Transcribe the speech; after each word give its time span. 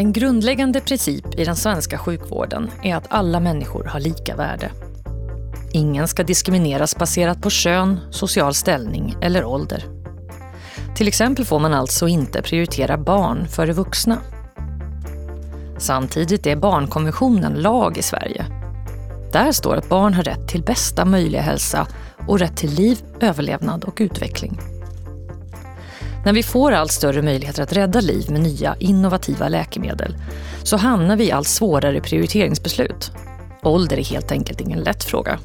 En 0.00 0.12
grundläggande 0.12 0.80
princip 0.80 1.38
i 1.38 1.44
den 1.44 1.56
svenska 1.56 1.98
sjukvården 1.98 2.70
är 2.82 2.96
att 2.96 3.06
alla 3.08 3.40
människor 3.40 3.84
har 3.84 4.00
lika 4.00 4.36
värde. 4.36 4.70
Ingen 5.72 6.08
ska 6.08 6.22
diskrimineras 6.22 6.96
baserat 6.96 7.42
på 7.42 7.50
kön, 7.50 8.00
social 8.10 8.54
ställning 8.54 9.16
eller 9.22 9.44
ålder. 9.44 9.84
Till 10.96 11.08
exempel 11.08 11.44
får 11.44 11.58
man 11.58 11.74
alltså 11.74 12.08
inte 12.08 12.42
prioritera 12.42 12.98
barn 12.98 13.48
före 13.48 13.72
vuxna. 13.72 14.18
Samtidigt 15.78 16.46
är 16.46 16.56
barnkonventionen 16.56 17.52
lag 17.52 17.98
i 17.98 18.02
Sverige. 18.02 18.44
Där 19.32 19.52
står 19.52 19.76
att 19.76 19.88
barn 19.88 20.14
har 20.14 20.22
rätt 20.22 20.48
till 20.48 20.62
bästa 20.62 21.04
möjliga 21.04 21.42
hälsa 21.42 21.86
och 22.28 22.38
rätt 22.38 22.56
till 22.56 22.70
liv, 22.70 22.98
överlevnad 23.20 23.84
och 23.84 23.96
utveckling. 24.00 24.60
När 26.24 26.32
vi 26.32 26.42
får 26.42 26.72
allt 26.72 26.92
större 26.92 27.22
möjligheter 27.22 27.62
att 27.62 27.72
rädda 27.72 28.00
liv 28.00 28.30
med 28.30 28.40
nya 28.40 28.76
innovativa 28.78 29.48
läkemedel 29.48 30.16
så 30.62 30.76
hamnar 30.76 31.16
vi 31.16 31.24
i 31.28 31.32
allt 31.32 31.48
svårare 31.48 32.00
prioriteringsbeslut. 32.00 33.12
Ålder 33.62 33.98
är 33.98 34.04
helt 34.04 34.32
enkelt 34.32 34.60
ingen 34.60 34.80
lätt 34.80 35.04
fråga. 35.04 35.38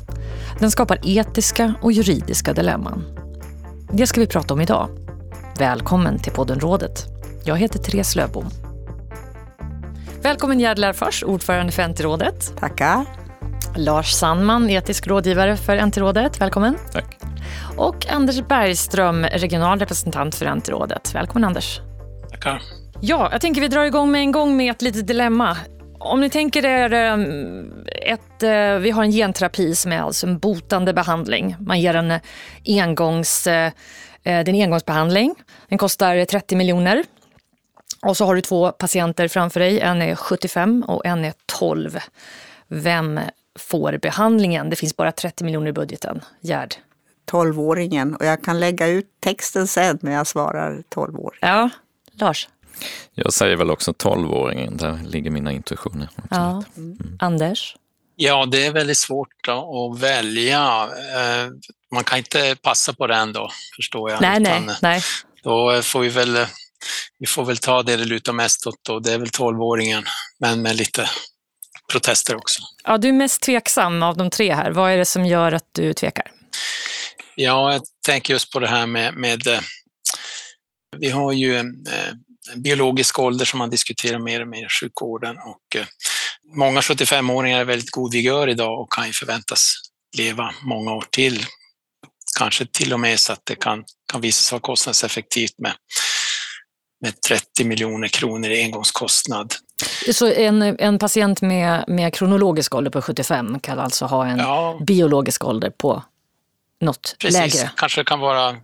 Den 0.60 0.72
skapar 0.72 1.00
etiska 1.04 1.74
och 1.82 1.92
juridiska 1.92 2.54
dilemman. 2.54 3.04
Det 3.92 4.08
ska 4.08 4.20
vi 4.20 4.28
prata 4.28 4.54
om 4.54 4.62
idag. 4.62 4.90
Välkommen 5.58 6.20
till 6.20 6.32
podden 6.32 6.60
Rådet. 6.60 7.06
Jag 7.44 7.58
heter 7.58 7.80
Therese 7.80 8.16
Lövbom. 8.16 8.46
Välkommen 10.22 10.60
Gerd 10.60 10.80
Lärfors, 10.80 11.24
ordförande 11.24 11.72
för 11.72 11.88
NT-rådet. 11.88 12.54
Tackar. 12.60 13.25
Lars 13.76 14.12
Sandman, 14.12 14.70
etisk 14.70 15.08
rådgivare 15.08 15.58
för 15.58 15.86
NT-rådet. 15.86 16.42
Välkommen. 16.42 16.78
Tack. 16.94 17.18
Och 17.78 18.08
Anders 18.10 18.42
Bergström, 18.42 19.26
regional 19.26 19.80
representant 19.80 20.36
för 20.36 20.56
NT-rådet. 20.56 21.16
Välkommen 21.16 21.44
Anders. 21.44 21.80
Tackar. 22.32 22.62
Ja, 23.02 23.30
jag 23.32 23.42
tänker 23.42 23.62
vi 23.62 23.68
drar 23.68 23.86
igång 23.86 24.12
med 24.12 24.22
en 24.22 24.32
gång 24.32 24.58
med 24.58 24.72
ett 24.72 24.82
litet 24.82 25.08
dilemma. 25.08 25.58
Om 26.00 26.22
ni 26.22 26.30
tänker 26.30 26.66
er 26.66 26.94
ett, 28.02 28.44
eh, 28.44 28.80
vi 28.82 28.92
har 28.92 29.04
en 29.04 29.12
genterapi 29.12 29.76
som 29.76 29.92
är 29.92 30.00
alltså 30.00 30.28
en 30.28 30.40
botande 30.40 30.94
behandling. 30.94 31.56
Man 31.60 31.82
ger 31.82 31.96
en 31.96 32.20
engångs, 32.66 33.48
eh, 33.48 33.72
det 34.24 34.30
är 34.30 34.50
en 34.50 34.62
engångsbehandling. 34.62 35.36
Den 35.70 35.78
kostar 35.78 36.26
30 36.26 36.56
miljoner. 36.56 37.04
Och 38.02 38.18
så 38.18 38.26
har 38.26 38.36
du 38.36 38.42
två 38.42 38.72
patienter 38.72 39.28
framför 39.28 39.60
dig. 39.60 39.80
En 39.80 40.02
är 40.02 40.16
75 40.16 40.84
och 40.88 41.06
en 41.06 41.26
är 41.26 41.34
12. 41.46 42.00
Vem 42.68 43.20
får 43.60 43.98
behandlingen? 43.98 44.70
Det 44.70 44.76
finns 44.76 44.98
bara 44.98 45.12
30 45.12 45.44
miljoner 45.44 45.68
i 45.68 45.74
budgeten. 45.74 46.22
Gerd? 46.42 46.76
12-åringen. 47.32 48.16
Och 48.16 48.26
jag 48.26 48.44
kan 48.44 48.60
lägga 48.60 48.88
ut 48.88 49.06
texten 49.20 49.68
sen, 49.68 50.00
men 50.02 50.14
jag 50.14 50.28
svarar 50.28 50.84
12 50.90 51.20
år. 51.20 51.38
Ja, 51.42 51.70
Lars? 52.14 52.48
Jag 53.14 53.34
säger 53.34 53.56
väl 53.56 53.72
också 53.72 53.92
12-åringen, 53.92 54.78
där 54.78 55.00
ligger 55.04 55.32
mina 55.32 55.52
intuitioner. 55.52 56.10
Ja. 56.30 56.64
Mm. 56.78 56.98
Anders? 57.20 57.76
Ja, 58.16 58.46
det 58.46 58.66
är 58.66 58.72
väldigt 58.72 58.98
svårt 58.98 59.30
då, 59.48 59.92
att 59.94 60.00
välja. 60.00 60.90
Eh, 60.94 61.50
man 61.92 62.04
kan 62.04 62.18
inte 62.18 62.56
passa 62.62 62.94
på 62.94 63.08
den 63.08 63.34
då, 63.34 63.50
förstår 63.76 64.12
jag. 64.12 64.22
Nej, 64.22 64.40
nej, 64.40 64.62
nej. 64.82 65.02
Då 65.44 65.82
får 65.82 66.00
vi 66.00 66.10
väl, 66.10 66.46
vi 67.20 67.28
får 67.28 67.46
väl 67.46 67.58
ta 67.58 67.84
det 67.84 67.98
det 67.98 68.06
lutar 68.06 68.34
mest 68.34 68.68
åt 68.68 68.84
då. 68.88 69.00
Det 69.00 69.14
är 69.14 69.18
väl 69.18 69.28
12-åringen, 69.28 70.04
men 70.40 70.62
med 70.62 70.76
lite 70.76 71.10
protester 71.92 72.36
också. 72.36 72.62
Ja, 72.84 72.98
du 72.98 73.08
är 73.08 73.14
mest 73.14 73.42
tveksam 73.42 74.04
av 74.04 74.18
de 74.18 74.30
tre 74.30 74.54
här. 74.54 74.72
Vad 74.72 74.92
är 74.92 74.98
det 74.98 75.06
som 75.06 75.26
gör 75.26 75.52
att 75.52 75.70
du 75.72 75.94
tvekar? 75.94 76.32
Ja, 77.36 77.74
jag 77.74 77.82
tänker 78.06 78.34
just 78.34 78.52
på 78.52 78.60
det 78.60 78.68
här 78.68 78.88
med, 78.88 79.14
med 79.14 79.48
eh, 79.48 79.60
vi 80.98 81.10
har 81.10 81.34
ju 81.34 81.58
en, 81.58 81.86
eh, 81.88 82.14
en 82.54 82.62
biologisk 82.62 83.20
ålder 83.20 83.46
som 83.46 83.60
man 83.60 83.70
diskuterar 83.70 84.20
mer 84.20 84.42
och 84.42 84.48
mer 84.48 84.66
i 84.66 84.70
sjukvården 84.70 85.38
och 85.38 85.76
eh, 85.76 85.86
många 86.58 86.80
75-åringar 86.80 87.60
är 87.60 87.66
väldigt 87.66 87.92
god 87.92 88.14
vigör 88.14 88.50
idag 88.50 88.82
och 88.82 88.92
kan 88.92 89.08
ju 89.08 89.14
förväntas 89.14 89.74
leva 90.18 90.54
många 90.62 90.94
år 90.94 91.06
till. 91.12 91.46
Kanske 92.40 92.66
till 92.66 92.94
och 92.94 93.00
med 93.00 93.20
så 93.20 93.34
att 93.34 93.42
det 93.44 93.56
kan, 93.56 93.84
kan 94.12 94.22
visa 94.22 94.42
sig 94.42 94.56
vara 94.56 94.62
kostnadseffektivt 94.62 95.60
med, 95.60 95.74
med 97.02 97.22
30 97.22 97.64
miljoner 97.64 98.08
kronor 98.08 98.50
i 98.50 98.64
engångskostnad. 98.64 99.54
Så 100.14 100.32
en, 100.32 100.62
en 100.62 101.00
patient 101.00 101.42
med, 101.42 101.84
med 101.88 102.14
kronologisk 102.14 102.76
ålder 102.76 102.92
på 102.92 103.02
75 103.02 103.60
kan 103.60 103.80
alltså 103.80 104.06
ha 104.06 104.26
en 104.26 104.38
ja. 104.38 104.80
biologisk 104.82 105.46
ålder 105.46 105.70
på 105.70 106.04
något 106.82 107.16
Precis. 107.20 107.40
lägre? 107.40 107.72
Kanske 107.76 108.02
det 108.02 108.06
kan 108.06 108.20
vara 108.20 108.56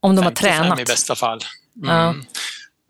om 0.00 0.16
de 0.16 0.24
har 0.24 0.32
tränat. 0.32 0.80
i 0.80 0.84
bästa 0.84 1.14
fall. 1.14 1.40
Mm. 1.82 1.96
Ja. 1.96 2.14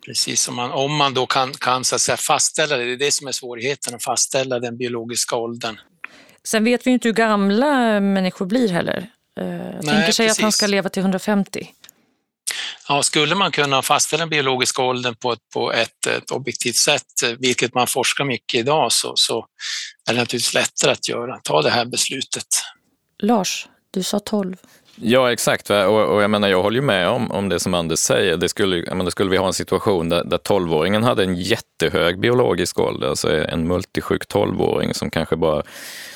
Precis, 0.06 0.48
om 0.48 0.56
man, 0.56 0.70
om 0.70 0.96
man 0.96 1.14
då 1.14 1.26
kan, 1.26 1.52
kan 1.52 1.84
så 1.84 1.94
att 1.94 2.00
säga 2.00 2.16
fastställa 2.16 2.76
det, 2.76 2.84
det 2.84 2.92
är 2.92 2.96
det 2.96 3.12
som 3.12 3.28
är 3.28 3.32
svårigheten, 3.32 3.94
att 3.94 4.04
fastställa 4.04 4.58
den 4.58 4.76
biologiska 4.76 5.36
åldern. 5.36 5.80
Sen 6.44 6.64
vet 6.64 6.86
vi 6.86 6.90
inte 6.90 7.08
hur 7.08 7.12
gamla 7.12 8.00
människor 8.00 8.46
blir 8.46 8.68
heller. 8.68 9.10
Uh, 9.40 9.46
Nej, 9.46 9.80
tänker 9.82 10.12
sig 10.12 10.28
att 10.28 10.40
han 10.40 10.52
ska 10.52 10.66
leva 10.66 10.88
till 10.88 11.00
150. 11.00 11.68
Ja, 12.90 13.02
skulle 13.02 13.34
man 13.34 13.52
kunna 13.52 13.82
fastställa 13.82 14.20
den 14.20 14.28
biologiska 14.28 14.82
åldern 14.82 15.14
på 15.14 15.32
ett, 15.32 15.38
på 15.54 15.72
ett, 15.72 16.06
ett 16.06 16.30
objektivt 16.30 16.76
sätt, 16.76 17.38
vilket 17.38 17.74
man 17.74 17.86
forskar 17.86 18.24
mycket 18.24 18.60
idag, 18.60 18.92
så, 18.92 19.12
så 19.16 19.46
är 20.08 20.14
det 20.14 20.20
naturligtvis 20.20 20.54
lättare 20.54 20.92
att 20.92 21.08
göra, 21.08 21.38
ta 21.44 21.62
det 21.62 21.70
här 21.70 21.84
beslutet. 21.84 22.46
Lars, 23.22 23.68
du 23.90 24.02
sa 24.02 24.18
12. 24.18 24.56
Ja, 24.94 25.32
exakt. 25.32 25.70
Och, 25.70 26.14
och, 26.14 26.22
jag 26.22 26.30
menar, 26.30 26.48
jag 26.48 26.62
håller 26.62 26.76
ju 26.76 26.86
med 26.86 27.08
om, 27.08 27.30
om 27.30 27.48
det 27.48 27.60
som 27.60 27.74
Anders 27.74 27.98
säger. 27.98 28.36
Det 28.36 28.48
skulle, 28.48 28.94
menar, 28.94 29.10
skulle 29.10 29.30
vi 29.30 29.36
ha 29.36 29.46
en 29.46 29.52
situation 29.52 30.08
där, 30.08 30.24
där 30.24 30.38
12-åringen 30.38 31.02
hade 31.02 31.24
en 31.24 31.36
jättehög 31.36 32.20
biologisk 32.20 32.78
ålder, 32.78 33.08
alltså 33.08 33.44
en 33.44 33.66
multisjuk 33.66 34.22
12-åring 34.34 34.94
som 34.94 35.10
kanske 35.10 35.36
bara 35.36 35.62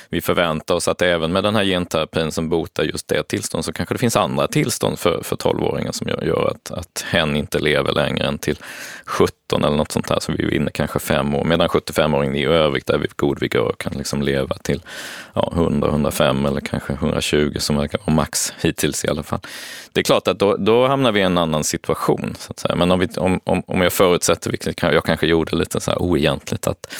vi 0.08 0.20
förväntar 0.20 0.74
oss 0.74 0.88
att 0.88 1.02
även 1.02 1.32
med 1.32 1.44
den 1.44 1.56
här 1.56 1.64
genterapin 1.64 2.32
som 2.32 2.48
botar 2.48 2.82
just 2.84 3.08
det 3.08 3.22
tillstånd 3.28 3.64
så 3.64 3.72
kanske 3.72 3.94
det 3.94 3.98
finns 3.98 4.16
andra 4.16 4.48
tillstånd 4.48 4.98
för, 4.98 5.22
för 5.22 5.36
12-åringen 5.36 5.92
som 5.92 6.08
gör, 6.08 6.50
att, 6.50 6.70
att 6.70 7.04
hen 7.08 7.36
inte 7.36 7.58
lever 7.58 7.92
längre 7.92 8.26
än 8.26 8.38
till 8.38 8.56
17 9.04 9.64
eller 9.64 9.76
något 9.76 9.92
sånt 9.92 10.10
här. 10.10 10.20
Så 10.20 10.32
vi 10.32 10.44
vinner 10.44 10.70
kanske 10.70 10.98
fem 10.98 11.34
år, 11.34 11.44
medan 11.44 11.68
75-åringen 11.68 12.36
i 12.36 12.44
övrigt 12.44 12.90
är 12.90 12.98
vid 12.98 13.16
god 13.16 13.40
vigör 13.40 13.68
och 13.68 13.78
kan 13.78 13.92
liksom 13.92 14.22
leva 14.22 14.56
till 14.56 14.82
ja, 15.34 15.52
100, 15.56 15.88
105 15.88 16.46
eller 16.46 16.60
kanske 16.60 16.92
120 16.92 17.56
som 17.58 17.76
verkar 17.76 18.00
vara 18.06 18.16
max 18.16 18.52
hittills 18.60 19.04
i 19.04 19.08
alla 19.08 19.22
fall. 19.22 19.40
Det 19.92 20.00
är 20.00 20.04
klart 20.04 20.28
att 20.28 20.38
då, 20.38 20.56
då 20.56 20.86
hamnar 20.86 21.12
vi 21.12 21.20
i 21.20 21.22
en 21.22 21.38
annan 21.38 21.64
situation. 21.64 22.34
Så 22.38 22.50
att 22.50 22.58
säga. 22.58 22.76
Men 22.76 22.90
om, 22.90 22.98
vi, 22.98 23.08
om, 23.16 23.40
om, 23.44 23.62
om 23.66 23.80
jag 23.80 23.92
förutsätter, 23.92 24.50
vilket 24.50 24.82
jag 24.82 25.04
kanske 25.04 25.26
gjorde 25.26 25.56
lite 25.56 25.80
så 25.80 25.90
här 25.90 26.02
oegentligt, 26.02 26.66
att 26.66 26.94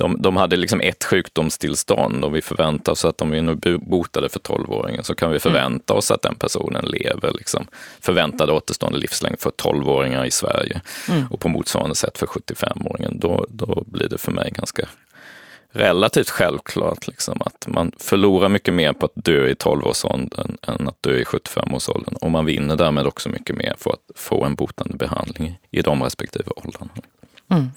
de, 0.00 0.22
de 0.22 0.36
hade 0.36 0.56
liksom 0.56 0.80
ett 0.80 1.04
sjukdomstillstånd 1.04 2.24
och 2.24 2.36
vi 2.36 2.42
förväntar 2.42 2.92
oss 2.92 3.04
att 3.04 3.22
om 3.22 3.30
vi 3.30 3.42
nu 3.42 3.78
botade 3.78 4.28
för 4.28 4.40
12-åringen 4.40 5.02
så 5.02 5.14
kan 5.14 5.30
vi 5.30 5.34
mm. 5.34 5.40
förvänta 5.40 5.94
oss 5.94 6.10
att 6.10 6.22
den 6.22 6.34
personen 6.34 6.84
lever 6.84 7.32
liksom, 7.32 7.66
förväntad 8.00 8.50
återstående 8.50 8.98
livslängd 8.98 9.40
för 9.40 9.50
12-åringar 9.50 10.24
i 10.24 10.30
Sverige. 10.30 10.80
Mm. 11.08 11.26
Och 11.30 11.40
på 11.40 11.48
motsvarande 11.48 11.94
sätt 11.94 12.18
för 12.18 12.26
75-åringen. 12.26 13.20
Då, 13.20 13.46
då 13.48 13.84
blir 13.86 14.08
det 14.08 14.18
för 14.18 14.32
mig 14.32 14.50
ganska 14.54 14.88
relativt 15.72 16.30
självklart 16.30 17.06
liksom, 17.06 17.42
att 17.42 17.66
man 17.68 17.92
förlorar 17.98 18.48
mycket 18.48 18.74
mer 18.74 18.92
på 18.92 19.06
att 19.06 19.24
dö 19.24 19.48
i 19.48 19.54
12-årsåldern 19.54 20.56
än 20.62 20.88
att 20.88 21.02
dö 21.02 21.16
i 21.16 21.24
75-årsåldern. 21.24 22.14
Och 22.14 22.30
man 22.30 22.44
vinner 22.44 22.76
därmed 22.76 23.06
också 23.06 23.28
mycket 23.28 23.56
mer 23.56 23.74
för 23.78 23.90
att 23.90 24.10
få 24.14 24.44
en 24.44 24.54
botande 24.54 24.96
behandling 24.96 25.58
i 25.70 25.82
de 25.82 26.02
respektive 26.02 26.50
åldrarna. 26.56 26.90
Mm. 27.50 27.70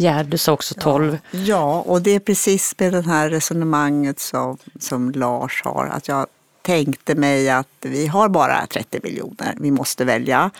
Gerd, 0.00 0.26
du 0.26 0.38
sa 0.38 0.52
också 0.52 0.74
12. 0.74 1.18
Ja, 1.30 1.38
ja, 1.38 1.82
och 1.86 2.02
det 2.02 2.10
är 2.10 2.20
precis 2.20 2.74
med 2.78 2.92
det 2.92 3.06
här 3.06 3.30
resonemanget 3.30 4.18
som, 4.20 4.58
som 4.78 5.10
Lars 5.10 5.62
har. 5.64 5.86
Att 5.86 6.08
jag 6.08 6.26
tänkte 6.62 7.14
mig 7.14 7.50
att 7.50 7.68
vi 7.80 8.06
har 8.06 8.28
bara 8.28 8.66
30 8.66 9.00
miljoner, 9.02 9.54
vi 9.56 9.70
måste 9.70 10.04
välja. 10.04 10.50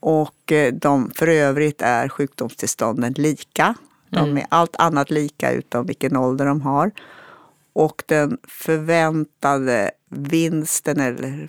Och 0.00 0.52
eh, 0.52 0.72
de, 0.72 1.10
för 1.14 1.26
övrigt 1.26 1.82
är 1.82 2.08
sjukdomstillstånden 2.08 3.12
lika. 3.12 3.74
De 4.10 4.18
mm. 4.18 4.36
är 4.36 4.46
allt 4.48 4.76
annat 4.76 5.10
lika 5.10 5.52
utom 5.52 5.86
vilken 5.86 6.16
ålder 6.16 6.46
de 6.46 6.60
har. 6.60 6.90
Och 7.78 8.02
den 8.06 8.38
förväntade 8.48 9.90
vinsten 10.08 11.00
eller 11.00 11.48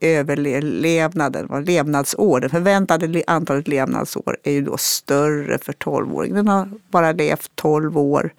överlevnaden, 0.00 1.64
levnadsår, 1.64 2.40
det 2.40 2.48
förväntade 2.48 3.22
antalet 3.26 3.68
levnadsår 3.68 4.38
är 4.42 4.52
ju 4.52 4.62
då 4.62 4.76
större 4.76 5.58
för 5.58 5.72
12-åringen. 5.72 6.34
Den 6.34 6.48
har 6.48 6.68
bara 6.90 7.12
levt 7.12 7.50
12 7.54 7.98
år, 7.98 8.34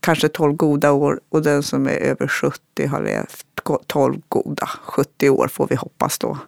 kanske 0.00 0.28
12 0.28 0.52
goda 0.52 0.92
år 0.92 1.20
och 1.28 1.42
den 1.42 1.62
som 1.62 1.86
är 1.86 1.96
över 1.96 2.28
70 2.28 2.86
har 2.86 3.02
levt 3.02 3.46
12 3.86 4.20
goda, 4.28 4.68
70 4.82 5.30
år 5.30 5.48
får 5.48 5.66
vi 5.70 5.74
hoppas 5.74 6.18
då. 6.18 6.38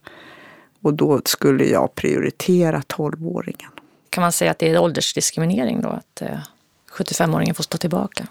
Och 0.83 0.95
då 0.95 1.21
skulle 1.25 1.65
jag 1.65 1.95
prioritera 1.95 2.81
12-åringen. 2.81 3.71
Kan 4.11 4.23
man 4.23 4.33
säga 4.33 4.51
att 4.51 4.59
det 4.59 4.71
är 4.71 4.79
åldersdiskriminering 4.79 5.81
då, 5.81 5.89
att 5.89 6.23
eh, 6.23 6.39
75-åringen 6.93 7.55
får 7.55 7.65
stå 7.65 7.79
tillbaka? 7.79 8.27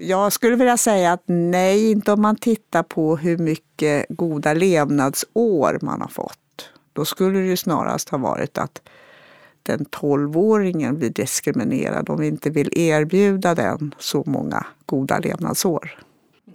Jag 0.00 0.32
skulle 0.32 0.56
vilja 0.56 0.76
säga 0.76 1.12
att 1.12 1.22
nej, 1.26 1.90
inte 1.90 2.12
om 2.12 2.22
man 2.22 2.36
tittar 2.36 2.82
på 2.82 3.16
hur 3.16 3.38
mycket 3.38 4.06
goda 4.08 4.54
levnadsår 4.54 5.78
man 5.82 6.00
har 6.00 6.08
fått. 6.08 6.70
Då 6.92 7.04
skulle 7.04 7.38
det 7.38 7.46
ju 7.46 7.56
snarast 7.56 8.08
ha 8.08 8.18
varit 8.18 8.58
att 8.58 8.82
den 9.62 9.86
12-åringen 9.86 10.96
blir 10.96 11.10
diskriminerad 11.10 12.10
om 12.10 12.20
vi 12.20 12.26
inte 12.26 12.50
vill 12.50 12.78
erbjuda 12.78 13.54
den 13.54 13.94
så 13.98 14.22
många 14.26 14.66
goda 14.86 15.18
levnadsår. 15.18 15.98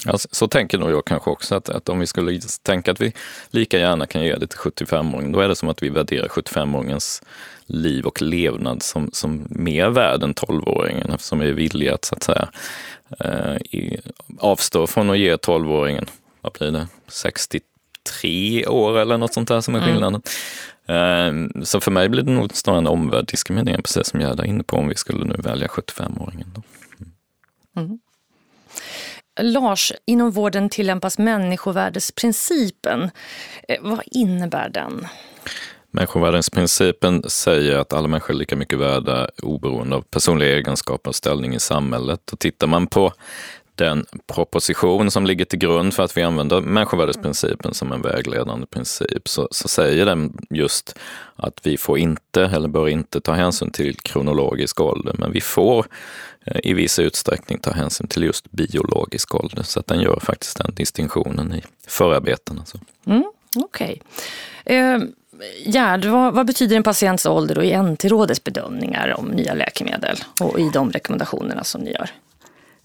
Ja, 0.06 0.18
så 0.18 0.48
tänker 0.48 0.78
nog 0.78 0.92
jag 0.92 1.06
kanske 1.06 1.30
också, 1.30 1.56
att, 1.56 1.70
att 1.70 1.90
om 1.90 2.00
vi 2.00 2.08
skulle 2.08 2.40
tänka 2.62 2.92
att 2.92 3.02
vi 3.02 3.14
lika 3.50 3.80
gärna 3.80 4.06
kan 4.06 4.24
ge 4.24 4.36
det 4.36 4.48
till 4.48 4.60
75-åringen, 4.60 5.32
då 5.32 5.40
är 5.40 5.48
det 5.48 5.56
som 5.56 5.70
att 5.70 5.84
vi 5.84 5.90
värderar 5.90 6.28
75-åringens 6.28 7.24
liv 7.66 8.06
och 8.06 8.22
levnad 8.22 8.84
som, 8.84 9.10
som 9.14 9.46
mer 9.50 9.90
värd 9.90 10.24
än 10.24 10.34
12-åringen 10.34 11.14
eftersom 11.14 11.40
vi 11.40 11.50
är 11.50 11.54
villiga 11.54 11.94
att, 11.94 12.06
så 12.06 12.16
att 12.16 12.24
säga, 12.24 12.50
eh, 13.20 13.56
i, 13.56 14.00
avstå 14.40 14.88
från 14.88 15.10
att 15.10 15.18
ge 15.18 15.36
12-åringen, 15.36 16.08
vad 16.42 16.54
blir 16.54 16.72
det, 16.72 16.88
63 17.08 18.66
år 18.66 19.00
eller 19.00 19.18
något 19.18 19.34
sånt 19.34 19.48
där 19.48 19.62
som 19.62 19.76
är 19.76 19.80
mm. 19.80 19.92
skillnaden. 19.92 20.22
Mm. 20.88 21.52
Eh, 21.56 21.64
så 21.64 21.80
för 21.80 21.92
mig 21.92 22.10
blir 22.10 22.24
det 22.24 22.32
nog 22.32 22.56
snarare 22.56 22.80
en 22.80 22.88
omvärld 22.88 23.26
diskriminering, 23.28 23.82
precis 23.82 24.08
som 24.08 24.22
jag 24.22 24.40
är 24.40 24.46
inne 24.46 24.64
på, 24.64 24.78
om 24.78 24.88
vi 24.88 24.96
skulle 24.96 25.26
nu 25.26 25.36
välja 25.38 25.68
75-åringen. 25.68 26.64
Mm. 27.76 28.00
Lars, 29.42 29.94
inom 30.06 30.32
vården 30.32 30.70
tillämpas 30.70 31.18
människovärdesprincipen. 31.18 33.12
Eh, 33.68 33.78
vad 33.82 34.02
innebär 34.06 34.70
den? 34.70 35.08
Människovärdesprincipen 35.92 37.24
säger 37.30 37.78
att 37.78 37.94
alla 37.94 38.08
människor 38.08 38.34
är 38.34 38.38
lika 38.38 38.56
mycket 38.56 38.80
värda 38.80 39.30
oberoende 39.44 39.96
av 39.96 40.02
personliga 40.02 40.50
egenskaper 40.50 41.10
och 41.10 41.16
ställning 41.16 41.56
i 41.56 41.60
samhället. 41.60 42.34
Och 42.34 42.40
tittar 42.40 42.68
man 42.68 42.88
på 42.88 43.14
den 43.76 44.06
proposition 44.28 45.12
som 45.12 45.26
ligger 45.26 45.46
till 45.46 45.60
grund 45.60 45.94
för 45.94 46.04
att 46.04 46.18
vi 46.18 46.24
använder 46.24 46.62
människovärdesprincipen 46.62 47.74
som 47.74 47.92
en 47.92 48.02
vägledande 48.02 48.66
princip 48.68 49.28
så, 49.28 49.48
så, 49.52 49.68
säger 49.68 50.06
den 50.06 50.38
just 50.50 51.00
att 51.36 51.60
vi 51.64 51.78
får 51.78 51.98
inte 51.98 52.42
eller 52.42 52.68
bör 52.68 52.88
inte 52.88 53.22
ta 53.22 53.34
hänsyn 53.34 53.72
till 53.72 53.96
kronologisk 53.96 54.82
ålder, 54.82 55.16
men 55.18 55.32
vi 55.32 55.42
får 55.42 55.86
i 56.64 56.74
viss 56.74 57.00
utsträckning 57.00 57.60
ta 57.60 57.72
hänsyn 57.72 58.08
till 58.08 58.24
just 58.24 58.52
biologisk 58.52 59.36
ålder. 59.36 59.64
Så 59.64 59.80
att 59.80 59.88
den 59.88 60.00
gör 60.00 60.20
faktiskt 60.20 60.58
den 60.58 60.76
distinktionen 60.76 61.54
i 61.54 61.64
förarbetena. 61.88 62.66
Mm, 63.06 63.24
Okej. 63.56 64.02
Okay. 64.66 64.78
Eh, 64.78 65.00
Gerd, 65.66 66.06
vad, 66.06 66.34
vad, 66.34 66.46
betyder 66.46 66.76
en 66.76 66.84
patients 66.84 67.26
ålder 67.26 67.64
i 67.64 67.78
NT-rådets 67.78 68.44
bedömningar 68.44 69.16
om 69.20 69.26
nya 69.26 69.54
läkemedel 69.54 70.18
och 70.42 70.60
i 70.60 70.70
de 70.70 70.92
rekommendationerna 70.92 71.64
som 71.64 71.82
ni 71.82 71.92
gör? 71.92 72.10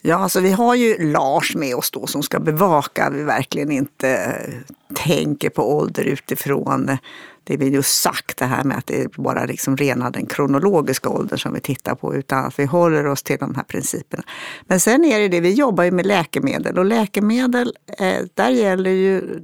Ja, 0.01 0.17
alltså 0.17 0.41
vi 0.41 0.53
har 0.53 0.75
ju 0.75 1.13
Lars 1.13 1.55
med 1.55 1.75
oss 1.75 1.91
då 1.91 2.07
som 2.07 2.23
ska 2.23 2.41
bevaka 2.41 3.05
att 3.05 3.15
vi 3.15 3.23
verkligen 3.23 3.71
inte 3.71 4.09
eh, 4.09 4.88
tänker 5.05 5.51
på 5.51 5.77
ålder 5.77 6.05
utifrån 6.05 6.99
det 7.45 7.57
vi 7.57 7.69
just 7.69 8.01
sagt, 8.01 8.39
det 8.39 8.45
här 8.45 8.65
med 8.65 8.79
att 8.79 8.87
det 8.87 9.03
är 9.03 9.09
bara 9.17 9.45
liksom 9.45 9.77
rena 9.77 10.11
den 10.11 10.27
kronologiska 10.27 11.09
åldern 11.09 11.39
som 11.39 11.55
vi 11.55 11.61
tittar 11.61 11.95
på, 11.95 12.15
utan 12.15 12.45
att 12.45 12.59
vi 12.59 12.65
håller 12.65 13.07
oss 13.07 13.23
till 13.23 13.39
de 13.39 13.55
här 13.55 13.63
principerna. 13.63 14.23
Men 14.67 14.81
sen 14.81 15.05
är 15.05 15.19
det 15.19 15.29
det, 15.29 15.41
vi 15.41 15.53
jobbar 15.53 15.85
ju 15.85 15.91
med 15.91 16.07
läkemedel 16.07 16.79
och 16.79 16.85
läkemedel, 16.85 17.73
eh, 17.99 18.25
där 18.35 18.49
gäller 18.51 18.91
ju 18.91 19.41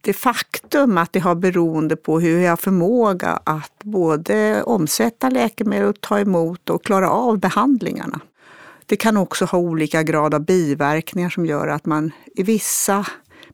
det 0.00 0.12
faktum 0.12 0.98
att 0.98 1.12
det 1.12 1.18
har 1.18 1.34
beroende 1.34 1.96
på 1.96 2.20
hur 2.20 2.40
jag 2.40 2.50
har 2.50 2.56
förmåga 2.56 3.40
att 3.44 3.84
både 3.84 4.62
omsätta 4.62 5.30
läkemedel 5.30 5.88
och 5.88 6.00
ta 6.00 6.18
emot 6.18 6.70
och 6.70 6.84
klara 6.84 7.10
av 7.10 7.38
behandlingarna. 7.38 8.20
Det 8.86 8.96
kan 8.96 9.16
också 9.16 9.44
ha 9.44 9.58
olika 9.58 10.02
grad 10.02 10.34
av 10.34 10.44
biverkningar 10.44 11.30
som 11.30 11.46
gör 11.46 11.68
att 11.68 11.86
man 11.86 12.12
i 12.34 12.42
vissa, 12.42 13.06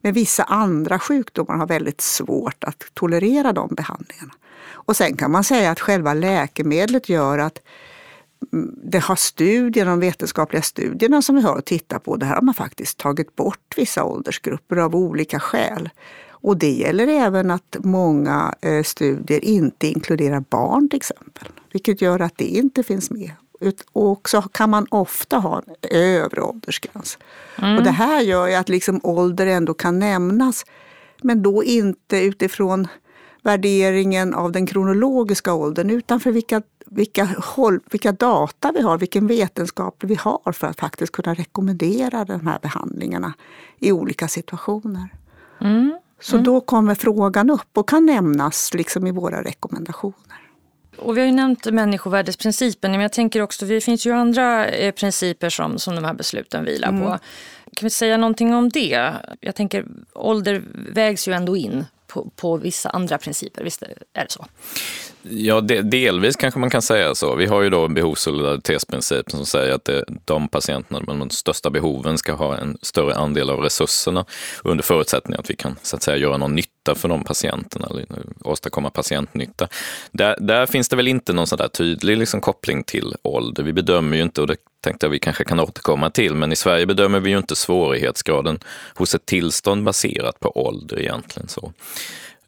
men 0.03 0.13
vissa 0.13 0.43
andra 0.43 0.99
sjukdomar 0.99 1.57
har 1.57 1.67
väldigt 1.67 2.01
svårt 2.01 2.65
att 2.65 2.85
tolerera 2.95 3.53
de 3.53 3.75
behandlingarna. 3.75 4.33
Och 4.65 4.97
sen 4.97 5.17
kan 5.17 5.31
man 5.31 5.45
säga 5.45 5.71
att 5.71 5.81
själva 5.81 6.15
läkemedlet 6.15 7.09
gör 7.09 7.39
att 7.39 7.59
mm, 8.53 8.75
det 8.85 8.99
har 8.99 9.17
studier, 9.17 9.87
de 9.87 10.01
vetenskapliga 10.01 10.63
studierna 10.63 11.23
som 11.23 11.37
vi 11.37 11.43
har 11.43 11.59
att 11.59 11.67
titta 11.67 11.99
på, 11.99 12.17
där 12.17 12.27
har 12.27 12.41
man 12.41 12.55
faktiskt 12.55 12.99
tagit 12.99 13.37
bort 13.37 13.75
vissa 13.77 14.05
åldersgrupper 14.05 14.77
av 14.77 14.97
olika 14.97 15.41
skäl. 15.41 15.91
Och 16.31 16.57
det 16.57 16.73
gäller 16.73 17.07
även 17.09 17.51
att 17.51 17.77
många 17.79 18.55
eh, 18.61 18.83
studier 18.83 19.45
inte 19.45 19.87
inkluderar 19.87 20.41
barn 20.41 20.89
till 20.89 20.97
exempel, 20.97 21.49
vilket 21.73 22.03
gör 22.03 22.21
att 22.21 22.37
det 22.37 22.45
inte 22.45 22.83
finns 22.83 23.11
med. 23.11 23.31
Och 23.93 24.29
så 24.29 24.43
kan 24.43 24.71
man 24.71 24.87
ofta 24.91 25.39
ha 25.39 25.59
en 25.59 25.75
övre 25.91 26.43
åldersgräns. 26.43 27.19
Mm. 27.59 27.77
Och 27.77 27.85
det 27.85 27.91
här 27.91 28.21
gör 28.21 28.49
ju 28.49 28.55
att 28.55 28.69
liksom 28.69 29.01
ålder 29.03 29.47
ändå 29.47 29.75
kan 29.75 29.99
nämnas, 29.99 30.65
men 31.23 31.43
då 31.43 31.65
inte 31.65 32.19
utifrån 32.19 32.89
värderingen 33.43 34.35
av 34.35 34.53
den 34.53 34.67
kronologiska 34.67 35.55
åldern 35.55 35.91
utan 35.91 36.21
för 36.21 36.31
vilka, 36.31 36.63
vilka, 36.87 37.29
håll, 37.39 37.81
vilka 37.91 38.13
data 38.13 38.73
vi 38.73 38.83
har, 38.83 38.99
vilken 38.99 39.27
vetenskap 39.27 40.05
vi 40.05 40.15
har 40.15 40.53
för 40.53 40.67
att 40.67 40.81
faktiskt 40.81 41.13
kunna 41.13 41.35
rekommendera 41.35 42.25
de 42.25 42.47
här 42.47 42.59
behandlingarna 42.63 43.33
i 43.79 43.93
olika 43.93 44.29
situationer. 44.29 45.09
Mm. 45.61 45.99
Så 46.21 46.37
mm. 46.37 46.45
då 46.45 46.61
kommer 46.61 46.95
frågan 46.95 47.51
upp 47.51 47.79
och 47.79 47.89
kan 47.89 48.07
nämnas 48.07 48.75
liksom 48.75 49.07
i 49.07 49.11
våra 49.11 49.43
rekommendationer. 49.43 50.42
Och 50.97 51.17
vi 51.17 51.21
har 51.21 51.27
ju 51.27 51.33
nämnt 51.33 51.65
människovärdesprincipen, 51.65 52.91
men 52.91 53.01
jag 53.01 53.13
tänker 53.13 53.43
också, 53.43 53.67
det 53.67 53.81
finns 53.81 54.07
ju 54.07 54.13
andra 54.13 54.67
eh, 54.67 54.93
principer 54.93 55.51
som, 55.51 55.79
som 55.79 55.95
de 55.95 56.05
här 56.05 56.15
besluten 56.15 56.65
vilar 56.65 56.89
mm. 56.89 57.03
på. 57.03 57.19
Kan 57.77 57.87
vi 57.87 57.91
säga 57.91 58.17
någonting 58.17 58.55
om 58.55 58.69
det? 58.69 59.13
Jag 59.41 59.55
tänker, 59.55 59.85
ålder 60.13 60.63
vägs 60.93 61.29
ju 61.29 61.33
ändå 61.33 61.57
in 61.57 61.85
på, 62.07 62.31
på 62.37 62.57
vissa 62.57 62.91
andra 62.91 63.19
principer, 63.19 63.65
visst 63.65 63.83
är 63.83 64.25
det 64.25 64.31
så? 64.33 64.47
Ja, 65.23 65.61
de, 65.61 65.83
delvis 65.83 66.37
kanske 66.37 66.61
man 66.61 66.71
kan 66.71 66.83
säga 66.83 67.15
så. 67.15 67.35
Vi 67.35 67.47
har 67.47 67.63
ju 67.63 67.71
då 67.71 67.89
behovssolidaritetsprincipen 67.89 69.37
som 69.37 69.47
säger 69.47 69.75
att 69.75 69.85
det, 69.85 70.05
de 70.25 70.49
patienterna 70.49 71.01
med 71.01 71.17
de 71.17 71.31
största 71.31 71.71
behoven 71.71 72.19
ska 72.19 72.33
ha 72.33 72.57
en 72.57 72.79
större 72.83 73.15
andel 73.15 73.51
av 73.51 73.61
resurserna 73.61 74.25
under 74.65 74.85
förutsättning 74.85 75.39
att 75.39 75.51
vi 75.51 75.57
kan 75.57 75.77
så 75.83 75.97
att 75.97 76.03
säga 76.03 76.17
göra 76.17 76.37
någon 76.37 76.55
nytta 76.55 76.95
för 76.95 77.09
de 77.09 77.25
patienterna 77.25 77.87
eller 77.91 78.03
eh, 78.03 78.17
åstadkomma 78.45 78.91
patientnytta. 78.91 79.69
Där, 80.13 80.37
där 80.41 80.67
finns 80.67 80.89
det 80.89 80.97
väl 80.97 81.09
inte 81.09 81.33
någon 81.33 81.47
sån 81.47 81.69
tydlig 81.73 82.17
liksom 82.17 82.41
koppling 82.41 82.85
till 82.85 83.15
ålder. 83.23 83.63
Vi 83.63 83.73
bedömer 83.73 84.17
ju 84.17 84.23
inte, 84.23 84.41
och 84.41 84.47
det 84.47 84.57
tänkte 84.81 85.07
jag 85.07 85.11
vi 85.11 85.19
kanske 85.19 85.45
kan 85.45 85.61
återkomma 85.61 86.11
till, 86.11 86.35
men 86.35 86.53
i 86.53 86.57
Sverige 86.57 86.87
bedömer 86.87 87.21
vi 87.21 87.31
ju 87.31 87.39
inte 87.39 87.57
svårighetsgraden 87.57 88.59
hos 88.95 89.15
ett 89.15 89.27
tillstånd 89.27 89.85
baserat 89.85 90.41
på 90.41 90.67
ålder 90.67 91.01
egentligen. 91.01 91.49
så. 91.49 91.73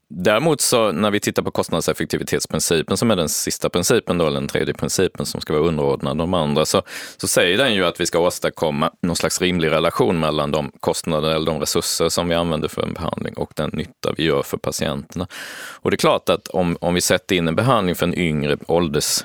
Däremot 0.09 0.61
så 0.61 0.93
när 0.93 1.11
vi 1.11 1.21
tittar 1.21 1.43
på 1.43 1.51
kostnadseffektivitetsprincipen 1.51 2.97
som 2.97 3.11
är 3.11 3.17
den 3.17 3.29
sista 3.29 3.69
principen, 3.69 4.19
då, 4.19 4.27
eller 4.27 4.41
den 4.41 4.49
tredje 4.49 4.75
principen 4.75 5.27
som 5.27 5.41
ska 5.41 5.53
vara 5.53 5.65
underordnad 5.65 6.19
de 6.19 6.35
andra, 6.35 6.65
så, 6.65 6.83
så 7.17 7.29
säger 7.29 7.59
den 7.59 7.75
ju 7.75 7.85
att 7.85 8.01
vi 8.01 8.07
ska 8.07 8.19
åstadkomma 8.19 8.91
någon 9.03 9.17
slags 9.17 9.41
rimlig 9.41 9.71
relation 9.71 10.21
mellan 10.21 10.51
de 10.51 10.73
kostnader 10.81 11.31
eller 11.31 11.47
de 11.47 11.61
resurser 11.61 12.09
som 12.09 12.29
vi 12.29 12.35
använder 12.35 12.69
för 12.69 12.83
en 12.83 12.93
behandling 12.93 13.35
och 13.35 13.53
den 13.57 13.71
nytta 13.73 14.13
vi 14.17 14.25
gör 14.25 14.43
för 14.43 14.57
patienterna. 14.57 15.27
Och 15.75 15.91
det 15.91 15.95
är 15.95 15.99
klart 15.99 16.29
att 16.29 16.49
om, 16.49 16.77
om 16.81 16.95
vi 16.95 17.01
sätter 17.01 17.37
in 17.37 17.49
en 17.49 17.57
behandling 17.57 17.95
för 17.95 18.07
en 18.07 18.19
yngre 18.19 18.57
ålders 18.67 19.25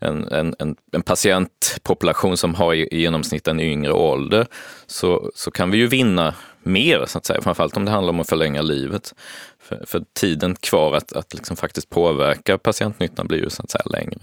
en, 0.00 0.28
en, 0.28 0.54
en, 0.58 0.76
en 0.92 1.02
patientpopulation 1.02 2.36
som 2.36 2.54
har 2.54 2.74
i, 2.74 2.88
i 2.90 3.00
genomsnitt 3.00 3.48
en 3.48 3.60
yngre 3.60 3.92
ålder 3.92 4.46
så, 4.86 5.30
så 5.34 5.50
kan 5.50 5.70
vi 5.70 5.78
ju 5.78 5.86
vinna 5.86 6.34
mer, 6.62 7.04
så 7.06 7.18
att 7.18 7.26
säga. 7.26 7.42
framförallt 7.42 7.76
om 7.76 7.84
det 7.84 7.90
handlar 7.90 8.12
om 8.12 8.20
att 8.20 8.28
förlänga 8.28 8.62
livet. 8.62 9.14
För, 9.62 9.84
för 9.86 10.04
tiden 10.12 10.54
kvar 10.54 10.96
att, 10.96 11.12
att 11.12 11.34
liksom 11.34 11.56
faktiskt 11.56 11.90
påverka 11.90 12.58
patientnyttan 12.58 13.26
blir 13.26 13.38
ju 13.38 13.50
så 13.50 13.62
att 13.62 13.70
säga 13.70 13.84
längre. 13.84 14.18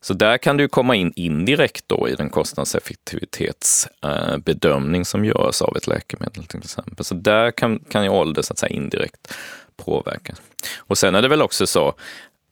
Så 0.00 0.14
där 0.14 0.38
kan 0.38 0.56
du 0.56 0.68
komma 0.68 0.96
in 0.96 1.12
indirekt 1.16 1.84
då 1.86 2.08
i 2.08 2.14
den 2.14 2.30
kostnadseffektivitetsbedömning 2.30 5.00
eh, 5.00 5.04
som 5.04 5.24
görs 5.24 5.62
av 5.62 5.76
ett 5.76 5.86
läkemedel 5.86 6.44
till 6.44 6.58
exempel. 6.58 7.04
Så 7.04 7.14
där 7.14 7.50
kan, 7.50 7.78
kan 7.78 8.04
ju 8.04 8.10
ålder 8.10 8.42
så 8.42 8.52
att 8.52 8.58
säga 8.58 8.70
indirekt 8.70 9.34
påverka. 9.76 10.34
Och 10.78 10.98
sen 10.98 11.14
är 11.14 11.22
det 11.22 11.28
väl 11.28 11.42
också 11.42 11.66
så 11.66 11.94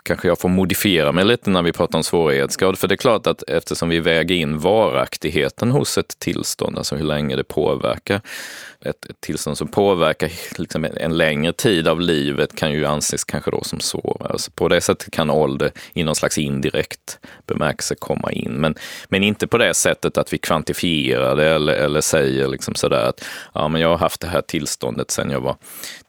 kanske 0.05 0.29
jag 0.29 0.39
får 0.39 0.49
modifiera 0.49 1.13
mig 1.13 1.25
lite 1.25 1.51
när 1.51 1.63
vi 1.63 1.73
pratar 1.73 1.99
om 1.99 2.05
svårighetsgrad. 2.05 2.79
För 2.79 2.89
det 2.89 2.95
är 2.95 2.97
klart 2.97 3.27
att 3.27 3.43
eftersom 3.43 3.89
vi 3.89 4.01
väger 4.01 4.35
in 4.35 4.59
varaktigheten 4.59 5.71
hos 5.71 5.99
ett 5.99 6.19
tillstånd, 6.19 6.79
alltså 6.79 6.97
hur 6.97 7.05
länge 7.05 7.37
det 7.37 7.45
påverkar, 7.45 8.21
ett, 8.85 9.05
ett 9.05 9.21
tillstånd 9.21 9.59
som 9.59 9.69
påverkar 9.69 10.31
liksom 10.59 10.87
en 10.97 11.17
längre 11.17 11.53
tid 11.53 11.89
av 11.89 12.01
livet 12.01 12.57
kan 12.57 12.73
ju 12.73 12.85
anses 12.85 13.25
kanske 13.25 13.51
då 13.51 13.65
som 13.65 13.81
svårare. 13.81 14.33
Alltså 14.33 14.51
på 14.51 14.69
det 14.69 14.81
sättet 14.81 15.11
kan 15.11 15.31
ålder 15.31 15.71
i 15.93 16.05
någon 16.05 16.15
slags 16.15 16.39
indirekt 16.39 17.19
bemärkelse 17.47 17.95
komma 17.95 18.33
in. 18.33 18.53
Men, 18.53 18.75
men 19.09 19.23
inte 19.23 19.47
på 19.47 19.59
det 19.59 19.75
sättet 19.75 20.19
att 20.19 20.33
vi 20.33 20.39
kvantifierar 20.39 21.37
det 21.37 21.51
eller, 21.51 21.73
eller 21.73 22.01
säger 22.01 22.49
liksom 22.49 22.75
sådär 22.75 23.09
att 23.09 23.25
ja, 23.55 23.69
men 23.69 23.81
jag 23.81 23.89
har 23.89 23.99
haft 23.99 24.21
det 24.21 24.29
här 24.29 24.43
tillståndet 24.43 25.11
sedan 25.11 25.31
jag 25.31 25.41
var 25.41 25.57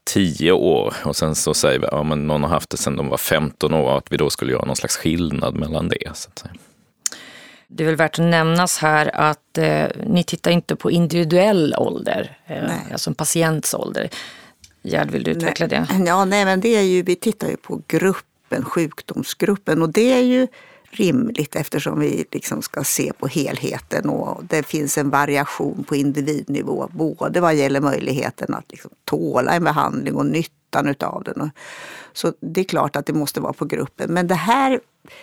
tio 0.03 0.51
år 0.51 0.93
och 1.03 1.15
sen 1.15 1.35
så 1.35 1.53
säger 1.53 1.79
vi 1.79 1.85
att 1.85 1.91
ja, 1.91 2.03
någon 2.03 2.43
har 2.43 2.49
haft 2.49 2.69
det 2.69 2.77
sedan 2.77 2.95
de 2.95 3.07
var 3.07 3.17
15 3.17 3.73
år 3.73 3.91
och 3.91 3.97
att 3.97 4.11
vi 4.11 4.17
då 4.17 4.29
skulle 4.29 4.51
göra 4.51 4.65
någon 4.65 4.75
slags 4.75 4.97
skillnad 4.97 5.55
mellan 5.55 5.87
det. 5.87 6.11
Så 6.13 6.29
att 6.29 6.39
säga. 6.39 6.53
Det 7.67 7.83
är 7.83 7.85
väl 7.85 7.95
värt 7.95 8.19
att 8.19 8.25
nämnas 8.25 8.77
här 8.77 9.15
att 9.15 9.57
eh, 9.57 9.87
ni 10.07 10.23
tittar 10.23 10.51
inte 10.51 10.75
på 10.75 10.91
individuell 10.91 11.75
ålder, 11.77 12.37
eh, 12.45 12.91
alltså 12.91 13.09
en 13.09 13.15
patients 13.15 13.73
ålder. 13.73 14.09
Gerd, 14.81 15.11
vill 15.11 15.23
du 15.23 15.31
utveckla 15.31 15.67
nej. 15.67 15.85
det? 15.89 16.05
Ja, 16.05 16.25
nej, 16.25 16.45
men 16.45 16.59
det 16.59 16.75
är 16.75 16.81
ju, 16.81 17.01
vi 17.01 17.15
tittar 17.15 17.47
ju 17.47 17.57
på 17.57 17.81
grupp 17.87 18.25
gruppen, 18.49 18.65
sjukdomsgruppen. 18.65 19.81
Och 19.81 19.89
det 19.89 20.13
är 20.13 20.21
ju 20.21 20.47
rimligt 20.95 21.55
eftersom 21.55 21.99
vi 21.99 22.25
liksom 22.31 22.61
ska 22.61 22.83
se 22.83 23.13
på 23.19 23.27
helheten 23.27 24.09
och 24.09 24.43
det 24.43 24.63
finns 24.63 24.97
en 24.97 25.09
variation 25.09 25.83
på 25.83 25.95
individnivå 25.95 26.89
både 26.91 27.39
vad 27.41 27.55
gäller 27.55 27.81
möjligheten 27.81 28.53
att 28.53 28.71
liksom 28.71 28.91
tåla 29.05 29.51
en 29.51 29.63
behandling 29.63 30.15
och 30.15 30.25
nyttan 30.25 30.87
utav 30.87 31.23
den. 31.23 31.51
Så 32.13 32.33
det 32.39 32.61
är 32.61 32.65
klart 32.65 32.95
att 32.95 33.05
det 33.05 33.13
måste 33.13 33.41
vara 33.41 33.53
på 33.53 33.65
gruppen. 33.65 34.13
Men 34.13 34.27
det 34.27 34.35
här 34.35 34.79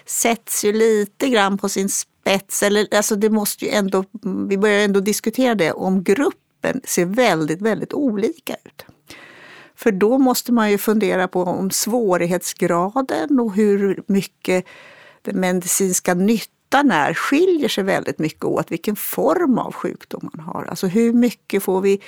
sätts 0.07 0.65
ju 0.65 0.73
lite 0.73 1.29
grann 1.29 1.59
på 1.59 1.69
sin 1.69 1.89
spets. 1.89 2.63
Eller, 2.63 2.95
alltså 2.95 3.17
det 3.17 3.31
måste 3.31 3.65
ju 3.65 3.71
ändå, 3.71 4.05
vi 4.49 4.59
börjar 4.59 4.85
ändå 4.85 5.01
diskutera 5.01 5.55
det 5.55 5.73
om 5.73 6.03
gruppen 6.03 6.81
ser 6.85 7.05
väldigt, 7.05 7.61
väldigt 7.61 7.93
olika 7.93 8.55
ut. 8.65 8.85
För 9.75 9.93
då 9.93 10.19
måste 10.19 10.53
man 10.53 10.71
ju 10.71 10.79
fundera 10.79 11.29
på 11.29 11.43
om 11.43 11.71
svårighetsgraden 11.71 13.41
och 13.41 13.55
hur 13.55 14.03
mycket 14.07 14.65
den 15.23 15.41
medicinska 15.41 16.15
nyttan 16.15 16.91
är 16.91 17.15
skiljer 17.15 17.69
sig 17.69 17.85
väldigt 17.85 18.19
mycket 18.19 18.45
åt 18.45 18.73
vilken 18.73 18.97
form 18.97 19.59
av 19.59 19.73
sjukdom 19.73 20.31
man 20.33 20.47
har. 20.47 20.65
Alltså 20.65 20.87
hur 20.87 21.13
mycket 21.13 21.63
får 21.63 21.81
vi 21.81 22.01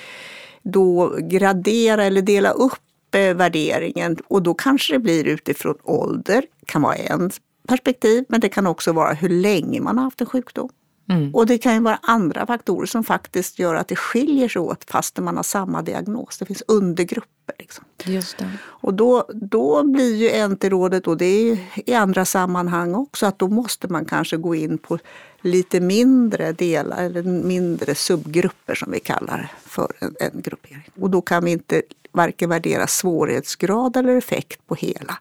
då 0.63 1.17
gradera 1.21 2.03
eller 2.03 2.21
dela 2.21 2.51
upp 2.51 3.15
eh, 3.15 3.33
värderingen 3.33 4.17
och 4.27 4.41
då 4.41 4.53
kanske 4.53 4.93
det 4.93 4.99
blir 4.99 5.27
utifrån 5.27 5.75
ålder, 5.83 6.45
kan 6.65 6.81
vara 6.81 6.95
en 6.95 7.31
perspektiv, 7.67 8.25
men 8.29 8.39
det 8.39 8.49
kan 8.49 8.67
också 8.67 8.93
vara 8.93 9.13
hur 9.13 9.29
länge 9.29 9.81
man 9.81 9.97
har 9.97 10.03
haft 10.03 10.21
en 10.21 10.27
sjukdom. 10.27 10.69
Mm. 11.09 11.35
Och 11.35 11.45
det 11.45 11.57
kan 11.57 11.73
ju 11.73 11.79
vara 11.79 11.99
andra 12.01 12.45
faktorer 12.45 12.85
som 12.85 13.03
faktiskt 13.03 13.59
gör 13.59 13.75
att 13.75 13.87
det 13.87 13.95
skiljer 13.95 14.49
sig 14.49 14.61
åt 14.61 14.83
fast 14.91 15.17
man 15.17 15.35
har 15.35 15.43
samma 15.43 15.81
diagnos. 15.81 16.37
Det 16.37 16.45
finns 16.45 16.63
undergrupper. 16.67 17.55
Liksom. 17.59 17.85
Just 18.03 18.37
det. 18.37 18.51
Och 18.63 18.93
då, 18.93 19.25
då 19.33 19.83
blir 19.83 20.15
ju 20.15 20.47
NT-rådet, 20.47 21.07
och 21.07 21.17
det 21.17 21.25
är 21.25 21.57
i 21.85 21.93
andra 21.93 22.25
sammanhang 22.25 22.95
också, 22.95 23.25
att 23.25 23.39
då 23.39 23.47
måste 23.47 23.87
man 23.87 24.05
kanske 24.05 24.37
gå 24.37 24.55
in 24.55 24.77
på 24.77 24.99
lite 25.41 25.79
mindre 25.79 26.51
delar 26.51 27.03
eller 27.03 27.23
mindre 27.23 27.95
subgrupper 27.95 28.75
som 28.75 28.91
vi 28.91 28.99
kallar 28.99 29.51
för 29.65 29.91
en, 29.99 30.15
en 30.19 30.41
gruppering. 30.41 30.89
Och 30.99 31.09
då 31.09 31.21
kan 31.21 31.45
vi 31.45 31.51
inte 31.51 31.81
varken 32.11 32.49
värdera 32.49 32.87
svårighetsgrad 32.87 33.97
eller 33.97 34.15
effekt 34.15 34.67
på 34.67 34.75
hela, 34.75 35.17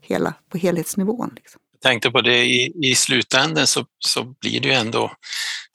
hela 0.00 0.34
på 0.48 0.58
helhetsnivån. 0.58 1.30
Liksom 1.36 1.59
tänkte 1.82 2.10
på 2.10 2.20
det, 2.20 2.44
i, 2.44 2.72
i 2.82 2.94
slutänden 2.94 3.66
så, 3.66 3.86
så 3.98 4.24
blir 4.24 4.60
det 4.60 4.68
ju 4.68 4.74
ändå 4.74 5.12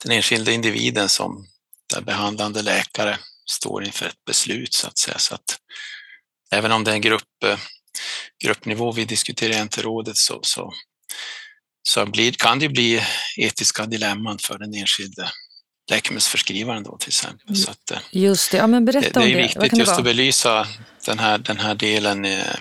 den 0.04 0.12
enskilda 0.12 0.52
individen 0.52 1.08
som 1.08 1.46
där 1.94 2.00
behandlande 2.00 2.62
läkare 2.62 3.18
står 3.50 3.84
inför 3.84 4.06
ett 4.06 4.24
beslut 4.26 4.74
så 4.74 4.86
att 4.86 4.98
säga. 4.98 5.18
Så 5.18 5.34
att 5.34 5.58
även 6.52 6.72
om 6.72 6.84
det 6.84 6.90
är 6.90 6.94
en 6.94 7.00
grupp, 7.00 7.44
eh, 7.44 7.58
gruppnivå 8.44 8.92
vi 8.92 9.04
diskuterar 9.04 9.52
i 9.52 9.64
NT-rådet 9.64 10.16
så, 10.16 10.40
så, 10.42 10.72
så 11.88 12.06
blir, 12.06 12.32
kan 12.32 12.58
det 12.58 12.68
bli 12.68 13.02
etiska 13.36 13.86
dilemman 13.86 14.38
för 14.38 14.58
den 14.58 14.74
enskilde 14.74 15.30
läkemedelsförskrivaren 15.90 16.82
då 16.82 16.96
till 16.98 17.08
exempel. 17.08 17.56
Så 17.56 17.70
att, 17.70 17.90
eh, 17.90 17.98
just 18.10 18.50
det, 18.50 18.56
ja, 18.56 18.66
men 18.66 18.84
berätta 18.84 19.20
det, 19.20 19.26
om 19.26 19.32
det. 19.32 19.38
är 19.38 19.42
viktigt 19.42 19.78
just 19.78 19.92
att 19.92 20.04
belysa 20.04 20.66
den 21.06 21.18
här, 21.18 21.38
den 21.38 21.58
här 21.58 21.74
delen 21.74 22.24
Eh, 22.24 22.56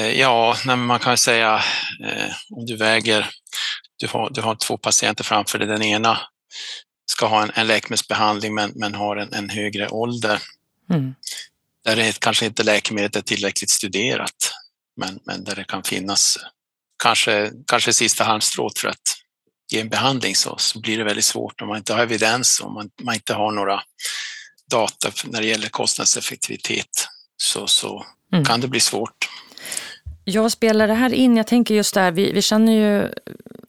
ja, 0.00 0.56
man 0.76 1.00
kan 1.00 1.18
säga 1.18 1.62
eh, 2.04 2.32
om 2.50 2.66
du 2.66 2.76
väger, 2.76 3.30
du 3.96 4.06
har, 4.06 4.30
du 4.30 4.40
har 4.40 4.54
två 4.54 4.78
patienter 4.78 5.24
framför 5.24 5.58
dig. 5.58 5.68
Den 5.68 5.82
ena 5.82 6.18
ska 7.06 7.26
ha 7.26 7.42
en, 7.42 7.50
en 7.54 7.66
läkemedelsbehandling 7.66 8.54
men, 8.54 8.72
men 8.74 8.94
har 8.94 9.16
en, 9.16 9.32
en 9.32 9.50
högre 9.50 9.88
ålder. 9.88 10.40
Mm. 10.90 11.14
Där 11.84 11.96
är 11.96 12.12
kanske 12.12 12.46
inte 12.46 12.62
läkemedlet 12.62 13.16
är 13.16 13.20
tillräckligt 13.20 13.70
studerat 13.70 14.52
men, 14.96 15.18
men 15.24 15.44
där 15.44 15.56
det 15.56 15.64
kan 15.64 15.82
finnas 15.82 16.38
kanske, 17.02 17.52
kanske 17.66 17.92
sista 17.92 18.24
halmstrået 18.24 18.78
för 18.78 18.88
att 18.88 19.16
ge 19.72 19.80
en 19.80 19.88
behandling 19.88 20.36
så, 20.36 20.56
så 20.58 20.80
blir 20.80 20.98
det 20.98 21.04
väldigt 21.04 21.24
svårt 21.24 21.60
om 21.60 21.68
man 21.68 21.76
inte 21.76 21.94
har 21.94 22.02
evidens 22.02 22.60
och 22.60 22.72
man, 22.72 22.90
man 23.02 23.14
inte 23.14 23.34
har 23.34 23.52
några 23.52 23.82
data 24.70 25.10
när 25.24 25.40
det 25.40 25.46
gäller 25.46 25.68
kostnadseffektivitet 25.68 27.08
så, 27.36 27.66
så 27.66 28.06
mm. 28.32 28.44
kan 28.44 28.60
det 28.60 28.68
bli 28.68 28.80
svårt. 28.80 29.28
Jag 30.24 30.52
spelar 30.52 30.88
det 30.88 30.94
här 30.94 31.14
in? 31.14 31.36
Jag 31.36 31.46
tänker 31.46 31.74
just 31.74 31.94
där, 31.94 32.10
vi, 32.10 32.32
vi 32.32 32.42
känner 32.42 32.72
ju 32.72 33.08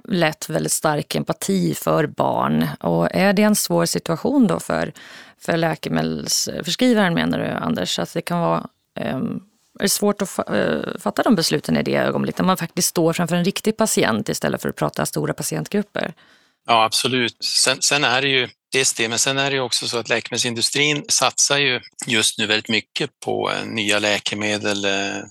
lätt 0.08 0.50
väldigt 0.50 0.72
stark 0.72 1.16
empati 1.16 1.76
för 1.76 2.08
barn. 2.08 2.68
Och 2.80 3.16
är 3.16 3.34
det 3.34 3.44
en 3.44 3.56
svår 3.56 3.86
situation 3.86 4.48
då 4.48 4.60
för, 4.60 4.94
för 5.40 5.58
läkemedelsförskrivaren 5.58 7.14
menar 7.14 7.40
du 7.40 7.46
Anders? 7.46 8.00
Att 8.00 8.14
det 8.14 8.22
kan 8.22 8.40
vara 8.40 8.68
um, 9.14 9.44
är 9.80 9.84
det 9.84 9.90
svårt 9.90 10.22
att 10.22 10.40
uh, 10.52 10.98
fatta 11.00 11.24
de 11.24 11.36
besluten 11.36 11.78
i 11.78 11.84
det 11.84 11.96
ögonblicket, 11.96 12.40
när 12.40 12.46
man 12.46 12.58
faktiskt 12.58 12.88
står 12.88 13.14
framför 13.14 13.36
en 13.36 13.46
riktig 13.46 13.78
patient 13.78 14.30
istället 14.30 14.62
för 14.62 14.70
att 14.70 14.76
prata 14.76 15.06
stora 15.06 15.34
patientgrupper? 15.34 16.14
Ja, 16.68 16.84
absolut. 16.84 17.44
Sen, 17.44 17.82
sen 17.82 18.04
är 18.04 18.22
det 18.22 18.28
ju 18.28 18.50
dels 18.72 18.94
det, 18.94 19.10
men 19.10 19.20
sen 19.20 19.38
är 19.38 19.50
det 19.50 19.56
ju 19.56 19.62
också 19.62 19.88
så 19.88 19.98
att 19.98 20.10
läkemedelsindustrin 20.10 21.06
satsar 21.08 21.58
ju 21.58 21.82
just 22.08 22.38
nu 22.38 22.46
väldigt 22.46 22.70
mycket 22.70 23.10
på 23.26 23.52
eh, 23.52 23.66
nya 23.66 24.00
läkemedel, 24.00 24.86
eh, 24.86 25.24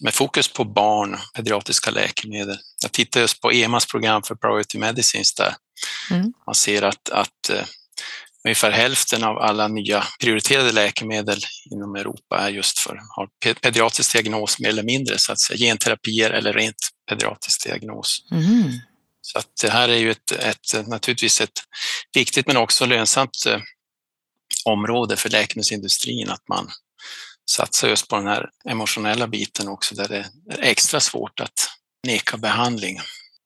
med 0.00 0.14
fokus 0.14 0.48
på 0.48 0.64
barn, 0.64 1.18
pediatriska 1.34 1.90
läkemedel. 1.90 2.58
Jag 2.82 2.92
tittar 2.92 3.20
just 3.20 3.40
på 3.40 3.52
EMAs 3.52 3.86
program 3.86 4.22
för 4.22 4.34
Priority 4.34 4.78
Medicines 4.78 5.34
där 5.34 5.54
mm. 6.10 6.32
man 6.46 6.54
ser 6.54 6.82
att, 6.82 7.08
att 7.10 7.50
uh, 7.50 7.62
ungefär 8.44 8.70
hälften 8.70 9.24
av 9.24 9.38
alla 9.38 9.68
nya 9.68 10.04
prioriterade 10.20 10.72
läkemedel 10.72 11.40
inom 11.70 11.96
Europa 11.96 12.38
är 12.38 12.48
just 12.48 12.78
för 12.78 13.00
har 13.16 13.54
pediatrisk 13.54 14.12
diagnos 14.12 14.58
mer 14.58 14.68
eller 14.68 14.82
mindre, 14.82 15.18
så 15.18 15.32
att 15.32 15.40
säga 15.40 15.58
genterapier 15.58 16.30
eller 16.30 16.52
rent 16.52 16.90
pediatrisk 17.08 17.64
diagnos. 17.64 18.24
Mm. 18.32 18.72
Så 19.22 19.38
att 19.38 19.48
det 19.62 19.70
här 19.70 19.88
är 19.88 19.96
ju 19.96 20.10
ett, 20.10 20.32
ett, 20.32 20.88
naturligtvis 20.88 21.40
ett 21.40 21.62
viktigt 22.14 22.46
men 22.46 22.56
också 22.56 22.86
lönsamt 22.86 23.46
uh, 23.46 23.58
område 24.64 25.16
för 25.16 25.30
läkemedelsindustrin 25.30 26.30
att 26.30 26.48
man 26.48 26.70
satsa 27.50 27.88
just 27.88 28.08
på 28.08 28.16
den 28.16 28.26
här 28.26 28.50
emotionella 28.64 29.26
biten 29.26 29.68
också 29.68 29.94
där 29.94 30.08
det 30.08 30.18
är 30.50 30.62
extra 30.62 31.00
svårt 31.00 31.40
att 31.40 31.68
neka 32.06 32.36
behandling. 32.36 32.98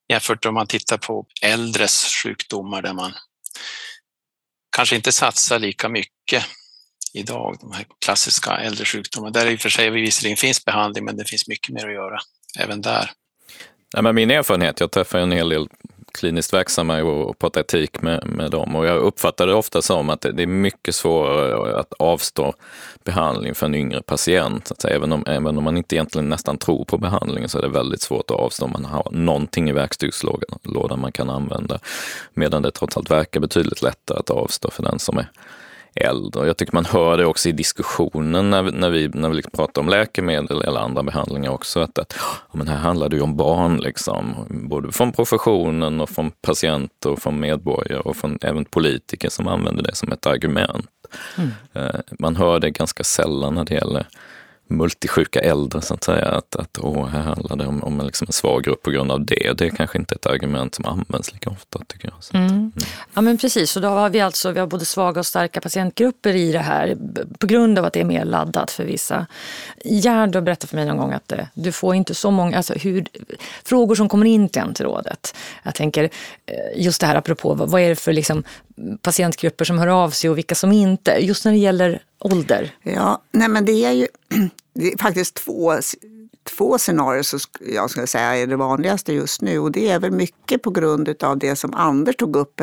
Jämfört 0.09 0.45
om 0.45 0.53
man 0.53 0.67
tittar 0.67 0.97
på 0.97 1.25
äldres 1.41 2.13
sjukdomar 2.23 2.81
där 2.81 2.93
man 2.93 3.13
kanske 4.75 4.95
inte 4.95 5.11
satsar 5.11 5.59
lika 5.59 5.89
mycket 5.89 6.45
idag, 7.13 7.57
de 7.61 7.71
här 7.71 7.85
klassiska 8.05 8.51
äldresjukdomarna. 8.51 9.31
Där 9.31 9.51
i 9.51 9.55
och 9.55 9.59
för 9.59 9.69
sig 9.69 9.89
visserligen 9.89 10.37
finns 10.37 10.65
behandling 10.65 11.05
men 11.05 11.17
det 11.17 11.25
finns 11.25 11.47
mycket 11.47 11.73
mer 11.73 11.87
att 11.87 11.93
göra 11.93 12.19
även 12.59 12.81
där. 12.81 13.11
Ja, 13.93 14.01
men 14.01 14.15
min 14.15 14.31
erfarenhet, 14.31 14.79
jag 14.79 14.91
träffar 14.91 15.19
en 15.19 15.31
hel 15.31 15.49
del 15.49 15.69
kliniskt 16.15 16.53
verksamma 16.53 17.03
och 17.03 17.39
pratar 17.39 17.61
etik 17.61 18.01
med, 18.01 18.27
med 18.27 18.51
dem. 18.51 18.75
Och 18.75 18.85
jag 18.85 18.97
uppfattar 18.97 19.47
det 19.47 19.53
ofta 19.53 19.81
som 19.81 20.09
att 20.09 20.21
det 20.21 20.43
är 20.43 20.47
mycket 20.47 20.95
svårare 20.95 21.79
att 21.79 21.93
avstå 21.99 22.53
behandling 23.03 23.55
för 23.55 23.65
en 23.65 23.75
yngre 23.75 24.01
patient. 24.01 24.71
Att 24.71 24.81
säga, 24.81 24.95
även, 24.95 25.11
om, 25.11 25.23
även 25.27 25.57
om 25.57 25.63
man 25.63 25.77
inte 25.77 25.95
egentligen 25.95 26.29
nästan 26.29 26.57
tror 26.57 26.85
på 26.85 26.97
behandlingen 26.97 27.49
så 27.49 27.57
är 27.57 27.61
det 27.61 27.67
väldigt 27.67 28.01
svårt 28.01 28.31
att 28.31 28.37
avstå 28.37 28.65
om 28.65 28.71
man 28.71 28.85
har 28.85 29.07
någonting 29.11 29.69
i 29.69 29.73
verktygslådan 29.73 30.99
man 30.99 31.11
kan 31.11 31.29
använda. 31.29 31.79
Medan 32.33 32.61
det 32.61 32.71
trots 32.71 32.97
allt 32.97 33.11
verkar 33.11 33.39
betydligt 33.39 33.81
lättare 33.81 34.19
att 34.19 34.29
avstå 34.29 34.71
för 34.71 34.83
den 34.83 34.99
som 34.99 35.17
är 35.17 35.27
äldre. 35.95 36.47
Jag 36.47 36.57
tycker 36.57 36.73
man 36.73 36.85
hör 36.85 37.17
det 37.17 37.25
också 37.25 37.49
i 37.49 37.51
diskussionen 37.51 38.49
när 38.49 38.63
vi, 38.63 38.71
när 38.71 38.89
vi, 38.89 39.07
när 39.07 39.29
vi 39.29 39.35
liksom 39.35 39.51
pratar 39.51 39.81
om 39.81 39.89
läkemedel 39.89 40.61
eller 40.61 40.79
andra 40.79 41.03
behandlingar 41.03 41.51
också. 41.51 41.79
Att, 41.79 41.99
att 41.99 42.13
ja, 42.19 42.57
men 42.57 42.67
här 42.67 42.77
handlar 42.77 43.09
det 43.09 43.15
ju 43.15 43.21
om 43.21 43.37
barn, 43.37 43.77
liksom. 43.77 44.35
både 44.49 44.91
från 44.91 45.11
professionen 45.11 46.01
och 46.01 46.09
från 46.09 46.31
patienter 46.31 47.09
och 47.09 47.19
från 47.19 47.39
medborgare 47.39 47.99
och 47.99 48.17
från 48.17 48.37
även 48.41 48.65
politiker 48.65 49.29
som 49.29 49.47
använder 49.47 49.83
det 49.83 49.95
som 49.95 50.11
ett 50.11 50.25
argument. 50.25 50.89
Mm. 51.37 51.51
Eh, 51.73 51.99
man 52.19 52.35
hör 52.35 52.59
det 52.59 52.69
ganska 52.69 53.03
sällan 53.03 53.55
när 53.55 53.65
det 53.65 53.73
gäller 53.73 54.07
multisjuka 54.67 55.39
äldre 55.39 55.81
så 55.81 55.93
att 55.93 56.03
säga. 56.03 56.25
Att, 56.25 56.55
att 56.55 56.77
åh, 56.81 57.07
här 57.07 57.21
handlar 57.21 57.55
det 57.55 57.65
om, 57.65 57.83
om 57.83 58.01
liksom 58.05 58.27
en 58.27 58.33
svag 58.33 58.63
grupp 58.63 58.83
på 58.83 58.91
grund 58.91 59.11
av 59.11 59.25
det. 59.25 59.53
Det 59.57 59.65
är 59.65 59.69
kanske 59.69 59.97
inte 59.97 60.15
ett 60.15 60.25
argument 60.25 60.75
som 60.75 60.85
används 60.85 61.33
lika 61.33 61.49
ofta 61.49 61.79
tycker 61.87 62.07
jag. 62.07 62.23
Så, 62.23 62.37
mm. 62.37 62.49
Mm. 62.49 62.71
Ja 63.13 63.21
men 63.21 63.37
precis, 63.37 63.75
och 63.75 63.81
då 63.81 63.87
har 63.87 64.09
vi 64.09 64.21
alltså 64.21 64.51
vi 64.51 64.59
har 64.59 64.67
både 64.67 64.85
svaga 64.85 65.19
och 65.19 65.25
starka 65.25 65.61
patientgrupper 65.61 66.35
i 66.35 66.51
det 66.51 66.59
här 66.59 66.97
på 67.39 67.47
grund 67.47 67.79
av 67.79 67.85
att 67.85 67.93
det 67.93 67.99
är 67.99 68.05
mer 68.05 68.25
laddat 68.25 68.71
för 68.71 68.83
vissa. 68.83 69.25
Gerd 69.83 70.43
berättade 70.43 70.67
för 70.67 70.75
mig 70.75 70.85
någon 70.85 70.97
gång 70.97 71.13
att 71.13 71.31
eh, 71.31 71.45
du 71.53 71.71
får 71.71 71.95
inte 71.95 72.15
så 72.15 72.31
många, 72.31 72.57
alltså 72.57 72.73
hur, 72.73 73.05
frågor 73.63 73.95
som 73.95 74.09
kommer 74.09 74.25
in 74.25 74.49
till 74.49 74.73
rådet. 74.79 75.35
Jag 75.63 75.75
tänker 75.75 76.03
eh, 76.03 76.83
just 76.83 77.01
det 77.01 77.07
här 77.07 77.15
apropå 77.15 77.53
vad 77.53 77.81
är 77.81 77.89
det 77.89 77.95
för 77.95 78.13
liksom, 78.13 78.43
patientgrupper 79.01 79.65
som 79.65 79.77
hör 79.77 79.87
av 79.87 80.09
sig 80.09 80.29
och 80.29 80.37
vilka 80.37 80.55
som 80.55 80.71
inte. 80.71 81.11
Just 81.11 81.45
när 81.45 81.51
det 81.51 81.57
gäller 81.57 82.03
ålder? 82.19 82.75
Ja, 82.83 83.21
nej 83.31 83.47
men 83.47 83.65
det 83.65 83.85
är 83.85 83.91
ju 83.91 84.07
det 84.73 84.93
är 84.93 84.97
faktiskt 84.97 85.35
två, 85.35 85.73
två 86.43 86.77
scenarier 86.77 87.23
som 87.23 87.39
jag 87.73 87.89
skulle 87.89 88.07
säga 88.07 88.35
är 88.35 88.47
det 88.47 88.55
vanligaste 88.55 89.13
just 89.13 89.41
nu. 89.41 89.59
Och 89.59 89.71
det 89.71 89.89
är 89.89 89.99
väl 89.99 90.11
mycket 90.11 90.61
på 90.61 90.69
grund 90.69 91.23
av 91.23 91.37
det 91.37 91.55
som 91.55 91.73
Anders 91.73 92.15
tog 92.15 92.35
upp. 92.35 92.61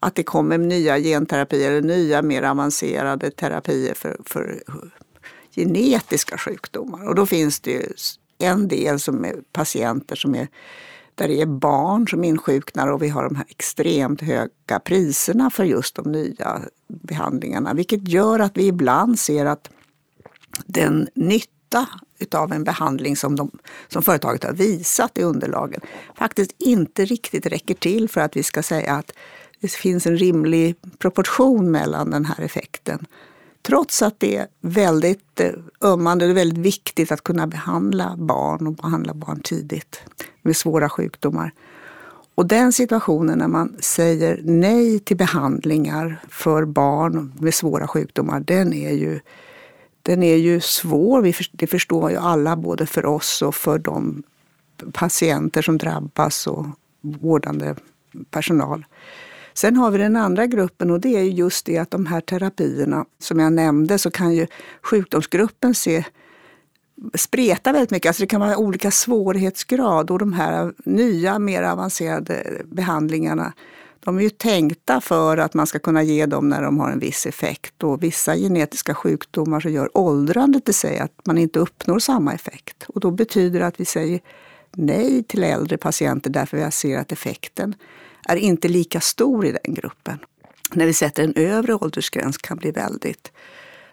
Att 0.00 0.14
det 0.14 0.22
kommer 0.22 0.58
nya 0.58 0.98
genterapier, 0.98 1.70
eller 1.70 1.82
nya 1.82 2.22
mer 2.22 2.42
avancerade 2.42 3.30
terapier 3.30 3.94
för, 3.94 4.16
för 4.24 4.62
genetiska 5.54 6.38
sjukdomar. 6.38 7.08
Och 7.08 7.14
då 7.14 7.26
finns 7.26 7.60
det 7.60 7.70
ju 7.70 7.82
en 8.38 8.68
del 8.68 9.00
som 9.00 9.24
är 9.24 9.34
patienter 9.52 10.16
som 10.16 10.34
är 10.34 10.48
där 11.18 11.28
det 11.28 11.40
är 11.40 11.46
barn 11.46 12.08
som 12.08 12.24
insjuknar 12.24 12.88
och 12.88 13.02
vi 13.02 13.08
har 13.08 13.24
de 13.24 13.36
här 13.36 13.46
extremt 13.48 14.20
höga 14.20 14.80
priserna 14.84 15.50
för 15.50 15.64
just 15.64 15.94
de 15.94 16.12
nya 16.12 16.60
behandlingarna. 16.86 17.74
Vilket 17.74 18.08
gör 18.08 18.38
att 18.38 18.56
vi 18.56 18.66
ibland 18.66 19.18
ser 19.18 19.46
att 19.46 19.70
den 20.66 21.08
nytta 21.14 21.88
utav 22.18 22.52
en 22.52 22.64
behandling 22.64 23.16
som, 23.16 23.36
de, 23.36 23.50
som 23.88 24.02
företaget 24.02 24.44
har 24.44 24.52
visat 24.52 25.18
i 25.18 25.22
underlagen 25.22 25.80
faktiskt 26.14 26.54
inte 26.58 27.04
riktigt 27.04 27.46
räcker 27.46 27.74
till 27.74 28.08
för 28.08 28.20
att 28.20 28.36
vi 28.36 28.42
ska 28.42 28.62
säga 28.62 28.92
att 28.92 29.12
det 29.60 29.72
finns 29.72 30.06
en 30.06 30.18
rimlig 30.18 30.76
proportion 30.98 31.70
mellan 31.70 32.10
den 32.10 32.24
här 32.24 32.40
effekten. 32.40 33.06
Trots 33.62 34.02
att 34.02 34.20
det 34.20 34.36
är 34.36 34.46
väldigt 34.60 35.40
eh, 35.40 35.50
ömmande 35.80 36.30
och 36.30 36.36
väldigt 36.36 36.58
viktigt 36.58 37.12
att 37.12 37.24
kunna 37.24 37.46
behandla 37.46 38.14
barn 38.16 38.66
och 38.66 38.74
behandla 38.74 39.14
barn 39.14 39.40
tidigt 39.40 40.00
med 40.42 40.56
svåra 40.56 40.88
sjukdomar. 40.88 41.52
Och 42.34 42.46
den 42.46 42.72
situationen 42.72 43.38
när 43.38 43.48
man 43.48 43.76
säger 43.80 44.40
nej 44.44 44.98
till 44.98 45.16
behandlingar 45.16 46.20
för 46.28 46.64
barn 46.64 47.32
med 47.38 47.54
svåra 47.54 47.88
sjukdomar, 47.88 48.40
den 48.40 48.72
är 48.72 48.92
ju, 48.92 49.20
den 50.02 50.22
är 50.22 50.36
ju 50.36 50.60
svår. 50.60 51.34
Det 51.52 51.66
förstår 51.66 52.10
ju 52.10 52.16
alla, 52.16 52.56
både 52.56 52.86
för 52.86 53.06
oss 53.06 53.42
och 53.42 53.54
för 53.54 53.78
de 53.78 54.22
patienter 54.92 55.62
som 55.62 55.78
drabbas 55.78 56.46
och 56.46 56.66
vårdande 57.00 57.74
personal. 58.30 58.84
Sen 59.58 59.76
har 59.76 59.90
vi 59.90 59.98
den 59.98 60.16
andra 60.16 60.46
gruppen 60.46 60.90
och 60.90 61.00
det 61.00 61.16
är 61.16 61.22
just 61.22 61.66
det 61.66 61.78
att 61.78 61.90
de 61.90 62.06
här 62.06 62.20
terapierna 62.20 63.04
som 63.18 63.38
jag 63.38 63.52
nämnde 63.52 63.98
så 63.98 64.10
kan 64.10 64.34
ju 64.34 64.46
sjukdomsgruppen 64.82 65.74
se 65.74 66.04
spreta 67.14 67.72
väldigt 67.72 67.90
mycket. 67.90 68.08
Alltså 68.08 68.22
det 68.22 68.26
kan 68.26 68.40
vara 68.40 68.56
olika 68.56 68.90
svårighetsgrad 68.90 70.10
och 70.10 70.18
de 70.18 70.32
här 70.32 70.72
nya 70.84 71.38
mer 71.38 71.62
avancerade 71.62 72.62
behandlingarna 72.64 73.52
de 74.00 74.18
är 74.18 74.22
ju 74.22 74.30
tänkta 74.30 75.00
för 75.00 75.36
att 75.36 75.54
man 75.54 75.66
ska 75.66 75.78
kunna 75.78 76.02
ge 76.02 76.26
dem 76.26 76.48
när 76.48 76.62
de 76.62 76.80
har 76.80 76.90
en 76.90 76.98
viss 76.98 77.26
effekt. 77.26 77.84
Och 77.84 78.02
vissa 78.02 78.36
genetiska 78.36 78.94
sjukdomar 78.94 79.60
så 79.60 79.68
gör 79.68 79.98
åldrandet 79.98 80.68
i 80.68 80.72
sig 80.72 80.98
att 80.98 81.26
man 81.26 81.38
inte 81.38 81.58
uppnår 81.58 81.98
samma 81.98 82.34
effekt. 82.34 82.84
Och 82.88 83.00
då 83.00 83.10
betyder 83.10 83.60
det 83.60 83.66
att 83.66 83.80
vi 83.80 83.84
säger 83.84 84.20
nej 84.76 85.22
till 85.22 85.44
äldre 85.44 85.76
patienter 85.76 86.30
därför 86.30 86.56
vi 86.56 86.70
ser 86.70 86.98
att 86.98 87.12
effekten 87.12 87.74
är 88.28 88.36
inte 88.36 88.68
lika 88.68 89.00
stor 89.00 89.46
i 89.46 89.56
den 89.64 89.74
gruppen. 89.74 90.18
När 90.72 90.86
vi 90.86 90.94
sätter 90.94 91.24
en 91.24 91.34
övre 91.36 91.74
åldersgräns 91.74 92.38
kan 92.38 92.56
bli 92.56 92.70
väldigt 92.70 93.32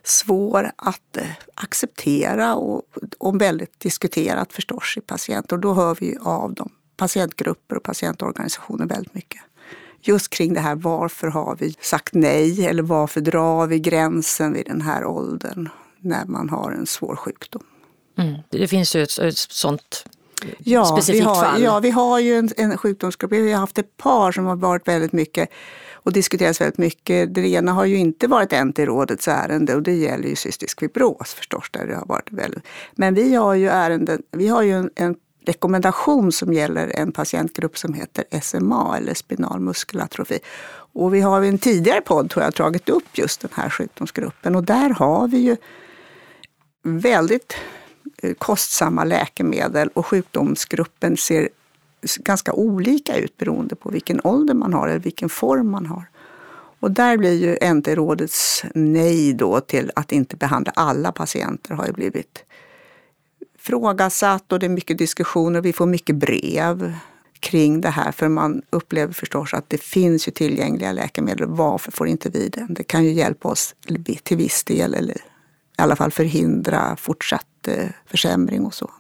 svår 0.04 0.72
att 0.76 1.18
eh, 1.18 1.28
acceptera 1.56 2.56
och, 2.56 2.82
och 3.18 3.42
väldigt 3.42 3.80
diskuterat 3.80 4.54
förstås 4.54 4.94
i 4.98 5.02
patienter. 5.02 5.56
Och 5.56 5.62
då 5.62 5.74
hör 5.74 5.98
vi 6.00 6.18
av 6.22 6.54
dem, 6.54 6.70
patientgrupper 6.98 7.76
och 7.76 7.84
patientorganisationer 7.84 8.86
väldigt 8.86 9.14
mycket. 9.14 9.42
Just 10.02 10.30
kring 10.30 10.54
det 10.54 10.60
här, 10.60 10.76
varför 10.76 11.28
har 11.28 11.56
vi 11.60 11.76
sagt 11.80 12.14
nej 12.14 12.66
eller 12.66 12.84
varför 12.84 13.22
drar 13.22 13.68
vi 13.68 13.80
gränsen 13.80 14.54
vid 14.54 14.66
den 14.66 14.82
här 14.82 15.06
åldern 15.06 15.70
när 16.00 16.26
man 16.26 16.50
har 16.50 16.72
en 16.72 16.88
svår 16.88 17.16
sjukdom? 17.16 17.64
Mm. 18.18 18.36
Det 18.50 18.68
finns 18.68 18.96
ju 18.96 19.04
ett, 19.04 19.20
ett 19.20 19.38
sånt 19.38 20.06
ja, 20.58 20.86
specifikt 20.86 21.22
vi 21.22 21.26
har, 21.26 21.36
fall? 21.36 21.62
Ja, 21.62 21.80
vi 21.80 21.90
har 21.90 22.20
ju 22.20 22.36
en, 22.36 22.50
en 22.58 22.78
sjukdomsgrupp. 22.78 23.32
Vi 23.32 23.52
har 23.52 23.60
haft 23.60 23.78
ett 23.78 23.98
par 23.98 24.32
som 24.32 24.46
har 24.46 24.56
varit 24.56 24.88
väldigt 24.88 25.14
mycket 25.14 25.50
och 25.94 26.14
diskuterats 26.14 26.62
väldigt 26.62 26.78
mycket. 26.78 27.34
Det 27.34 27.48
ena 27.48 27.72
har 27.72 27.86
ju 27.86 27.98
inte 27.98 28.28
varit 28.28 28.52
NT-rådets 28.52 29.28
ärende 29.28 29.76
och 29.76 29.82
det 29.82 29.94
gäller 29.94 30.28
ju 30.28 30.36
cystisk 30.36 30.80
fibros 30.80 31.34
förstås. 31.34 31.66
Där 31.72 31.88
det 31.88 31.96
har 31.96 32.06
varit 32.06 32.32
väldigt. 32.32 32.64
Men 32.96 33.14
vi 33.14 33.36
har 33.36 33.54
ju, 33.54 33.70
ärenden, 33.70 34.22
vi 34.32 34.48
har 34.48 34.62
ju 34.62 34.74
en, 34.74 34.90
en 34.96 35.16
rekommendation 35.46 36.32
som 36.32 36.54
gäller 36.54 36.92
en 36.96 37.12
patientgrupp 37.12 37.78
som 37.78 37.94
heter 37.94 38.24
SMA 38.42 38.98
eller 38.98 39.14
spinal 39.14 39.60
muskelatrofi. 39.60 40.40
Och 40.94 41.14
vi 41.14 41.22
har 41.22 41.44
i 41.44 41.48
en 41.48 41.58
tidigare 41.58 42.02
podd 42.02 42.30
tror 42.30 42.44
jag 42.44 42.56
tagit 42.56 42.90
upp 42.90 43.18
just 43.18 43.42
den 43.42 43.52
här 43.54 43.70
sjukdomsgruppen 43.70 44.56
och 44.56 44.64
där 44.64 44.90
har 44.90 45.28
vi 45.28 45.38
ju 45.38 45.58
väldigt 46.84 47.56
Eh, 48.18 48.34
kostsamma 48.34 49.04
läkemedel 49.04 49.90
och 49.94 50.06
sjukdomsgruppen 50.06 51.18
ser 51.18 51.50
ganska 52.20 52.54
olika 52.54 53.18
ut 53.18 53.38
beroende 53.38 53.76
på 53.76 53.90
vilken 53.90 54.22
ålder 54.24 54.54
man 54.54 54.74
har 54.74 54.88
eller 54.88 55.00
vilken 55.00 55.30
form 55.30 55.72
man 55.72 55.86
har. 55.86 56.10
Och 56.80 56.92
där 56.92 57.18
blir 57.18 57.34
ju 57.34 57.74
NT-rådets 57.74 58.66
nej 58.74 59.34
då 59.34 59.60
till 59.60 59.92
att 59.96 60.12
inte 60.12 60.36
behandla 60.36 60.72
alla 60.76 61.12
patienter 61.12 61.74
har 61.74 61.86
ju 61.86 61.94
blivit 61.94 62.44
frågasatt 63.60 64.52
och 64.52 64.60
det 64.60 64.66
är 64.66 64.70
mycket 64.70 64.98
diskussioner. 64.98 65.62
Vi 65.62 65.74
får 65.74 65.86
mycket 65.86 66.16
brev 66.16 66.94
kring 67.40 67.82
det 67.82 67.90
här 67.90 68.12
för 68.12 68.28
man 68.28 68.62
upplever 68.70 69.14
förstås 69.14 69.54
att 69.54 69.70
det 69.70 69.82
finns 69.82 70.28
ju 70.28 70.32
tillgängliga 70.32 70.92
läkemedel. 70.92 71.48
Varför 71.48 71.92
får 71.92 72.08
inte 72.08 72.30
vi 72.30 72.50
det? 72.50 72.68
Det 72.70 72.84
kan 72.84 73.04
ju 73.04 73.12
hjälpa 73.12 73.50
oss 73.50 73.76
till 74.24 74.38
viss 74.38 74.64
del 74.64 74.94
eller 74.94 75.18
i 75.78 75.82
alla 75.82 75.96
fall 75.96 76.12
förhindra 76.12 76.96
fortsatt 76.96 77.46
försämring 78.06 78.66
och 78.66 78.74
så. 78.74 78.92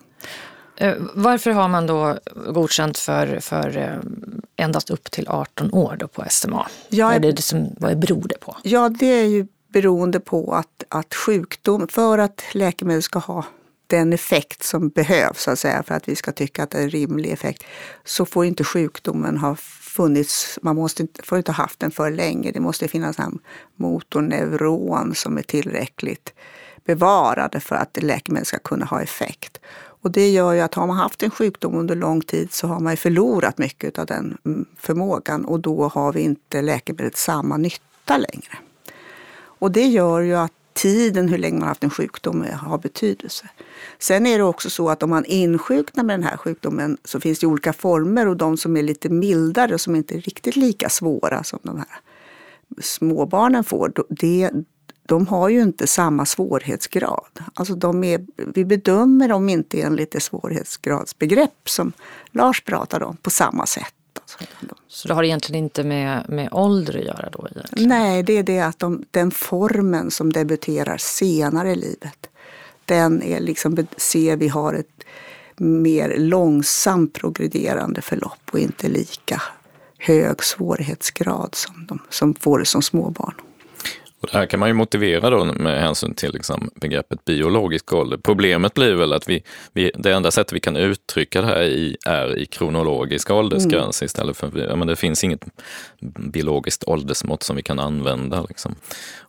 Eh, 0.77 0.93
varför 1.13 1.51
har 1.51 1.67
man 1.67 1.87
då 1.87 2.17
godkänt 2.53 2.97
för, 2.97 3.39
för 3.39 3.77
eh, 3.77 3.97
endast 4.55 4.89
upp 4.89 5.11
till 5.11 5.27
18 5.27 5.73
år 5.73 5.95
då 5.99 6.07
på 6.07 6.23
SMA? 6.29 6.67
Ja, 6.89 7.07
vad, 7.07 7.25
är 7.25 7.31
det 7.31 7.41
som, 7.41 7.75
vad 7.77 7.99
beror 7.99 8.27
det 8.27 8.39
på? 8.39 8.57
Ja, 8.63 8.89
det 8.89 9.05
är 9.05 9.25
ju 9.25 9.47
beroende 9.67 10.19
på 10.19 10.53
att, 10.53 10.83
att 10.89 11.15
sjukdom, 11.15 11.87
för 11.87 12.17
att 12.17 12.43
läkemedel 12.51 13.01
ska 13.01 13.19
ha 13.19 13.45
den 13.87 14.13
effekt 14.13 14.63
som 14.63 14.89
behövs 14.89 15.43
så 15.43 15.51
att 15.51 15.59
säga, 15.59 15.83
för 15.83 15.95
att 15.95 16.09
vi 16.09 16.15
ska 16.15 16.31
tycka 16.31 16.63
att 16.63 16.69
det 16.69 16.77
är 16.77 16.83
en 16.83 16.89
rimlig 16.89 17.31
effekt, 17.31 17.63
så 18.03 18.25
får 18.25 18.45
inte 18.45 18.63
sjukdomen 18.63 19.37
ha 19.37 19.55
funnits, 19.95 20.59
man 20.61 20.75
måste, 20.75 21.07
får 21.23 21.37
inte 21.37 21.51
ha 21.51 21.63
haft 21.63 21.79
den 21.79 21.91
för 21.91 22.11
länge. 22.11 22.51
Det 22.51 22.59
måste 22.59 22.87
finnas 22.87 23.19
en 23.19 23.39
motorneuron 23.75 25.15
som 25.15 25.37
är 25.37 25.41
tillräckligt 25.41 26.33
bevarade 26.85 27.59
för 27.59 27.75
att 27.75 28.03
läkemedel 28.03 28.45
ska 28.45 28.59
kunna 28.59 28.85
ha 28.85 29.01
effekt. 29.01 29.59
Och 30.05 30.11
det 30.11 30.29
gör 30.29 30.53
ju 30.53 30.59
att 30.59 30.73
har 30.73 30.87
man 30.87 30.97
haft 30.97 31.23
en 31.23 31.31
sjukdom 31.31 31.75
under 31.75 31.95
lång 31.95 32.21
tid 32.21 32.53
så 32.53 32.67
har 32.67 32.79
man 32.79 32.97
förlorat 32.97 33.57
mycket 33.57 33.99
av 33.99 34.05
den 34.05 34.37
mm, 34.45 34.65
förmågan 34.77 35.45
och 35.45 35.59
då 35.59 35.87
har 35.87 36.13
vi 36.13 36.21
inte 36.21 36.61
läkemedlet 36.61 37.17
samma 37.17 37.57
nytta 37.57 38.17
längre. 38.17 38.57
Och 39.59 39.71
det 39.71 39.87
gör 39.87 40.21
ju 40.21 40.35
att 40.35 40.51
tiden, 40.73 41.29
hur 41.29 41.37
länge 41.37 41.53
man 41.53 41.61
har 41.61 41.67
haft 41.67 41.83
en 41.83 41.89
sjukdom, 41.89 42.43
eh, 42.43 42.55
har 42.55 42.77
betydelse. 42.77 43.49
Sen 43.99 44.25
är 44.25 44.37
det 44.37 44.43
också 44.43 44.69
så 44.69 44.89
att 44.89 45.03
om 45.03 45.09
man 45.09 45.25
insjuknar 45.25 46.03
med 46.03 46.19
den 46.19 46.23
här 46.23 46.37
sjukdomen 46.37 46.97
så 47.03 47.19
finns 47.19 47.39
det 47.39 47.47
olika 47.47 47.73
former 47.73 48.27
och 48.27 48.37
de 48.37 48.57
som 48.57 48.77
är 48.77 48.83
lite 48.83 49.09
mildare 49.09 49.73
och 49.73 49.81
som 49.81 49.95
inte 49.95 50.15
är 50.15 50.21
riktigt 50.21 50.55
lika 50.55 50.89
svåra 50.89 51.43
som 51.43 51.59
de 51.63 51.77
här 51.77 51.87
småbarnen 52.81 53.63
får, 53.63 53.91
det, 54.09 54.51
de 55.05 55.27
har 55.27 55.49
ju 55.49 55.61
inte 55.61 55.87
samma 55.87 56.25
svårighetsgrad. 56.25 57.39
Alltså 57.53 57.75
de 57.75 58.03
är, 58.03 58.25
vi 58.35 58.65
bedömer 58.65 59.27
dem 59.27 59.49
inte 59.49 59.81
enligt 59.81 60.11
det 60.11 60.19
svårighetsgradsbegrepp 60.19 61.69
som 61.69 61.91
Lars 62.31 62.61
pratade 62.61 63.05
om 63.05 63.17
på 63.17 63.29
samma 63.29 63.65
sätt. 63.65 63.93
Så 64.87 65.07
det 65.07 65.13
har 65.13 65.23
egentligen 65.23 65.63
inte 65.63 65.83
med, 65.83 66.25
med 66.29 66.49
ålder 66.51 66.97
att 66.97 67.05
göra 67.05 67.29
då? 67.31 67.47
Egentligen. 67.51 67.89
Nej, 67.89 68.23
det 68.23 68.37
är 68.37 68.43
det 68.43 68.59
att 68.59 68.79
de, 68.79 69.05
den 69.11 69.31
formen 69.31 70.11
som 70.11 70.33
debuterar 70.33 70.97
senare 70.97 71.71
i 71.71 71.75
livet, 71.75 72.29
den 72.85 73.23
är 73.23 73.39
liksom, 73.39 73.87
ser 73.97 74.35
vi 74.37 74.47
har 74.47 74.73
ett 74.73 75.03
mer 75.57 76.17
långsamt 76.17 77.13
progrederande 77.13 78.01
förlopp 78.01 78.49
och 78.51 78.59
inte 78.59 78.87
lika 78.87 79.41
hög 79.97 80.43
svårighetsgrad 80.43 81.55
som 81.55 81.85
de 81.85 81.99
som 82.09 82.33
får 82.33 82.59
det 82.59 82.65
som 82.65 82.81
småbarn. 82.81 83.33
Och 84.25 84.31
det 84.31 84.37
här 84.37 84.45
kan 84.45 84.59
man 84.59 84.69
ju 84.69 84.73
motivera 84.73 85.29
då 85.29 85.45
med 85.45 85.81
hänsyn 85.81 86.13
till 86.13 86.33
liksom 86.33 86.69
begreppet 86.75 87.25
biologisk 87.25 87.93
ålder. 87.93 88.17
Problemet 88.17 88.73
blir 88.73 88.93
väl 88.93 89.13
att 89.13 89.29
vi, 89.29 89.43
vi, 89.73 89.91
det 89.95 90.11
enda 90.11 90.31
sättet 90.31 90.53
vi 90.53 90.59
kan 90.59 90.75
uttrycka 90.75 91.41
det 91.41 91.47
här 91.47 91.63
i 91.63 91.97
är 92.05 92.37
i 92.37 92.45
kronologisk 92.45 93.31
åldersgräns 93.31 94.01
mm. 94.01 94.05
istället 94.05 94.37
för, 94.37 94.67
ja, 94.69 94.75
men 94.75 94.87
det 94.87 94.95
finns 94.95 95.23
inget 95.23 95.45
biologiskt 96.17 96.83
åldersmått 96.83 97.43
som 97.43 97.55
vi 97.55 97.61
kan 97.61 97.79
använda. 97.79 98.45
Liksom. 98.49 98.75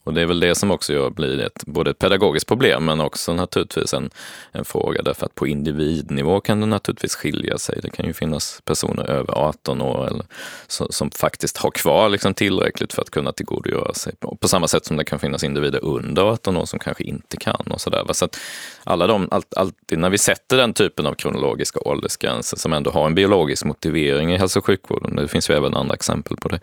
Och 0.06 0.14
det 0.14 0.22
är 0.22 0.26
väl 0.26 0.40
det 0.40 0.54
som 0.54 0.70
också 0.70 0.92
gör, 0.92 1.11
blir 1.11 1.40
ett, 1.40 1.64
både 1.66 1.90
ett 1.90 1.98
pedagogiskt 1.98 2.48
problem 2.48 2.85
men 2.85 3.00
också 3.00 3.35
naturligtvis 3.35 3.94
en, 3.94 4.11
en 4.52 4.64
fråga 4.64 5.02
därför 5.02 5.26
att 5.26 5.35
på 5.35 5.46
individnivå 5.46 6.40
kan 6.40 6.61
det 6.61 6.66
naturligtvis 6.66 7.14
skilja 7.14 7.59
sig. 7.59 7.78
Det 7.82 7.90
kan 7.90 8.06
ju 8.06 8.12
finnas 8.12 8.61
personer 8.64 9.11
över 9.11 9.32
18 9.32 9.82
år 9.82 10.06
eller, 10.06 10.26
som, 10.66 10.87
som 10.90 11.11
faktiskt 11.11 11.56
har 11.56 11.70
kvar 11.70 12.09
liksom 12.09 12.35
tillräckligt 12.35 12.92
för 12.92 13.02
att 13.02 13.11
kunna 13.11 13.32
tillgodogöra 13.32 13.94
sig. 13.94 14.16
På, 14.16 14.37
på 14.37 14.48
samma 14.48 14.68
sätt 14.68 14.86
som 14.87 14.96
det 14.96 15.05
kan 15.05 15.18
finnas 15.18 15.44
individer 15.44 15.85
under 15.85 16.22
18 16.22 16.57
år 16.57 16.64
som 16.64 16.79
kanske 16.79 17.05
inte 17.05 17.37
kan 17.37 17.66
och 17.70 17.81
sådär. 17.81 18.05
Så 18.12 18.25
att 18.25 18.38
alla 18.85 19.07
de, 19.07 19.29
allt, 19.31 19.55
alltid 19.55 19.99
när 19.99 20.11
vi 20.11 20.18
sätter 20.18 20.57
den 20.57 20.72
typen 20.72 21.07
av 21.07 21.14
kronologiska 21.14 21.81
åldersgränser 21.81 22.57
som 22.57 22.72
ändå 22.72 22.90
har 22.90 23.07
en 23.07 23.14
biologisk 23.14 23.64
motivering 23.64 24.33
i 24.33 24.37
hälso 24.37 24.59
och 24.59 24.66
sjukvården, 24.66 25.16
det 25.16 25.29
finns 25.29 25.51
ju 25.51 25.55
även 25.55 25.75
andra 25.75 25.94
exempel 25.94 26.37
på 26.37 26.49
det, 26.49 26.61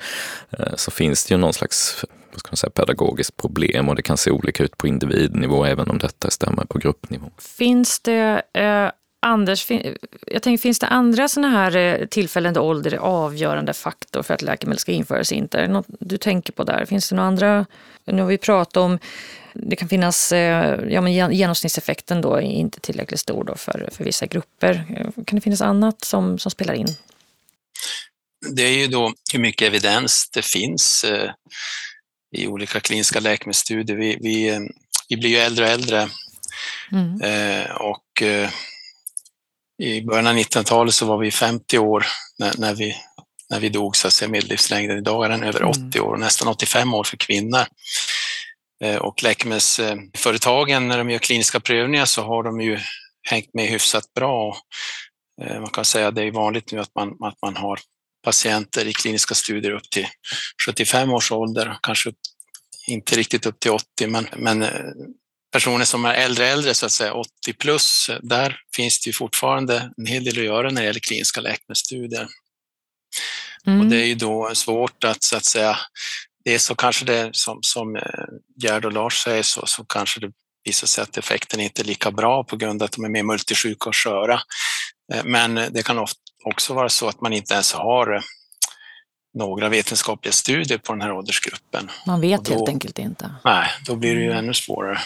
eh, 0.50 0.76
så 0.76 0.92
finns 0.92 1.26
det 1.26 1.34
ju 1.34 1.38
någon 1.38 1.54
slags 1.54 2.06
vad 2.32 2.40
ska 2.40 2.50
man 2.52 2.58
säga, 2.58 2.70
pedagogiskt 2.70 3.38
problem 3.38 3.90
och 3.90 3.96
det 3.96 4.02
kan 4.02 4.18
se 4.18 4.32
olika 4.32 4.64
ut 4.64 4.78
på 4.78 4.88
individnivå 4.88 5.66
även 5.66 5.90
om 5.90 5.98
detta 5.98 6.30
stämmer 6.30 6.66
på 6.66 6.80
gruppnivå. 6.80 7.32
Finns 7.58 8.00
det 8.00 8.42
eh, 8.54 8.92
Anders, 9.24 9.72
jag 10.28 10.44
tänker, 10.44 10.62
finns 10.62 10.80
det 10.80 10.88
andra 10.88 11.28
sådana 11.28 11.50
här 11.50 11.76
eh, 11.76 12.06
tillfällen 12.08 12.54
där 12.54 12.62
ålder 12.62 12.94
är 12.94 12.98
avgörande 12.98 13.74
faktor 13.74 14.24
för 14.24 14.34
att 14.34 14.42
läkemedel 14.42 14.80
ska 14.80 14.92
införas? 14.92 15.32
Inte? 15.32 15.58
Är 15.58 15.62
det 15.62 15.74
något 15.74 15.88
du 16.00 16.18
tänker 16.18 16.54
på 16.54 16.64
där? 16.64 16.86
Finns 16.86 17.10
det 17.10 17.16
några 17.16 17.28
andra? 17.28 17.66
Nu 18.06 18.22
har 18.22 18.30
vi 18.30 18.38
pratat 18.38 18.78
om 18.78 19.00
det 19.54 19.76
kan 19.76 19.90
finnas, 19.90 20.32
eh, 20.32 20.80
ja 20.90 21.02
men 21.02 21.34
genomsnittseffekten 21.34 22.22
då 22.22 22.36
är 22.36 22.42
inte 22.42 22.80
tillräckligt 22.80 23.20
stor 23.20 23.44
då 23.44 23.56
för, 23.56 23.90
för 23.92 24.04
vissa 24.04 24.26
grupper. 24.26 24.86
Kan 25.26 25.36
det 25.36 25.42
finnas 25.42 25.62
annat 25.62 26.04
som, 26.04 26.40
som 26.40 26.52
spelar 26.52 26.74
in? 26.74 26.88
Det 28.50 28.64
är 28.64 28.78
ju 28.78 28.88
då 28.88 29.14
hur 29.34 29.40
mycket 29.40 29.68
evidens 29.68 30.30
det 30.34 30.46
finns 30.46 31.04
eh, 31.04 31.32
i 32.32 32.48
olika 32.48 32.80
kliniska 32.80 33.20
läkemedelsstudier. 33.20 33.98
Vi, 33.98 34.18
vi, 34.22 34.68
vi 35.10 35.18
blir 35.18 35.30
ju 35.30 35.38
äldre 35.38 35.66
och 35.66 35.72
äldre 35.72 36.10
mm. 36.92 37.22
eh, 37.22 37.72
och 37.72 38.22
eh, 38.22 38.50
i 39.82 40.02
början 40.02 40.28
av 40.28 40.34
1900-talet 40.34 40.94
så 40.94 41.06
var 41.06 41.18
vi 41.18 41.32
50 41.32 41.78
år 41.78 42.06
när, 42.40 42.54
när, 42.58 42.76
vi, 42.76 42.96
när 43.50 43.60
vi 43.60 43.70
dog, 43.70 43.96
så 43.96 44.08
att 44.08 44.14
säga, 44.14 44.30
medellivslängden. 44.30 44.98
Idag 44.98 45.26
är 45.26 45.30
den 45.30 45.44
över 45.44 45.64
80 45.64 45.80
mm. 45.80 46.08
år 46.08 46.14
och 46.14 46.20
nästan 46.20 46.48
85 46.48 46.94
år 46.94 47.04
för 47.04 47.18
kvinnor. 47.18 47.66
Eh, 48.84 48.96
och 48.96 49.24
läkemedelsföretagen, 49.24 50.88
när 50.88 50.98
de 50.98 51.10
gör 51.10 51.20
kliniska 51.20 51.60
prövningar 51.60 52.06
så 52.06 52.22
har 52.22 52.44
de 52.44 52.62
ju 52.62 52.80
hängt 53.30 53.54
med 53.54 53.68
hyfsat 53.68 54.14
bra. 54.14 54.58
Eh, 55.42 55.60
man 55.60 55.70
kan 55.70 55.86
säga 55.86 56.08
att 56.08 56.16
det 56.16 56.24
är 56.24 56.32
vanligt 56.32 56.72
nu 56.72 56.80
att 56.80 56.96
man, 56.96 57.10
att 57.10 57.38
man 57.42 57.56
har 57.58 57.80
patienter 58.24 58.88
i 58.88 58.94
kliniska 58.94 59.36
studier 59.36 59.72
upp 59.72 59.90
till 59.90 60.08
75 60.66 61.12
års 61.12 61.32
ålder, 61.32 61.78
kanske 61.82 62.12
inte 62.88 63.16
riktigt 63.16 63.46
upp 63.46 63.60
till 63.60 63.72
80, 63.72 64.08
men, 64.08 64.28
men 64.38 64.62
eh, 64.64 64.70
personer 65.54 65.86
som 65.86 66.06
är 66.06 66.13
äldre 66.13 66.48
äldre, 66.48 66.74
så 66.74 66.86
att 66.86 66.92
säga 66.92 67.13
80 67.13 67.54
plus, 67.60 68.10
där 68.22 68.60
finns 68.76 69.00
det 69.00 69.08
ju 69.08 69.13
fortfarande 69.13 69.92
en 69.98 70.06
hel 70.06 70.24
del 70.24 70.38
att 70.38 70.46
göra 70.46 70.70
när 70.70 70.82
det 70.82 70.88
gäller 70.88 71.00
kliniska 71.00 71.42
läkemedelsstudier. 71.42 72.28
Mm. 73.68 73.80
Och 73.80 73.86
det 73.86 73.98
är 73.98 74.06
ju 74.06 74.16
då 74.16 74.56
svårt 74.56 75.04
att, 75.04 75.24
så 75.24 75.38
att 75.38 75.46
säga, 75.46 75.78
det 76.46 76.54
är 76.54 76.60
så 76.60 76.76
kanske 76.76 77.06
det 77.06 77.30
som, 77.34 77.60
som 77.62 77.96
eh, 77.96 78.02
Gerd 78.62 78.86
och 78.86 78.94
Lars 78.94 79.24
säger 79.24 79.44
så, 79.44 79.66
så 79.66 79.86
kanske 79.86 80.20
det 80.20 80.32
visar 80.66 80.88
sig 80.88 81.02
att 81.02 81.18
effekten 81.18 81.60
inte 81.60 81.82
är 81.82 81.86
lika 81.86 82.12
bra 82.12 82.44
på 82.44 82.56
grund 82.56 82.82
av 82.82 82.86
att 82.86 82.92
de 82.92 83.06
är 83.06 83.10
mer 83.10 83.24
multisjuka 83.24 83.89
och 83.89 83.96
sköra. 83.96 84.42
Eh, 85.13 85.24
men 85.24 85.56
det 85.56 85.86
kan 85.86 86.08
också 86.46 86.74
vara 86.74 86.89
så 86.89 87.08
att 87.08 87.22
man 87.22 87.34
inte 87.34 87.54
ens 87.54 87.74
har 87.74 88.16
eh, 88.16 88.22
några 89.34 89.70
vetenskapliga 89.70 90.32
studier 90.32 90.78
på 90.78 90.94
den 90.94 91.02
här 91.02 91.12
åldersgruppen. 91.12 91.92
Man 92.08 92.22
vet 92.22 92.46
då, 92.46 92.54
helt 92.54 92.70
enkelt 92.70 93.00
inte. 93.00 93.36
Nej, 93.46 93.70
då 93.86 93.96
blir 93.96 94.16
det 94.16 94.22
ju 94.22 94.32
ännu 94.32 94.54
svårare. 94.54 95.00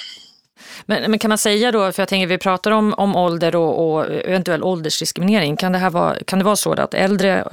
Men, 0.85 1.11
men, 1.11 1.19
kan 1.19 1.29
man 1.29 1.37
säga 1.37 1.71
då, 1.71 1.91
för 1.91 2.01
jag 2.01 2.09
tänker 2.09 2.27
vi 2.27 2.37
pratar 2.37 2.71
om, 2.71 2.93
om 2.93 3.15
ålder 3.15 3.55
och, 3.55 3.93
och 3.93 4.05
eventuell 4.05 4.63
åldersdiskriminering, 4.63 5.55
kan 5.55 5.71
det, 5.71 5.77
här 5.77 5.89
vara, 5.89 6.15
kan 6.23 6.39
det 6.39 6.45
vara 6.45 6.55
så 6.55 6.73
att 6.73 6.93
äldre 6.93 7.39
eh, 7.39 7.45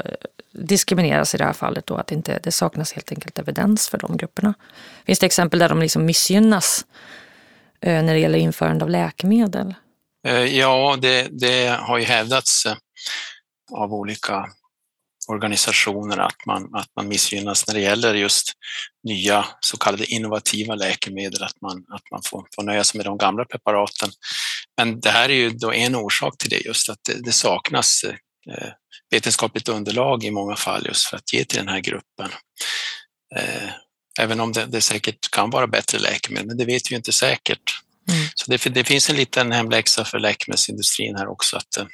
diskrimineras 0.52 1.34
i 1.34 1.38
det 1.38 1.44
här 1.44 1.52
fallet 1.52 1.86
då, 1.86 1.94
att 1.94 2.06
det, 2.06 2.14
inte, 2.14 2.40
det 2.42 2.52
saknas 2.52 2.92
helt 2.92 3.12
enkelt 3.12 3.38
evidens 3.38 3.88
för 3.88 3.98
de 3.98 4.16
grupperna? 4.16 4.54
Finns 5.06 5.18
det 5.18 5.26
exempel 5.26 5.58
där 5.58 5.68
de 5.68 5.80
liksom 5.80 6.04
missgynnas 6.06 6.84
eh, 7.80 8.02
när 8.02 8.14
det 8.14 8.20
gäller 8.20 8.38
införande 8.38 8.84
av 8.84 8.90
läkemedel? 8.90 9.74
Eh, 10.26 10.58
ja, 10.58 10.96
det, 11.00 11.28
det 11.30 11.76
har 11.80 11.98
ju 11.98 12.04
hävdats 12.04 12.66
eh, 12.66 12.74
av 13.72 13.94
olika 13.94 14.46
organisationer 15.28 16.18
att 16.18 16.46
man, 16.46 16.74
att 16.74 16.88
man 16.96 17.08
missgynnas 17.08 17.66
när 17.66 17.74
det 17.74 17.80
gäller 17.80 18.14
just 18.14 18.52
nya 19.04 19.46
så 19.60 19.76
kallade 19.76 20.06
innovativa 20.06 20.74
läkemedel, 20.74 21.42
att 21.42 21.60
man, 21.60 21.84
att 21.88 22.10
man 22.10 22.22
får, 22.24 22.46
får 22.54 22.62
nöja 22.62 22.84
sig 22.84 22.98
med 22.98 23.06
de 23.06 23.18
gamla 23.18 23.44
preparaten. 23.44 24.10
Men 24.76 25.00
det 25.00 25.10
här 25.10 25.28
är 25.28 25.34
ju 25.34 25.50
då 25.50 25.72
en 25.72 25.94
orsak 25.94 26.38
till 26.38 26.50
det, 26.50 26.64
just 26.64 26.90
att 26.90 26.98
det, 27.08 27.24
det 27.24 27.32
saknas 27.32 28.04
eh, 28.04 28.68
vetenskapligt 29.10 29.68
underlag 29.68 30.24
i 30.24 30.30
många 30.30 30.56
fall 30.56 30.86
just 30.86 31.06
för 31.06 31.16
att 31.16 31.32
ge 31.32 31.44
till 31.44 31.58
den 31.58 31.68
här 31.68 31.80
gruppen. 31.80 32.30
Eh, 33.36 33.70
även 34.20 34.40
om 34.40 34.52
det, 34.52 34.66
det 34.66 34.80
säkert 34.80 35.30
kan 35.30 35.50
vara 35.50 35.66
bättre 35.66 35.98
läkemedel, 35.98 36.46
men 36.46 36.56
det 36.56 36.64
vet 36.64 36.90
vi 36.90 36.94
inte 36.96 37.12
säkert. 37.12 37.80
Mm. 38.10 38.26
Så 38.34 38.50
det, 38.50 38.74
det, 38.74 38.84
finns 38.84 39.10
en 39.10 39.16
liten 39.16 39.52
hemläxa 39.52 40.04
för 40.04 40.18
läkemedelsindustrin 40.18 41.16
här 41.16 41.28
också, 41.28 41.56
att 41.56 41.76
eh, 41.76 41.86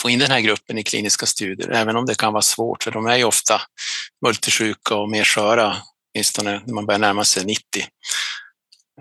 få 0.00 0.10
in 0.10 0.18
den 0.18 0.30
här 0.30 0.40
gruppen 0.40 0.78
i 0.78 0.82
kliniska 0.82 1.26
studier, 1.26 1.70
även 1.70 1.96
om 1.96 2.06
det 2.06 2.14
kan 2.14 2.32
vara 2.32 2.42
svårt, 2.42 2.82
för 2.82 2.90
de 2.90 3.06
är 3.06 3.16
ju 3.16 3.24
ofta 3.24 3.60
multisjuka 4.26 4.94
och 4.94 5.10
mer 5.10 5.24
sköra, 5.24 5.76
åtminstone 6.14 6.62
när 6.66 6.74
man 6.74 6.86
börjar 6.86 6.98
närma 6.98 7.24
sig 7.24 7.44
90. 7.44 7.84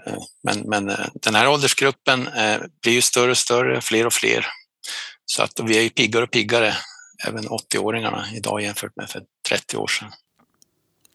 Eh, 0.06 0.14
men, 0.44 0.60
men 0.60 0.90
eh, 0.90 1.08
den 1.14 1.36
här 1.36 1.48
åldersgruppen 1.48 2.28
eh, 2.28 2.60
blir 2.82 2.94
ju 2.94 3.02
större 3.02 3.32
och 3.32 3.38
större, 3.38 3.82
fler 3.82 4.06
och 4.06 4.14
fler. 4.14 4.46
Så 5.26 5.44
att 5.44 5.60
vi 5.64 5.78
är 5.78 5.82
ju 5.82 5.90
piggare 5.90 6.24
och 6.24 6.32
piggare, 6.32 6.74
även 7.28 7.48
80-åringarna 7.48 8.26
idag 8.36 8.62
jämfört 8.62 8.96
med 8.96 9.10
för 9.10 9.22
30 9.50 9.78
år 9.78 9.88
sedan. 9.88 10.12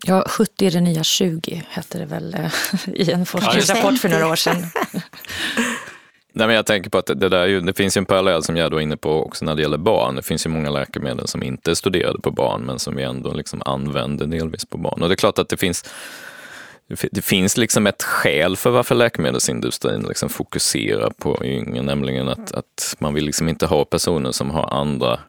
Ja, 0.04 0.24
70 0.28 0.66
är 0.66 0.70
det 0.70 0.80
nya 0.80 1.04
20 1.04 1.62
hette 1.68 1.98
det 1.98 2.06
väl 2.06 2.36
i 2.94 3.10
en 3.10 3.26
forskningsrapport 3.26 3.98
för 3.98 4.08
några 4.08 4.28
år 4.28 4.36
sedan. 4.36 4.66
Nej, 6.34 6.46
men 6.46 6.56
jag 6.56 6.66
tänker 6.66 6.90
på 6.90 6.98
att 6.98 7.06
det, 7.06 7.28
där 7.28 7.46
ju, 7.46 7.60
det 7.60 7.72
finns 7.72 7.96
ju 7.96 7.98
en 7.98 8.06
parallell 8.06 8.42
som 8.42 8.56
jag 8.56 8.70
då 8.70 8.76
är 8.76 8.80
inne 8.80 8.96
på 8.96 9.26
också 9.26 9.44
när 9.44 9.54
det 9.54 9.62
gäller 9.62 9.78
barn. 9.78 10.16
Det 10.16 10.22
finns 10.22 10.46
ju 10.46 10.50
många 10.50 10.70
läkemedel 10.70 11.28
som 11.28 11.42
inte 11.42 11.70
är 11.70 11.74
studerade 11.74 12.18
på 12.18 12.30
barn 12.30 12.62
men 12.62 12.78
som 12.78 12.96
vi 12.96 13.02
ändå 13.02 13.34
liksom 13.34 13.62
använder 13.64 14.26
delvis 14.26 14.64
på 14.64 14.78
barn. 14.78 15.02
Och 15.02 15.08
det 15.08 15.14
är 15.14 15.16
klart 15.16 15.38
att 15.38 15.48
det 15.48 15.56
finns 15.56 15.84
det 17.10 17.22
finns 17.22 17.56
liksom 17.56 17.86
ett 17.86 18.02
skäl 18.02 18.56
för 18.56 18.70
varför 18.70 18.94
läkemedelsindustrin 18.94 20.02
liksom 20.08 20.28
fokuserar 20.28 21.10
på 21.10 21.44
yngre, 21.44 21.82
nämligen 21.82 22.28
att, 22.28 22.52
att 22.52 22.96
man 22.98 23.14
vill 23.14 23.24
liksom 23.24 23.48
inte 23.48 23.66
ha 23.66 23.84
personer 23.84 24.32
som 24.32 24.50
har 24.50 24.68
andra 24.70 25.20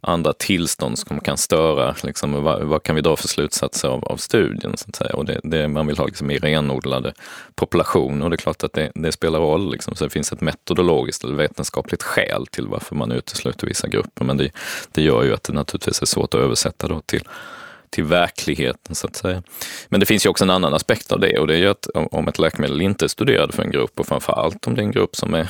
andra 0.00 0.32
tillstånd 0.32 0.98
som 0.98 1.20
kan 1.20 1.36
störa. 1.36 1.94
Liksom, 2.02 2.42
vad, 2.42 2.62
vad, 2.62 2.82
kan 2.82 2.94
vi 2.94 3.00
dra 3.00 3.16
för 3.16 3.28
slutsatser 3.28 3.88
av, 3.88 4.04
av 4.04 4.16
studien? 4.16 4.76
Så 4.76 4.88
att 4.88 4.96
säga. 4.96 5.14
Och 5.14 5.24
det, 5.24 5.40
det, 5.42 5.68
man 5.68 5.86
vill 5.86 5.98
ha 5.98 6.06
liksom, 6.06 6.26
mer 6.26 6.38
renodlade 6.38 7.12
populationer 7.54 8.24
och 8.24 8.30
det 8.30 8.34
är 8.34 8.38
klart 8.38 8.64
att 8.64 8.72
det, 8.72 8.92
det 8.94 9.12
spelar 9.12 9.38
roll. 9.38 9.72
Liksom. 9.72 9.94
Så 9.94 10.04
det 10.04 10.10
finns 10.10 10.32
ett 10.32 10.40
metodologiskt 10.40 11.24
eller 11.24 11.34
vetenskapligt 11.34 12.02
skäl 12.02 12.46
till 12.46 12.66
varför 12.66 12.94
man 12.94 13.12
utesluter 13.12 13.66
vissa 13.66 13.88
grupper. 13.88 14.24
Men 14.24 14.36
det, 14.36 14.50
det 14.92 15.02
gör 15.02 15.24
ju 15.24 15.34
att 15.34 15.42
det 15.42 15.52
naturligtvis 15.52 16.02
är 16.02 16.06
svårt 16.06 16.34
att 16.34 16.40
översätta 16.40 16.88
då 16.88 17.00
till 17.00 17.22
till 17.90 18.04
verkligheten 18.04 18.94
så 18.94 19.06
att 19.06 19.16
säga. 19.16 19.42
Men 19.88 20.00
det 20.00 20.06
finns 20.06 20.26
ju 20.26 20.30
också 20.30 20.44
en 20.44 20.50
annan 20.50 20.74
aspekt 20.74 21.12
av 21.12 21.20
det 21.20 21.38
och 21.38 21.46
det 21.46 21.54
är 21.54 21.58
ju 21.58 21.68
att 21.68 21.88
om 21.94 22.28
ett 22.28 22.38
läkemedel 22.38 22.80
inte 22.80 23.06
är 23.06 23.08
studerat 23.08 23.54
för 23.54 23.62
en 23.62 23.70
grupp 23.70 24.00
och 24.00 24.06
framför 24.06 24.32
allt 24.32 24.66
om 24.66 24.74
det 24.74 24.80
är 24.80 24.84
en 24.84 24.92
grupp 24.92 25.16
som 25.16 25.34
är 25.34 25.48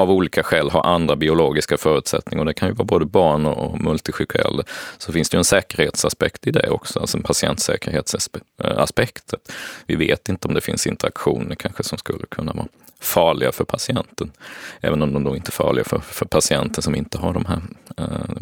av 0.00 0.10
olika 0.10 0.42
skäl 0.42 0.70
har 0.70 0.82
andra 0.82 1.16
biologiska 1.16 1.78
förutsättningar. 1.78 2.40
Och 2.40 2.46
det 2.46 2.54
kan 2.54 2.68
ju 2.68 2.74
vara 2.74 2.84
både 2.84 3.04
barn 3.04 3.46
och 3.46 3.80
multisjuka 3.80 4.38
äldre, 4.38 4.66
så 4.98 5.12
finns 5.12 5.30
det 5.30 5.34
ju 5.34 5.38
en 5.38 5.44
säkerhetsaspekt 5.44 6.46
i 6.46 6.50
det 6.50 6.70
också, 6.70 7.00
alltså 7.00 7.16
en 7.16 7.22
patientsäkerhetsaspekt. 7.22 9.34
Vi 9.86 9.96
vet 9.96 10.28
inte 10.28 10.48
om 10.48 10.54
det 10.54 10.60
finns 10.60 10.86
interaktioner 10.86 11.54
kanske 11.54 11.82
som 11.82 11.98
skulle 11.98 12.26
kunna 12.26 12.52
vara 12.52 12.66
farliga 13.00 13.52
för 13.52 13.64
patienten, 13.64 14.32
även 14.80 15.02
om 15.02 15.12
de 15.12 15.24
då 15.24 15.36
inte 15.36 15.48
är 15.48 15.52
farliga 15.52 15.84
för, 15.84 15.98
för 15.98 16.26
patienter 16.26 16.82
som 16.82 16.94
inte 16.94 17.18
har 17.18 17.32
de 17.32 17.44
här 17.44 17.62
eh, 17.96 18.36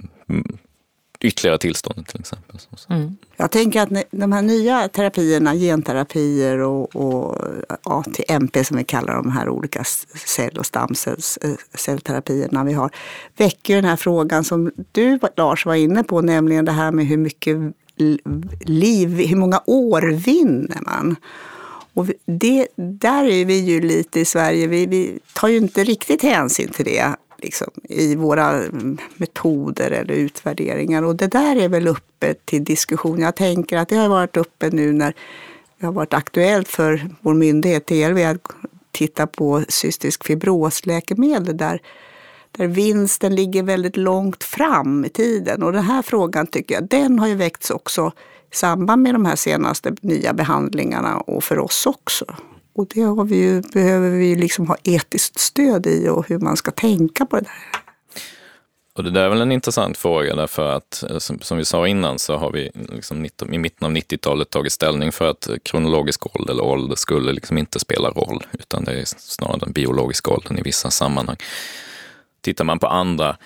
ytterligare 1.20 1.59
tillstånd 1.59 2.07
till 2.07 2.20
exempel. 2.20 2.57
Mm. 2.88 3.16
Jag 3.37 3.50
tänker 3.50 3.83
att 3.83 3.88
de 4.11 4.33
här 4.33 4.42
nya 4.42 4.88
terapierna, 4.88 5.54
genterapier 5.54 6.59
och, 6.59 6.96
och 6.96 7.37
ATMP 7.83 8.64
som 8.64 8.76
vi 8.76 8.85
kallar 8.85 9.14
de 9.14 9.31
här 9.31 9.48
olika 9.48 9.85
cell 10.26 10.59
och 10.59 10.66
stamcellterapierna 10.66 12.61
eh, 12.61 12.66
vi 12.66 12.72
har, 12.72 12.90
väcker 13.37 13.74
den 13.76 13.85
här 13.85 13.96
frågan 13.96 14.44
som 14.44 14.70
du 14.92 15.18
Lars 15.37 15.66
var 15.66 15.74
inne 15.74 16.04
på, 16.04 16.20
nämligen 16.20 16.64
det 16.64 16.72
här 16.72 16.92
med 16.92 17.07
hur 17.07 17.16
mycket 17.16 17.57
liv, 18.61 19.09
hur 19.09 19.37
många 19.37 19.62
år 19.66 20.02
vinner 20.02 20.81
man? 20.87 21.16
Och 21.94 22.07
det, 22.26 22.68
där 22.76 23.24
är 23.24 23.44
vi 23.44 23.59
ju 23.59 23.81
lite 23.81 24.20
i 24.20 24.24
Sverige, 24.24 24.66
vi, 24.66 24.87
vi 24.87 25.18
tar 25.33 25.48
ju 25.48 25.57
inte 25.57 25.85
riktigt 25.85 26.22
hänsyn 26.22 26.68
till 26.68 26.85
det 26.85 27.14
liksom, 27.38 27.70
i 27.83 28.14
våra 28.14 28.62
metoder 29.16 29.90
eller 29.90 30.14
utvärderingar. 30.14 31.03
Och 31.03 31.16
det 31.16 31.27
där 31.27 31.57
är 31.57 31.68
väl 31.68 31.88
uppe 31.88 32.35
till 32.35 32.64
diskussion. 32.64 33.20
Jag 33.20 33.37
tänker 33.37 33.77
att 33.77 33.88
det 33.88 33.96
har 33.96 34.09
varit 34.09 34.37
uppe 34.37 34.70
nu 34.70 34.92
när 34.92 35.14
det 35.79 35.87
har 35.87 35.92
varit 35.92 36.14
aktuellt 36.14 36.68
för 36.68 37.09
vår 37.20 37.35
myndighet 37.35 37.87
TLV 37.87 38.18
att 38.18 38.53
titta 38.92 39.27
på 39.27 39.62
cystisk 39.68 40.24
fibrosläkemedel 40.24 41.57
där, 41.57 41.81
där 42.53 42.66
vinsten 42.66 43.35
ligger 43.35 43.62
väldigt 43.62 43.96
långt 43.96 44.44
fram 44.44 45.05
i 45.05 45.09
tiden. 45.09 45.62
Och 45.62 45.72
den 45.72 45.85
här 45.85 46.03
frågan 46.03 46.46
tycker 46.46 46.74
jag, 46.74 46.88
den 46.88 47.18
har 47.18 47.27
ju 47.27 47.35
väckts 47.35 47.70
också 47.70 48.12
i 48.53 48.57
samband 48.57 49.03
med 49.03 49.14
de 49.14 49.24
här 49.24 49.37
senaste 49.37 49.94
nya 50.01 50.33
behandlingarna 50.33 51.16
och 51.16 51.44
för 51.44 51.59
oss 51.59 51.87
också. 51.87 52.24
Och 52.79 52.87
det 52.95 53.03
har 53.03 53.25
vi 53.25 53.37
ju, 53.37 53.61
behöver 53.61 54.11
vi 54.11 54.35
liksom 54.35 54.67
ha 54.67 54.77
etiskt 54.85 55.38
stöd 55.38 55.87
i 55.87 56.09
och 56.09 56.29
hur 56.29 56.38
man 56.38 56.57
ska 56.57 56.71
tänka 56.71 57.27
på 57.27 57.37
det 57.37 57.43
där. 57.43 57.81
Och 58.95 59.05
det 59.05 59.11
där 59.11 59.23
är 59.23 59.29
väl 59.29 59.41
en 59.41 59.53
intressant 59.53 59.97
fråga 59.97 60.35
därför 60.35 60.73
att 60.73 61.05
eh, 61.11 61.19
som, 61.19 61.41
som 61.41 61.59
vi 61.59 61.64
sa 61.64 61.88
innan 61.88 62.19
så 62.19 62.37
har 62.37 62.53
vi 62.53 62.71
liksom 62.75 63.23
19, 63.23 63.55
i 63.55 63.59
mitten 63.59 63.87
av 63.87 63.93
90-talet 63.93 64.51
tagit 64.51 64.73
ställning 64.73 65.12
för 65.12 65.31
att 65.31 65.49
kronologisk 65.62 66.37
ålder 66.37 66.53
eller 66.53 66.64
ålder 66.64 66.97
skulle 66.97 67.33
liksom 67.33 67.59
inte 67.59 67.79
spela 67.79 68.11
roll 68.11 68.47
utan 68.53 68.85
det 68.85 68.93
är 68.93 69.05
snarare 69.05 69.59
den 69.59 69.73
biologiska 69.73 70.31
åldern 70.31 70.59
i 70.59 70.62
vissa 70.62 70.91
sammanhang. 70.91 71.37
tittar 72.41 72.64
man 72.64 72.79
på 72.79 72.87
andra 72.87 73.37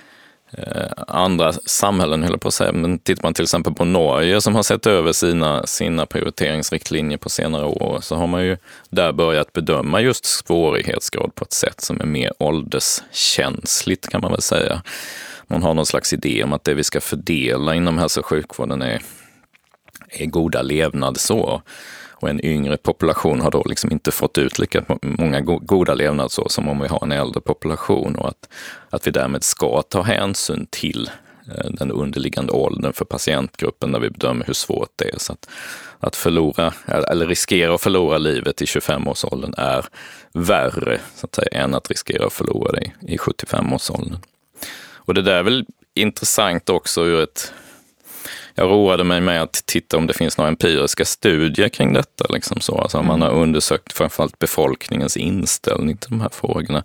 Eh, 0.59 0.93
andra 1.09 1.53
samhällen, 1.53 2.23
höll 2.23 2.39
på 2.39 2.49
att 2.49 2.55
säga, 2.55 2.73
men 2.73 2.99
tittar 2.99 3.23
man 3.23 3.35
till 3.35 3.43
exempel 3.43 3.75
på 3.75 3.85
Norge 3.85 4.41
som 4.41 4.55
har 4.55 4.63
sett 4.63 4.87
över 4.87 5.13
sina, 5.13 5.67
sina 5.67 6.07
prioriteringsriktlinjer 6.07 7.19
på 7.19 7.29
senare 7.29 7.65
år, 7.65 7.99
så 8.01 8.17
har 8.17 8.27
man 8.27 8.45
ju 8.45 8.57
där 8.91 9.13
börjat 9.13 9.53
bedöma 9.53 10.01
just 10.01 10.25
svårighetsgrad 10.25 11.35
på 11.35 11.45
ett 11.45 11.53
sätt 11.53 11.81
som 11.81 12.01
är 12.01 12.05
mer 12.05 12.33
ålderskänsligt 12.39 14.09
kan 14.09 14.21
man 14.21 14.31
väl 14.31 14.43
säga. 14.43 14.83
Man 15.47 15.63
har 15.63 15.75
någon 15.75 15.87
slags 15.87 16.13
idé 16.13 16.45
om 16.45 16.53
att 16.53 16.65
det 16.65 16.75
vi 16.75 16.85
ska 16.85 17.01
fördela 17.01 17.75
inom 17.75 17.99
hälso 17.99 18.21
och 18.21 18.27
sjukvården 18.27 18.83
är, 18.83 19.03
är 20.11 20.27
goda 20.27 20.63
levnadsår. 20.63 21.63
Och 22.23 22.31
en 22.31 22.45
yngre 22.45 22.77
population 22.77 23.41
har 23.41 23.51
då 23.51 23.63
liksom 23.67 23.93
inte 23.93 24.11
fått 24.11 24.39
ut 24.39 24.59
lika 24.59 24.85
många 25.03 25.41
goda 25.41 25.95
levnadsår 25.95 26.47
som 26.49 26.69
om 26.69 26.81
vi 26.81 26.89
har 26.89 26.99
en 27.03 27.13
äldre 27.13 27.41
population 27.41 28.17
och 28.17 28.29
att, 28.29 28.49
att 28.91 29.07
vi 29.07 29.11
därmed 29.11 29.45
ska 29.45 29.83
ta 29.83 30.03
hänsyn 30.03 30.67
till 30.71 31.11
eh, 31.49 31.71
den 31.71 31.91
underliggande 31.91 32.53
åldern 32.53 32.93
för 32.93 33.05
patientgruppen 33.05 33.91
när 33.91 33.99
vi 33.99 34.11
bedömer 34.11 34.45
hur 34.47 34.55
svårt 34.55 34.89
det 34.97 35.15
är. 35.15 35.19
Så 35.19 35.33
att, 35.33 35.49
att 36.01 36.17
förlora, 36.17 36.73
eller 36.87 37.27
riskera 37.27 37.75
att 37.75 37.83
förlora 37.83 38.19
livet 38.19 38.63
i 38.63 38.65
25-årsåldern 38.65 39.55
är 39.57 39.85
värre 40.33 41.01
så 41.15 41.27
att 41.27 41.35
säga, 41.35 41.49
än 41.63 41.75
att 41.75 41.91
riskera 41.91 42.27
att 42.27 42.33
förlora 42.33 42.73
det 42.73 42.93
i 43.01 43.17
75-årsåldern. 43.17 44.19
Och 44.95 45.15
det 45.15 45.23
där 45.23 45.35
är 45.35 45.43
väl 45.43 45.67
intressant 45.95 46.69
också 46.69 47.05
ur 47.05 47.23
ett 47.23 47.53
jag 48.55 48.71
roade 48.71 49.05
mig 49.05 49.21
med 49.21 49.43
att 49.43 49.63
titta 49.67 49.97
om 49.97 50.07
det 50.07 50.15
finns 50.15 50.39
några 50.39 50.49
empiriska 50.49 51.05
studier 51.05 51.69
kring 51.69 51.93
detta. 51.93 52.27
Liksom 52.29 52.61
så. 52.61 52.79
Alltså 52.79 52.99
mm. 52.99 53.09
Man 53.09 53.23
har 53.23 53.31
undersökt 53.31 53.93
framförallt 53.93 54.39
befolkningens 54.39 55.17
inställning 55.17 55.97
till 55.97 56.11
de 56.11 56.21
här 56.21 56.31
frågorna. 56.33 56.85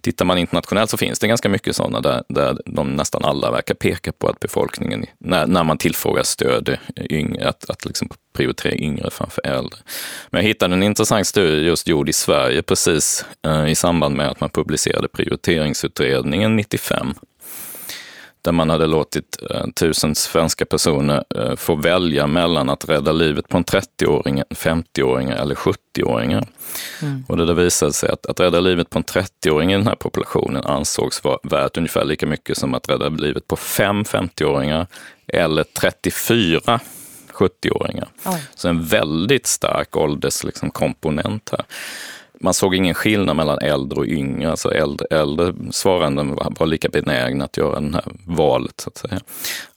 Tittar 0.00 0.24
man 0.24 0.38
internationellt 0.38 0.90
så 0.90 0.96
finns 0.96 1.18
det 1.18 1.28
ganska 1.28 1.48
mycket 1.48 1.76
sådana 1.76 2.00
där, 2.00 2.22
där 2.28 2.58
de 2.66 2.96
nästan 2.96 3.24
alla 3.24 3.50
verkar 3.50 3.74
peka 3.74 4.12
på 4.12 4.28
att 4.28 4.40
befolkningen, 4.40 5.06
när, 5.18 5.46
när 5.46 5.64
man 5.64 5.78
tillfrågar 5.78 6.22
stöd, 6.22 6.78
yngre, 7.10 7.48
att, 7.48 7.70
att 7.70 7.84
liksom 7.84 8.08
prioritera 8.34 8.74
yngre 8.74 9.10
framför 9.10 9.46
äldre. 9.46 9.78
Men 10.30 10.40
jag 10.40 10.48
hittade 10.48 10.74
en 10.74 10.82
intressant 10.82 11.26
studie 11.26 11.66
just 11.66 11.88
gjord 11.88 12.08
i 12.08 12.12
Sverige 12.12 12.62
precis 12.62 13.24
eh, 13.46 13.66
i 13.66 13.74
samband 13.74 14.16
med 14.16 14.28
att 14.28 14.40
man 14.40 14.50
publicerade 14.50 15.08
prioriteringsutredningen 15.08 16.56
95 16.56 17.14
där 18.44 18.52
man 18.52 18.70
hade 18.70 18.86
låtit 18.86 19.42
eh, 19.50 19.66
tusen 19.74 20.14
svenska 20.14 20.64
personer 20.64 21.24
eh, 21.34 21.56
få 21.56 21.74
välja 21.74 22.26
mellan 22.26 22.70
att 22.70 22.88
rädda 22.88 23.12
livet 23.12 23.48
på 23.48 23.56
en 23.56 23.64
30-åring, 23.64 24.42
50-åring 24.50 25.30
eller 25.30 25.54
70-åringar. 25.54 26.46
Mm. 27.02 27.24
Och 27.28 27.36
det 27.36 27.46
där 27.46 27.54
visade 27.54 27.92
sig 27.92 28.10
att, 28.10 28.26
att 28.26 28.40
rädda 28.40 28.60
livet 28.60 28.90
på 28.90 28.98
en 28.98 29.04
30-åring 29.04 29.72
i 29.72 29.76
den 29.76 29.86
här 29.86 29.94
populationen 29.94 30.64
ansågs 30.64 31.24
vara 31.24 31.38
värt 31.42 31.76
ungefär 31.76 32.04
lika 32.04 32.26
mycket 32.26 32.58
som 32.58 32.74
att 32.74 32.88
rädda 32.88 33.08
livet 33.08 33.48
på 33.48 33.56
fem 33.56 34.02
50-åringar 34.02 34.86
eller 35.26 35.64
34 35.64 36.80
70-åringar. 37.32 38.08
Så 38.54 38.68
en 38.68 38.84
väldigt 38.84 39.46
stark 39.46 39.96
ålderskomponent 39.96 41.24
liksom, 41.24 41.58
här 41.58 41.64
man 42.40 42.54
såg 42.54 42.74
ingen 42.74 42.94
skillnad 42.94 43.36
mellan 43.36 43.58
äldre 43.58 43.98
och 43.98 44.06
yngre. 44.06 44.50
Alltså 44.50 44.74
äldre, 44.74 45.06
äldre 45.10 45.54
svarande 45.70 46.22
var 46.50 46.66
lika 46.66 46.88
benägna 46.88 47.44
att 47.44 47.56
göra 47.56 47.80
det 47.80 47.92
här 47.94 48.04
valet. 48.26 48.80
Så 48.80 48.88
att 48.88 48.96
säga. 48.96 49.20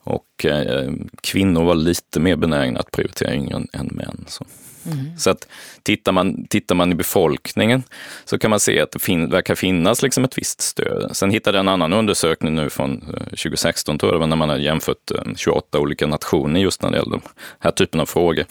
Och 0.04 0.46
eh, 0.46 0.92
kvinnor 1.22 1.64
var 1.64 1.76
lite 1.76 2.20
mer 2.20 2.36
benägna 2.36 2.80
att 2.80 2.92
prioritera 2.92 3.34
yngre 3.34 3.56
än, 3.56 3.68
än 3.74 3.88
män. 3.88 4.26
Så. 4.28 4.46
Mm. 4.92 5.18
Så 5.18 5.30
att 5.30 5.48
tittar 5.84 6.12
man, 6.12 6.48
tittar 6.48 6.76
man 6.76 6.92
i 6.92 6.96
befolkningen 6.96 7.84
så 8.26 8.38
kan 8.38 8.50
man 8.50 8.60
se 8.60 8.82
att 8.82 8.92
det 8.92 9.00
fin, 9.00 9.30
verkar 9.30 9.56
finnas 9.56 10.02
liksom 10.02 10.24
ett 10.24 10.38
visst 10.38 10.62
stöd. 10.62 11.10
Sen 11.16 11.32
hittade 11.32 11.58
jag 11.58 11.64
en 11.64 11.68
annan 11.68 11.94
undersökning 11.94 12.56
nu 12.56 12.70
från 12.70 13.02
2016, 13.30 13.96
eh, 13.96 14.00
tror 14.00 14.12
jag 14.12 14.16
det 14.16 14.20
var, 14.20 14.28
när 14.28 14.36
man 14.36 14.50
har 14.50 14.58
jämfört 14.58 15.12
28 15.36 15.78
eh, 15.78 15.82
olika 15.82 16.08
nationer 16.08 16.60
just 16.60 16.82
när 16.82 16.92
det 16.92 16.98
gäller 16.98 17.12
den 17.12 17.22
här 17.60 17.72
typen 17.72 18.00
av 18.00 18.06
frågor. 18.06 18.46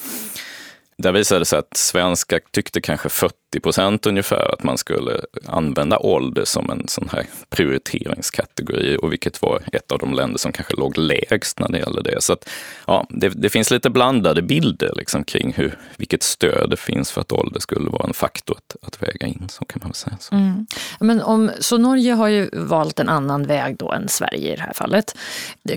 Där 0.98 1.12
visade 1.12 1.40
det 1.40 1.44
sig 1.44 1.58
att 1.58 1.76
svenskar 1.76 2.40
tyckte 2.50 2.80
kanske 2.80 3.08
40 3.08 3.34
procent 3.62 4.06
ungefär 4.06 4.52
att 4.54 4.62
man 4.62 4.78
skulle 4.78 5.20
använda 5.46 5.98
ålder 5.98 6.44
som 6.44 6.70
en 6.70 6.88
sån 6.88 7.08
här 7.12 7.26
prioriteringskategori 7.50 8.98
och 9.02 9.12
vilket 9.12 9.42
var 9.42 9.62
ett 9.72 9.92
av 9.92 9.98
de 9.98 10.14
länder 10.14 10.38
som 10.38 10.52
kanske 10.52 10.76
låg 10.76 10.98
lägst 10.98 11.58
när 11.58 11.68
det 11.68 11.78
gäller 11.78 12.02
det. 12.02 12.22
Så 12.22 12.32
att, 12.32 12.48
ja, 12.86 13.06
det, 13.10 13.28
det 13.28 13.48
finns 13.48 13.70
lite 13.70 13.90
blandade 13.90 14.42
bilder 14.42 14.92
liksom 14.96 15.24
kring 15.24 15.52
hur, 15.52 15.78
vilket 15.96 16.22
stöd 16.22 16.70
det 16.70 16.76
finns 16.76 17.10
för 17.10 17.20
att 17.20 17.32
ålder 17.32 17.60
skulle 17.60 17.90
vara 17.90 18.06
en 18.06 18.14
faktor 18.14 18.56
att, 18.56 18.86
att 18.86 19.02
väga 19.02 19.26
in. 19.26 19.48
Så 19.50 19.64
kan 19.64 19.80
man 19.84 19.94
säga. 19.94 20.16
Så. 20.20 20.34
Mm. 20.34 20.66
Men 21.00 21.22
om, 21.22 21.50
så 21.60 21.78
Norge 21.78 22.12
har 22.12 22.28
ju 22.28 22.50
valt 22.52 23.00
en 23.00 23.08
annan 23.08 23.46
väg 23.46 23.76
då 23.76 23.92
än 23.92 24.08
Sverige 24.08 24.52
i 24.52 24.56
det 24.56 24.62
här 24.62 24.72
fallet. 24.72 25.16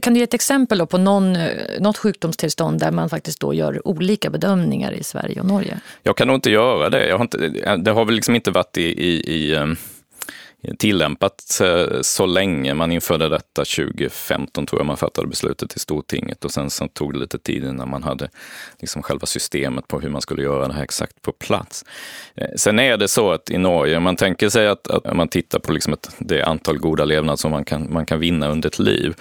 Kan 0.01 0.13
du 0.13 0.19
ge 0.19 0.23
ett 0.23 0.33
exempel 0.33 0.87
på 0.87 0.97
någon, 0.97 1.37
något 1.79 1.97
sjukdomstillstånd 1.97 2.79
där 2.79 2.91
man 2.91 3.09
faktiskt 3.09 3.39
då 3.39 3.53
gör 3.53 3.87
olika 3.87 4.29
bedömningar 4.29 4.91
i 4.91 5.03
Sverige 5.03 5.39
och 5.39 5.47
Norge? 5.47 5.79
Jag 6.03 6.17
kan 6.17 6.27
nog 6.27 6.35
inte 6.35 6.51
göra 6.51 6.89
det. 6.89 7.07
Jag 7.07 7.17
har 7.17 7.23
inte, 7.23 7.51
det 7.77 7.91
har 7.91 8.05
väl 8.05 8.15
liksom 8.15 8.35
inte 8.35 8.51
varit 8.51 8.77
i, 8.77 8.83
i, 8.83 9.33
i 9.33 9.55
ehm, 9.55 9.75
tillämpat 10.77 11.59
eh, 11.63 12.01
så 12.01 12.25
länge. 12.25 12.73
Man 12.73 12.91
införde 12.91 13.29
detta 13.29 13.65
2015 13.65 14.65
tror 14.65 14.79
jag 14.79 14.85
man 14.85 14.97
fattade 14.97 15.27
beslutet 15.27 15.75
i 15.75 15.79
Stortinget 15.79 16.45
och 16.45 16.51
sen 16.51 16.69
så 16.69 16.87
tog 16.87 17.13
det 17.13 17.19
lite 17.19 17.39
tid 17.39 17.63
innan 17.63 17.89
man 17.89 18.03
hade 18.03 18.29
liksom 18.79 19.03
själva 19.03 19.25
systemet 19.25 19.87
på 19.87 19.99
hur 19.99 20.09
man 20.09 20.21
skulle 20.21 20.43
göra 20.43 20.67
det 20.67 20.73
här 20.73 20.83
exakt 20.83 21.21
på 21.21 21.31
plats. 21.31 21.85
Eh, 22.35 22.49
sen 22.55 22.79
är 22.79 22.97
det 22.97 23.07
så 23.07 23.31
att 23.31 23.49
i 23.49 23.57
Norge, 23.57 23.97
om 23.97 24.03
man 24.03 24.15
tänker 24.15 24.49
sig 24.49 24.67
att, 24.67 24.87
att 24.87 25.15
man 25.15 25.27
tittar 25.27 25.59
på 25.59 25.71
liksom 25.71 25.93
ett, 25.93 26.09
det 26.17 26.43
antal 26.43 26.77
goda 26.77 27.05
levnad 27.05 27.39
som 27.39 27.51
man 27.51 27.65
kan, 27.65 27.93
man 27.93 28.05
kan 28.05 28.19
vinna 28.19 28.47
under 28.47 28.69
ett 28.69 28.79
liv 28.79 29.15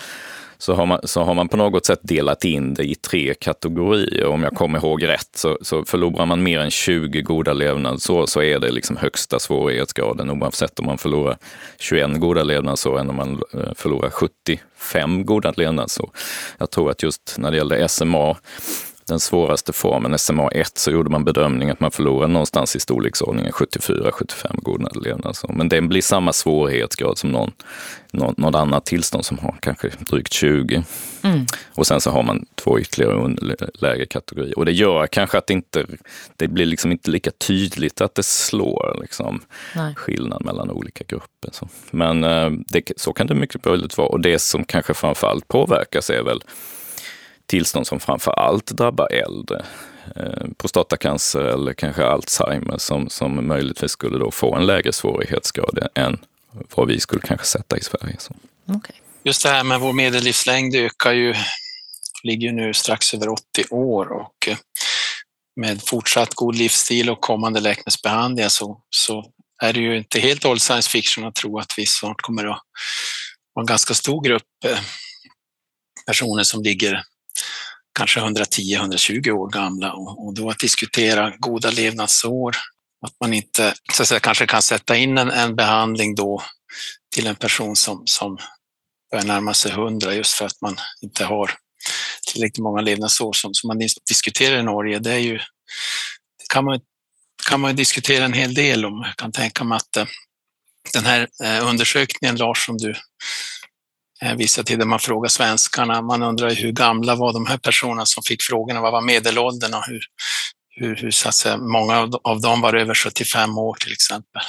så 0.59 0.75
har, 0.75 0.87
man, 0.87 1.01
så 1.05 1.23
har 1.23 1.35
man 1.35 1.49
på 1.49 1.57
något 1.57 1.87
sätt 1.87 2.01
delat 2.03 2.44
in 2.44 2.75
det 2.75 2.85
i 2.85 2.94
tre 2.94 3.35
kategorier. 3.35 4.27
Om 4.27 4.42
jag 4.42 4.55
kommer 4.55 4.79
ihåg 4.79 5.07
rätt 5.07 5.31
så, 5.37 5.59
så 5.62 5.85
förlorar 5.85 6.27
man 6.27 6.42
mer 6.42 6.61
än 6.61 6.71
20 6.71 7.23
goda 7.23 7.53
levnadsår 7.53 8.27
så 8.27 8.42
är 8.42 8.59
det 8.59 8.71
liksom 8.71 8.97
högsta 8.97 9.38
svårighetsgraden 9.38 10.31
oavsett 10.31 10.79
om 10.79 10.87
man 10.87 10.99
förlorar 10.99 11.37
21 11.79 12.21
goda 12.21 12.42
levnadsår 12.42 12.99
än 12.99 13.11
om 13.11 13.16
man 13.16 13.42
eh, 13.55 13.75
förlorar 13.75 14.11
75 14.11 15.25
goda 15.27 15.53
levnadsår. 15.57 16.11
Jag 16.59 16.71
tror 16.71 16.90
att 16.90 17.03
just 17.03 17.35
när 17.38 17.51
det 17.51 17.57
gällde 17.57 17.88
SMA 17.88 18.37
den 19.09 19.21
svåraste 19.21 19.73
formen, 19.73 20.14
SMA1, 20.14 20.71
så 20.75 20.90
gjorde 20.90 21.11
man 21.11 21.25
bedömningen 21.25 21.73
att 21.73 21.81
man 21.81 21.90
förlorar 21.90 22.29
någonstans 22.29 22.77
i 22.77 22.81
storleksordningen 22.81 23.53
74-75 23.53 24.62
goda 24.62 24.88
levnadsår. 25.05 25.53
Men 25.53 25.68
den 25.68 25.88
blir 25.88 26.03
samma 26.03 26.33
svårighetsgrad 26.33 27.18
som 27.18 27.31
någon, 27.31 27.53
någon, 28.12 28.35
något 28.37 28.55
annat 28.55 28.87
tillstånd 28.87 29.25
som 29.25 29.38
har 29.38 29.55
kanske 29.61 29.90
drygt 29.99 30.33
20. 30.33 30.85
Mm. 31.23 31.47
Och 31.75 31.87
sen 31.87 32.01
så 32.01 32.11
har 32.11 32.23
man 32.23 32.47
två 32.55 32.81
ytterligare 32.81 33.35
lägre 33.75 34.07
kategorier. 34.07 34.59
Och 34.59 34.64
det 34.64 34.73
gör 34.73 35.07
kanske 35.07 35.38
att 35.38 35.47
det 35.47 35.55
inte 35.55 35.87
det 36.37 36.49
blir 36.49 36.66
liksom 36.66 36.92
inte 36.92 37.11
lika 37.11 37.31
tydligt 37.31 38.01
att 38.01 38.14
det 38.14 38.23
slår 38.23 38.99
liksom, 39.01 39.40
skillnad 39.97 40.44
mellan 40.44 40.71
olika 40.71 41.05
grupper. 41.09 41.51
Så. 41.53 41.68
Men 41.90 42.25
eh, 42.25 42.51
det, 42.51 42.92
så 42.97 43.12
kan 43.12 43.27
det 43.27 43.35
mycket 43.35 43.64
möjligt 43.64 43.99
vara. 43.99 44.09
Och 44.09 44.21
det 44.21 44.38
som 44.38 44.64
kanske 44.64 44.94
framförallt 44.94 45.49
påverkas 45.49 46.11
är 46.11 46.23
väl 46.23 46.40
tillstånd 47.48 47.87
som 47.87 48.00
framför 48.00 48.30
allt 48.30 48.66
drabbar 48.66 49.12
äldre. 49.12 49.64
Eh, 50.16 50.46
prostatacancer 50.58 51.40
eller 51.40 51.74
kanske 51.74 52.04
Alzheimer 52.04 52.78
som, 52.78 53.08
som 53.11 53.46
möjligtvis 53.46 53.90
skulle 53.90 54.18
då 54.18 54.30
få 54.30 54.54
en 54.54 54.66
lägre 54.66 54.92
svårighetsgrad 54.92 55.88
än 55.94 56.18
vad 56.74 56.88
vi 56.88 57.00
skulle 57.00 57.22
kanske 57.22 57.46
sätta 57.46 57.76
i 57.76 57.80
Sverige. 57.80 58.16
Så. 58.18 58.34
Okay. 58.66 58.96
Just 59.24 59.42
det 59.42 59.48
här 59.48 59.64
med 59.64 59.80
vår 59.80 59.92
medellivslängd 59.92 60.74
ökar 60.74 61.12
ju, 61.12 61.34
ligger 62.22 62.52
nu 62.52 62.74
strax 62.74 63.14
över 63.14 63.28
80 63.28 63.42
år 63.70 64.12
och 64.12 64.48
eh, 64.48 64.56
med 65.56 65.82
fortsatt 65.82 66.34
god 66.34 66.56
livsstil 66.56 67.11
och 67.11 67.20
kommande 67.20 67.61
läkemedelsbehandlingar 67.61 68.48
så, 68.48 68.80
så 68.90 69.24
är 69.62 69.72
det 69.72 69.80
ju 69.80 69.98
inte 69.98 70.20
helt 70.20 70.44
old 70.44 70.62
science 70.62 70.90
fiction 70.90 71.24
att 71.24 71.34
tro 71.34 71.58
att 71.58 71.74
vi 71.76 71.87
snart 71.87 72.20
kommer 72.20 72.44
att 72.44 72.58
ha 73.54 73.62
en 73.62 73.66
ganska 73.66 73.94
stor 73.94 74.24
grupp 74.24 74.42
eh, 74.64 74.78
personer 76.06 76.42
som 76.42 76.62
ligger 76.62 77.02
kanske 77.98 78.20
110-120 78.20 79.31
år 79.31 79.51
gamla 79.51 79.92
och, 79.92 80.35
då 80.35 80.51
att 80.51 80.59
diskutera 80.59 81.33
goda 81.38 81.70
levnadsår, 81.70 82.57
att 83.07 83.12
man 83.20 83.35
inte 83.35 83.74
så 83.92 84.03
att 84.03 84.09
säga, 84.09 84.20
kanske 84.20 84.46
kan 84.46 84.62
sätta 84.62 84.96
in 84.96 85.18
en, 85.18 85.31
en 85.31 85.57
behandling 85.57 86.14
då 86.14 86.42
till 87.14 87.27
en 87.27 87.37
person 87.37 87.77
som, 87.77 88.03
som 88.07 88.38
börjar 89.11 89.24
närma 89.24 89.55
sig 89.55 89.72
100 89.72 90.14
just 90.14 90.35
för 90.35 90.46
att 90.46 90.61
man 90.61 90.77
inte 91.03 91.24
har 91.24 91.51
tillräckligt 92.33 92.62
många 92.62 92.81
levnadsår 92.81 93.33
som, 93.33 93.55
som 93.55 93.68
man 93.68 93.79
diskuterar 94.09 94.59
i 94.59 94.62
Norge. 94.62 94.98
Det 94.98 95.12
är 95.12 95.18
ju, 95.18 95.38
det 96.38 96.48
kan 96.48 96.64
man, 96.64 96.81
kan 97.48 97.61
man 97.61 97.77
diskutera 97.77 98.24
en 98.24 98.33
hel 98.33 98.55
del 98.55 98.85
om. 98.85 99.03
Jag 99.07 99.16
kan 99.16 99.33
tänka 99.33 99.64
mig 99.64 99.77
att 99.77 99.96
eh, 99.96 100.07
den 100.92 101.05
här 101.05 101.29
eh, 101.44 101.68
undersökningen, 101.68 102.37
Lars, 102.37 102.66
som 102.66 102.79
du 102.79 102.94
Eh, 104.22 104.35
vissa 104.35 104.62
tider 104.62 104.87
man 104.87 104.98
frågar 104.98 105.28
svenskarna. 105.28 106.02
Man 106.02 106.22
undrar 106.22 106.50
hur 106.50 106.72
gamla 106.72 107.14
var 107.14 107.33
de 107.33 107.46
här 107.46 107.59
personerna 107.59 108.07
som 108.07 108.22
fick 108.22 108.42
frågorna? 108.42 108.81
Vad 108.81 108.92
var 108.92 109.00
medelåldern 109.00 109.74
och 109.74 109.85
hur, 109.87 110.00
hur, 110.70 110.96
hur 110.96 111.11
så 111.11 111.28
att 111.28 111.35
säga, 111.35 111.57
många 111.57 112.11
av 112.24 112.40
dem 112.40 112.61
var 112.61 112.74
över 112.74 112.94
75 112.94 113.59
år 113.59 113.74
till 113.74 113.92
exempel. 113.92 114.42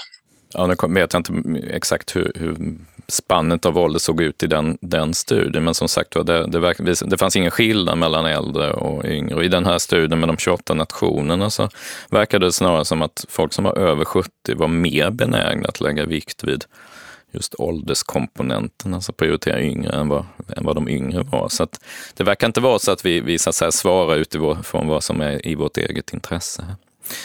Ja, 0.53 0.67
nu 0.67 0.75
vet 0.93 1.13
jag 1.13 1.19
inte 1.19 1.59
exakt 1.75 2.15
hur, 2.15 2.31
hur 2.35 2.57
spannet 3.07 3.65
av 3.65 3.77
ålder 3.77 3.99
såg 3.99 4.21
ut 4.21 4.43
i 4.43 4.47
den, 4.47 4.77
den 4.81 5.13
studien, 5.13 5.63
men 5.63 5.73
som 5.73 5.87
sagt 5.87 6.11
det, 6.11 6.47
det, 6.47 6.93
det 7.05 7.17
fanns 7.17 7.35
ingen 7.35 7.51
skillnad 7.51 7.97
mellan 7.97 8.25
äldre 8.25 8.73
och 8.73 9.05
yngre. 9.05 9.35
Och 9.35 9.43
I 9.43 9.47
den 9.47 9.65
här 9.65 9.77
studien 9.77 10.19
med 10.19 10.29
de 10.29 10.37
28 10.37 10.73
nationerna 10.73 11.49
så 11.49 11.69
verkade 12.09 12.45
det 12.45 12.51
snarare 12.51 12.85
som 12.85 13.01
att 13.01 13.25
folk 13.29 13.53
som 13.53 13.63
var 13.63 13.77
över 13.77 14.05
70 14.05 14.29
var 14.55 14.67
mer 14.67 15.09
benägna 15.09 15.67
att 15.67 15.81
lägga 15.81 16.05
vikt 16.05 16.43
vid 16.43 16.65
just 17.31 17.55
ålderskomponenten, 17.57 18.93
alltså 18.93 19.13
prioritera 19.13 19.61
yngre 19.61 19.91
än 19.91 20.09
vad, 20.09 20.25
än 20.55 20.65
vad 20.65 20.75
de 20.75 20.89
yngre 20.89 21.23
var. 21.23 21.49
Så 21.49 21.67
det 22.13 22.23
verkar 22.23 22.47
inte 22.47 22.61
vara 22.61 22.79
så 22.79 22.91
att 22.91 23.05
vi, 23.05 23.21
vi 23.21 23.39
så 23.39 23.49
att 23.49 23.55
säga, 23.55 23.71
svarar 23.71 24.15
utifrån 24.15 24.87
vad 24.87 25.03
som 25.03 25.21
är 25.21 25.47
i 25.47 25.55
vårt 25.55 25.77
eget 25.77 26.13
intresse. 26.13 26.75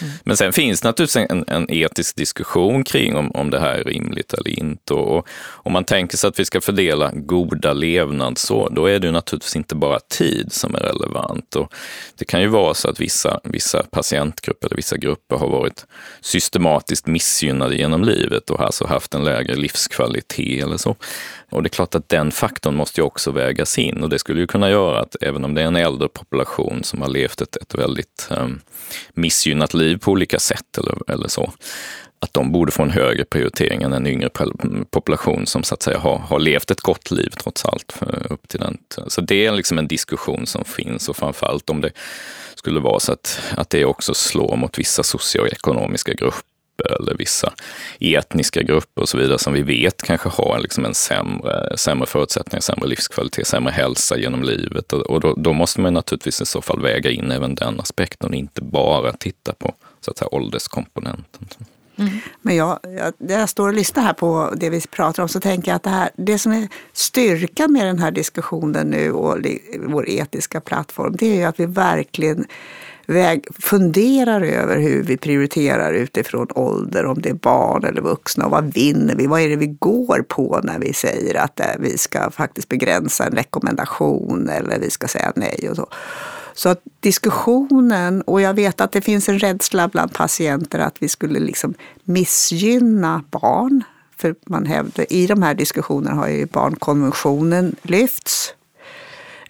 Mm. 0.03 0.13
Men 0.25 0.37
sen 0.37 0.53
finns 0.53 0.81
det 0.81 0.89
naturligtvis 0.89 1.27
en, 1.31 1.45
en, 1.49 1.71
etisk 1.71 2.17
diskussion 2.17 2.85
kring 2.85 3.17
om, 3.17 3.31
om 3.31 3.51
det 3.51 3.61
här 3.61 3.75
är 3.75 3.85
rimligt 3.85 4.33
eller 4.33 4.59
inte. 4.59 4.95
Och, 4.95 5.29
om 5.47 5.73
man 5.73 5.85
tänker 5.85 6.17
sig 6.17 6.29
att 6.29 6.39
vi 6.39 6.45
ska 6.45 6.61
fördela 6.61 7.11
goda 7.15 7.73
levnadsår, 7.73 8.71
då 8.73 8.87
är 8.87 8.99
det 8.99 9.11
naturligtvis 9.11 9.57
inte 9.57 9.75
bara 9.75 10.01
tid 10.01 10.53
som 10.53 10.75
är 10.75 10.81
relevant. 10.81 11.57
Och 11.57 11.73
det 12.19 12.25
kan 12.25 12.41
ju 12.41 12.49
vara 12.49 12.75
så 12.75 12.91
att 12.91 13.01
vissa, 13.01 13.41
vissa 13.45 13.83
patientgrupper 13.83 14.67
eller 14.67 14.77
vissa 14.77 14.97
grupper 14.97 15.37
har 15.37 15.49
varit 15.49 15.87
systematiskt 16.21 17.07
missgynnade 17.07 17.77
genom 17.77 18.05
livet 18.05 18.51
och 18.51 18.61
alltså 18.61 18.87
haft 18.87 19.15
en 19.15 19.25
lägre 19.25 19.57
livskvalitet 19.57 20.65
eller 20.65 20.77
så. 20.77 20.97
Och 21.51 21.63
det 21.63 21.67
är 21.67 21.71
klart 21.71 21.95
att 21.95 22.09
den 22.09 22.31
faktorn 22.31 22.75
måste 22.75 23.01
ju 23.01 23.05
också 23.05 23.31
vägas 23.31 23.79
in 23.79 24.03
och 24.03 24.09
det 24.09 24.19
skulle 24.19 24.41
ju 24.41 24.47
kunna 24.47 24.71
göra 24.71 25.01
att 25.01 25.17
även 25.21 25.45
om 25.45 25.55
det 25.55 25.63
är 25.63 25.67
en 25.67 25.77
äldre 25.77 26.09
population 26.09 26.85
som 26.85 27.03
har 27.03 27.09
levt 27.09 27.41
ett, 27.41 27.57
ett 27.57 27.75
väldigt 27.75 28.29
um, 28.31 28.61
missgynnat 29.15 29.74
liv 29.75 29.99
på 29.99 30.11
olika 30.11 30.39
sätt 30.39 30.79
eller, 30.79 31.13
eller 31.13 31.29
så, 31.29 31.53
att 32.21 32.35
de 32.35 32.53
borde 32.53 32.73
få 32.73 32.83
en 32.83 32.91
högre 32.91 33.25
prioritering 33.25 33.83
än 33.83 33.93
en 33.93 34.07
yngre 34.07 34.31
population 34.91 35.47
som 35.47 35.63
så 35.63 35.75
att 35.75 35.83
säga 35.83 35.99
har, 35.99 36.19
har 36.19 36.39
levt 36.39 36.71
ett 36.71 36.81
gott 36.81 37.11
liv 37.11 37.33
trots 37.43 37.65
allt. 37.65 37.95
upp 38.31 38.49
till 38.49 38.61
den. 38.61 38.79
Så 39.09 39.21
det 39.21 39.47
är 39.47 39.53
liksom 39.53 39.79
en 39.79 39.89
diskussion 39.89 40.47
som 40.47 40.65
finns 40.65 41.09
och 41.09 41.17
framförallt 41.17 41.71
om 41.71 41.81
det 41.81 41.91
skulle 42.55 42.81
vara 42.81 43.01
så 43.01 43.13
att, 43.13 43.41
att 43.57 43.71
det 43.71 43.85
också 43.85 44.15
slår 44.15 44.57
mot 44.57 44.79
vissa 44.79 45.03
socioekonomiska 45.03 46.13
grupper 46.13 46.54
eller 47.01 47.15
vissa 47.15 47.53
etniska 48.01 48.63
grupper 48.63 49.03
och 49.03 49.09
så 49.09 49.19
vidare 49.19 49.39
som 49.39 49.53
vi 49.53 49.63
vet 49.63 50.03
kanske 50.03 50.29
har 50.29 50.59
liksom 50.59 50.85
en 50.85 50.95
sämre, 50.95 51.77
sämre 51.77 52.07
förutsättningar, 52.07 52.61
sämre 52.61 52.89
livskvalitet, 52.89 53.47
sämre 53.47 53.73
hälsa 53.73 54.17
genom 54.17 54.43
livet. 54.43 54.93
Och 54.93 55.21
då, 55.21 55.35
då, 55.35 55.53
måste 55.53 55.81
man 55.81 55.95
naturligtvis 55.95 56.41
i 56.41 56.47
så 56.47 56.63
fall 56.63 56.83
väga 56.83 57.11
in 57.11 57.31
även 57.31 57.55
den 57.55 57.81
aspekten 57.81 58.31
och 58.31 58.37
inte 58.37 58.63
bara 58.63 59.13
titta 59.13 59.53
på 59.53 59.75
så 60.01 60.11
att 60.11 60.19
säga, 60.19 60.29
ålderskomponenten. 60.33 61.49
Mm. 61.97 62.13
Men 62.43 62.57
jag, 62.57 62.79
jag, 62.83 63.13
när 63.19 63.39
jag 63.39 63.49
står 63.49 63.69
och 63.69 63.75
lyssnar 63.75 64.03
här 64.03 64.13
på 64.13 64.55
det 64.57 64.71
vi 64.71 64.81
pratar 64.81 65.23
om 65.23 65.29
så 65.29 65.41
tänker 65.41 65.71
jag 65.71 65.77
att 65.77 65.83
det, 65.83 65.91
här, 65.91 66.11
det 66.17 66.39
som 66.39 66.53
är 66.53 66.69
styrkan 66.93 67.73
med 67.73 67.87
den 67.87 67.99
här 67.99 68.11
diskussionen 68.11 68.87
nu 68.87 69.13
och 69.13 69.39
vår 69.79 70.09
etiska 70.09 70.61
plattform, 70.61 71.17
det 71.19 71.27
är 71.27 71.37
ju 71.37 71.45
att 71.45 71.61
vi 71.61 71.67
verkligen 71.67 72.47
väg, 73.07 73.47
funderar 73.59 74.41
över 74.41 74.79
hur 74.79 75.03
vi 75.03 75.17
prioriterar 75.17 75.93
utifrån 75.93 76.47
ålder, 76.55 77.07
om 77.07 77.23
det 77.23 77.29
är 77.29 77.35
barn 77.35 77.85
eller 77.85 78.03
vuxna 78.03 78.45
och 78.45 78.51
vad 78.51 78.75
vinner 78.75 79.15
vi? 79.15 79.27
Vad 79.27 79.41
är 79.41 79.49
det 79.49 79.57
vi 79.57 79.67
går 79.67 80.25
på 80.29 80.61
när 80.63 80.79
vi 80.79 80.93
säger 80.93 81.35
att 81.35 81.61
eh, 81.61 81.67
vi 81.79 81.99
ska 81.99 82.31
faktiskt 82.31 82.69
begränsa 82.69 83.27
en 83.27 83.33
rekommendation 83.33 84.49
eller 84.49 84.79
vi 84.79 84.91
ska 84.91 85.09
säga 85.09 85.33
nej 85.37 85.69
och 85.71 85.77
så. 85.77 85.87
Så 86.55 86.69
att 86.69 86.81
diskussionen, 87.01 88.23
och 88.23 88.41
jag 88.41 88.55
vet 88.55 88.81
att 88.81 88.93
det 88.93 89.01
finns 89.01 89.29
en 89.29 89.39
rädsla 89.39 89.89
bland 89.89 90.13
patienter 90.13 90.79
att 90.79 90.97
vi 91.03 91.09
skulle 91.09 91.39
liksom 91.39 91.75
missgynna 92.05 93.25
barn. 93.31 93.83
För 94.17 94.35
man 94.47 94.67
hävdar, 94.67 95.13
i 95.13 95.27
de 95.27 95.43
här 95.43 95.55
diskussionerna 95.55 96.15
har 96.17 96.29
ju 96.29 96.47
barnkonventionen 96.47 97.77
lyfts. 97.83 98.55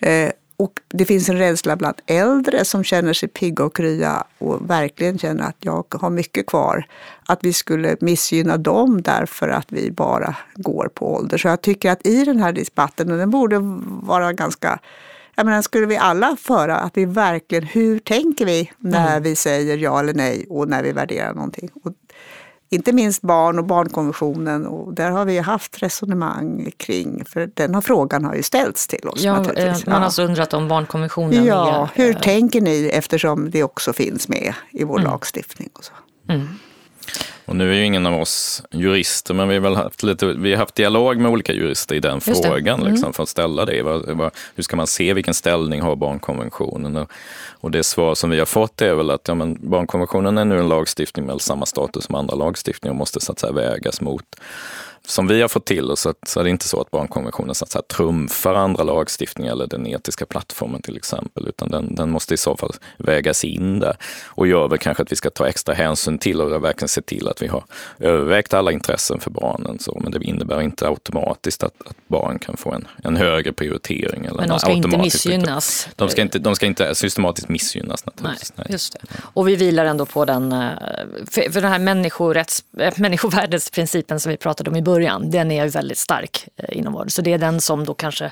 Eh, 0.02 0.30
och 0.56 0.80
det 0.88 1.04
finns 1.04 1.28
en 1.28 1.38
rädsla 1.38 1.76
bland 1.76 1.96
äldre 2.06 2.64
som 2.64 2.84
känner 2.84 3.12
sig 3.12 3.28
pigga 3.28 3.64
och 3.64 3.76
krya 3.76 4.24
och 4.38 4.70
verkligen 4.70 5.18
känner 5.18 5.44
att 5.44 5.56
jag 5.60 5.84
har 6.00 6.10
mycket 6.10 6.46
kvar. 6.46 6.86
Att 7.26 7.44
vi 7.44 7.52
skulle 7.52 7.96
missgynna 8.00 8.56
dem 8.56 9.02
därför 9.02 9.48
att 9.48 9.72
vi 9.72 9.90
bara 9.90 10.36
går 10.54 10.90
på 10.94 11.14
ålder. 11.14 11.38
Så 11.38 11.48
jag 11.48 11.60
tycker 11.60 11.90
att 11.90 12.06
i 12.06 12.24
den 12.24 12.40
här 12.40 12.52
debatten, 12.52 13.12
och 13.12 13.18
den 13.18 13.30
borde 13.30 13.58
vara 14.02 14.32
ganska 14.32 14.78
jag 15.36 15.46
menar, 15.46 15.62
skulle 15.62 15.86
vi 15.86 15.96
alla 15.96 16.36
föra 16.36 16.76
att 16.76 16.96
vi 16.96 17.04
verkligen, 17.04 17.64
hur 17.64 17.98
tänker 17.98 18.46
vi 18.46 18.70
när 18.78 19.10
mm. 19.10 19.22
vi 19.22 19.36
säger 19.36 19.76
ja 19.76 20.00
eller 20.00 20.14
nej 20.14 20.46
och 20.50 20.68
när 20.68 20.82
vi 20.82 20.92
värderar 20.92 21.34
någonting? 21.34 21.70
Och 21.82 21.92
inte 22.74 22.92
minst 22.92 23.22
barn 23.22 23.58
och 23.58 23.64
barnkonventionen 23.64 24.66
och 24.66 24.94
där 24.94 25.10
har 25.10 25.24
vi 25.24 25.38
haft 25.38 25.82
resonemang 25.82 26.70
kring, 26.76 27.24
för 27.24 27.50
den 27.54 27.74
här 27.74 27.80
frågan 27.80 28.24
har 28.24 28.34
ju 28.34 28.42
ställts 28.42 28.86
till 28.86 29.08
oss. 29.08 29.22
Ja, 29.22 29.52
eh, 29.52 29.76
man 29.86 29.94
har 29.94 30.00
alltså 30.00 30.22
undrat 30.22 30.54
om 30.54 30.68
barnkonventionen 30.68 31.44
Ja, 31.44 31.88
är, 31.94 32.02
hur 32.02 32.16
äh... 32.16 32.20
tänker 32.20 32.60
ni 32.60 32.90
eftersom 32.92 33.50
det 33.50 33.62
också 33.62 33.92
finns 33.92 34.28
med 34.28 34.54
i 34.70 34.84
vår 34.84 34.98
mm. 34.98 35.10
lagstiftning? 35.10 35.70
Och 35.72 35.84
så. 35.84 35.92
Mm. 36.28 36.48
Och 37.46 37.56
nu 37.56 37.70
är 37.70 37.74
ju 37.74 37.84
ingen 37.84 38.06
av 38.06 38.20
oss 38.20 38.62
jurister, 38.70 39.34
men 39.34 39.48
vi 39.48 39.54
har 39.54 39.60
väl 39.60 39.76
haft, 39.76 40.02
lite, 40.02 40.26
vi 40.26 40.50
har 40.50 40.58
haft 40.58 40.74
dialog 40.74 41.16
med 41.16 41.30
olika 41.30 41.52
jurister 41.52 41.94
i 41.94 42.00
den 42.00 42.20
Just 42.26 42.44
frågan, 42.44 42.80
mm. 42.80 42.92
liksom, 42.92 43.12
för 43.12 43.22
att 43.22 43.28
ställa 43.28 43.64
det. 43.64 43.82
Vad, 43.82 44.08
vad, 44.08 44.30
hur 44.54 44.62
ska 44.62 44.76
man 44.76 44.86
se 44.86 45.14
vilken 45.14 45.34
ställning 45.34 45.80
har 45.80 45.96
barnkonventionen? 45.96 46.96
Och, 46.96 47.10
och 47.60 47.70
det 47.70 47.84
svar 47.84 48.14
som 48.14 48.30
vi 48.30 48.38
har 48.38 48.46
fått 48.46 48.82
är 48.82 48.94
väl 48.94 49.10
att 49.10 49.28
ja, 49.28 49.34
men 49.34 49.58
barnkonventionen 49.70 50.38
är 50.38 50.44
nu 50.44 50.58
en 50.58 50.68
lagstiftning 50.68 51.26
med 51.26 51.40
samma 51.40 51.66
status 51.66 52.04
som 52.04 52.14
andra 52.14 52.34
lagstiftningar 52.34 52.92
och 52.92 52.98
måste 52.98 53.20
så 53.20 53.32
att 53.32 53.38
säga 53.38 53.52
vägas 53.52 54.00
mot 54.00 54.36
som 55.06 55.26
vi 55.26 55.40
har 55.40 55.48
fått 55.48 55.64
till 55.64 55.90
oss 55.90 56.00
så, 56.00 56.14
så 56.26 56.40
är 56.40 56.44
det 56.44 56.50
inte 56.50 56.68
så 56.68 56.80
att 56.80 56.90
barnkonventionen 56.90 57.54
så 57.54 57.64
att 57.64 57.88
trumfar 57.88 58.54
andra 58.54 58.84
lagstiftningar 58.84 59.52
eller 59.52 59.66
den 59.66 59.86
etiska 59.86 60.26
plattformen 60.26 60.82
till 60.82 60.96
exempel, 60.96 61.48
utan 61.48 61.70
den, 61.70 61.94
den 61.94 62.10
måste 62.10 62.34
i 62.34 62.36
så 62.36 62.56
fall 62.56 62.72
vägas 62.98 63.44
in 63.44 63.78
där 63.78 63.96
och 64.26 64.46
gör 64.46 64.68
väl 64.68 64.78
kanske 64.78 65.02
att 65.02 65.12
vi 65.12 65.16
ska 65.16 65.30
ta 65.30 65.48
extra 65.48 65.74
hänsyn 65.74 66.18
till 66.18 66.40
och 66.40 66.64
verkligen 66.64 66.88
se 66.88 67.02
till 67.02 67.28
att 67.28 67.42
vi 67.42 67.46
har 67.46 67.64
övervägt 67.98 68.54
alla 68.54 68.72
intressen 68.72 69.20
för 69.20 69.30
barnen. 69.30 69.78
Så, 69.78 70.00
men 70.02 70.12
det 70.12 70.24
innebär 70.24 70.60
inte 70.60 70.88
automatiskt 70.88 71.62
att, 71.62 71.74
att 71.86 71.96
barn 72.06 72.38
kan 72.38 72.56
få 72.56 72.72
en, 72.72 72.88
en 73.02 73.16
högre 73.16 73.52
prioritering. 73.52 74.24
Eller 74.24 74.40
men 74.40 74.48
de 74.48 74.58
ska 74.58 74.70
inte 74.70 74.98
missgynnas? 74.98 75.88
De 75.96 76.08
ska 76.08 76.22
inte, 76.22 76.38
de 76.38 76.56
ska 76.56 76.66
inte 76.66 76.94
systematiskt 76.94 77.48
missgynnas 77.48 78.06
naturligtvis. 78.06 78.52
Nej, 78.56 78.66
just 78.70 78.92
det. 78.92 78.98
Och 79.20 79.48
vi 79.48 79.56
vilar 79.56 79.84
ändå 79.84 80.06
på 80.06 80.24
den, 80.24 80.52
eh, 80.52 80.68
för, 81.30 81.52
för 81.52 81.60
den 81.60 81.72
här 81.72 81.78
människorätts, 81.78 82.64
eh, 82.78 82.92
människovärdesprincipen 82.96 84.20
som 84.20 84.30
vi 84.30 84.36
pratade 84.36 84.70
om 84.70 84.76
i 84.76 84.82
början 84.82 84.93
början, 84.94 85.30
den 85.30 85.50
är 85.50 85.68
väldigt 85.68 85.98
stark 85.98 86.48
eh, 86.56 86.78
inom 86.78 86.92
vården. 86.92 87.10
Så 87.10 87.22
det 87.22 87.32
är 87.32 87.38
den 87.38 87.60
som 87.60 87.84
då 87.84 87.94
kanske 87.94 88.24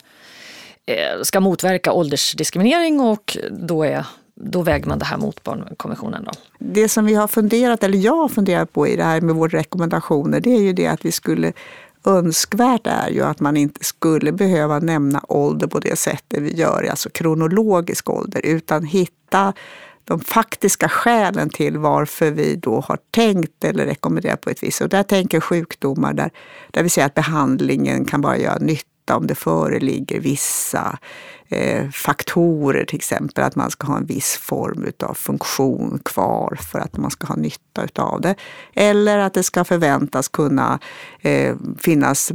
eh, 0.87 1.22
ska 1.22 1.40
motverka 1.40 1.92
åldersdiskriminering 1.92 3.01
och 3.01 3.37
då, 3.51 3.85
är, 3.85 4.07
då 4.35 4.62
väger 4.62 4.87
man 4.87 4.98
det 4.98 5.05
här 5.05 5.18
mot 5.18 5.42
barnkonventionen. 5.42 6.25
Då. 6.25 6.33
Det 6.59 6.88
som 6.88 7.07
vi 7.07 7.14
har 7.14 7.29
funderat, 7.29 7.85
eller 7.85 7.98
jag 7.98 8.16
har 8.16 8.29
funderat 8.29 8.72
på 8.72 8.88
i 8.88 8.96
det 8.96 9.05
här 9.05 9.20
med 9.20 9.35
våra 9.35 9.59
rekommendationer, 9.59 10.40
det 10.40 10.51
är 10.51 10.61
ju 10.61 10.72
det 10.72 10.87
att 10.87 11.05
vi 11.05 11.12
skulle 11.12 11.53
önskvärt 12.05 12.87
är 12.87 13.11
ju 13.11 13.22
att 13.22 13.40
man 13.40 13.57
inte 13.57 13.85
skulle 13.85 14.33
behöva 14.33 14.79
nämna 14.79 15.20
ålder 15.29 15.66
på 15.66 15.79
det 15.79 15.98
sättet 15.98 16.42
vi 16.42 16.55
gör, 16.55 16.87
alltså 16.90 17.11
kronologisk 17.11 18.11
ålder, 18.11 18.40
utan 18.44 18.85
hitta 18.85 19.53
de 20.05 20.21
faktiska 20.21 20.88
skälen 20.88 21.51
till 21.51 21.79
varför 21.79 22.31
vi 22.31 22.57
då 22.57 22.81
har 22.81 22.99
tänkt 23.11 23.65
eller 23.65 23.87
rekommenderat 23.87 24.41
på 24.41 24.51
ett 24.51 24.62
visst 24.62 24.79
sätt. 24.79 24.85
Och 24.85 24.91
där 24.91 25.03
tänker 25.03 25.41
sjukdomar 25.41 26.12
där, 26.12 26.31
där 26.71 26.83
vi 26.83 26.88
säger 26.88 27.07
att 27.07 27.15
behandlingen 27.15 28.05
kan 28.05 28.21
bara 28.21 28.38
göra 28.38 28.59
nytta 28.59 29.17
om 29.17 29.27
det 29.27 29.35
föreligger 29.35 30.21
vissa 30.21 30.99
eh, 31.49 31.91
faktorer, 31.91 32.85
till 32.85 32.97
exempel 32.97 33.45
att 33.45 33.57
man 33.57 33.71
ska 33.71 33.87
ha 33.87 33.97
en 33.97 34.07
viss 34.07 34.37
form 34.37 34.87
av 35.03 35.15
funktion 35.15 36.01
kvar 36.05 36.59
för 36.73 36.79
att 36.79 36.97
man 36.97 37.11
ska 37.11 37.27
ha 37.27 37.37
nytta 37.37 38.03
av 38.03 38.21
det. 38.21 38.35
Eller 38.75 39.19
att 39.19 39.35
det 39.35 39.43
ska 39.43 39.65
förväntas 39.65 40.29
kunna 40.29 40.79
eh, 41.21 41.57
finnas 41.79 42.33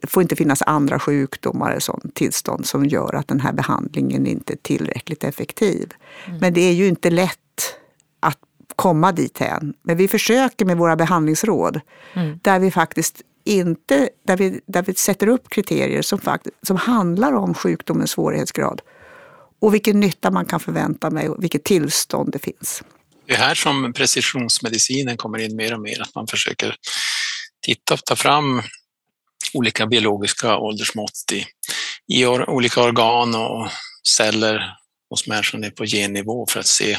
det 0.00 0.06
får 0.06 0.22
inte 0.22 0.36
finnas 0.36 0.62
andra 0.62 0.98
sjukdomar 0.98 1.70
eller 1.70 1.80
sånt 1.80 2.14
tillstånd 2.14 2.66
som 2.66 2.86
gör 2.86 3.14
att 3.14 3.28
den 3.28 3.40
här 3.40 3.52
behandlingen 3.52 4.26
inte 4.26 4.52
är 4.52 4.56
tillräckligt 4.56 5.24
effektiv. 5.24 5.92
Mm. 6.26 6.38
Men 6.38 6.54
det 6.54 6.60
är 6.60 6.72
ju 6.72 6.88
inte 6.88 7.10
lätt 7.10 7.38
att 8.20 8.38
komma 8.76 9.12
dit 9.12 9.40
än. 9.40 9.74
Men 9.82 9.96
vi 9.96 10.08
försöker 10.08 10.64
med 10.64 10.76
våra 10.76 10.96
behandlingsråd 10.96 11.80
mm. 12.14 12.38
där 12.42 12.58
vi 12.58 12.70
faktiskt 12.70 13.22
inte, 13.44 14.08
där 14.26 14.36
vi, 14.36 14.60
där 14.66 14.82
vi 14.82 14.94
sätter 14.94 15.26
upp 15.26 15.50
kriterier 15.50 16.02
som, 16.02 16.18
faktiskt, 16.18 16.56
som 16.66 16.76
handlar 16.76 17.32
om 17.32 17.54
sjukdomens 17.54 18.10
svårighetsgrad 18.10 18.80
och 19.60 19.74
vilken 19.74 20.00
nytta 20.00 20.30
man 20.30 20.44
kan 20.44 20.60
förvänta 20.60 21.10
sig 21.10 21.28
och 21.28 21.42
vilket 21.42 21.64
tillstånd 21.64 22.32
det 22.32 22.38
finns. 22.38 22.82
Det 23.26 23.32
är 23.32 23.38
här 23.38 23.54
som 23.54 23.92
precisionsmedicinen 23.92 25.16
kommer 25.16 25.38
in 25.38 25.56
mer 25.56 25.74
och 25.74 25.80
mer, 25.80 26.02
att 26.02 26.14
man 26.14 26.26
försöker 26.26 26.74
titta 27.62 27.94
och 27.94 28.04
ta 28.04 28.16
fram 28.16 28.62
olika 29.54 29.86
biologiska 29.86 30.56
åldersmått 30.56 31.32
i, 31.32 31.46
i 32.14 32.24
or, 32.24 32.50
olika 32.50 32.82
organ 32.82 33.34
och 33.34 33.68
celler 34.08 34.76
hos 35.10 35.26
människan 35.26 35.60
ner 35.60 35.70
på 35.70 35.84
gennivå 35.84 36.46
för 36.50 36.60
att 36.60 36.66
se 36.66 36.98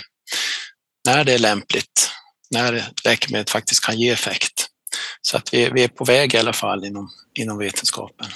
när 1.05 1.23
det 1.23 1.33
är 1.33 1.39
lämpligt, 1.39 2.11
när 2.51 2.85
läkemedlet 3.03 3.49
faktiskt 3.49 3.85
kan 3.85 3.99
ge 3.99 4.09
effekt. 4.09 4.67
Så 5.21 5.37
att 5.37 5.53
vi, 5.53 5.69
vi 5.69 5.83
är 5.83 5.87
på 5.87 6.05
väg 6.05 6.33
i 6.33 6.37
alla 6.37 6.53
fall 6.53 6.85
inom, 6.85 7.09
inom 7.39 7.57
vetenskapen. 7.57 8.27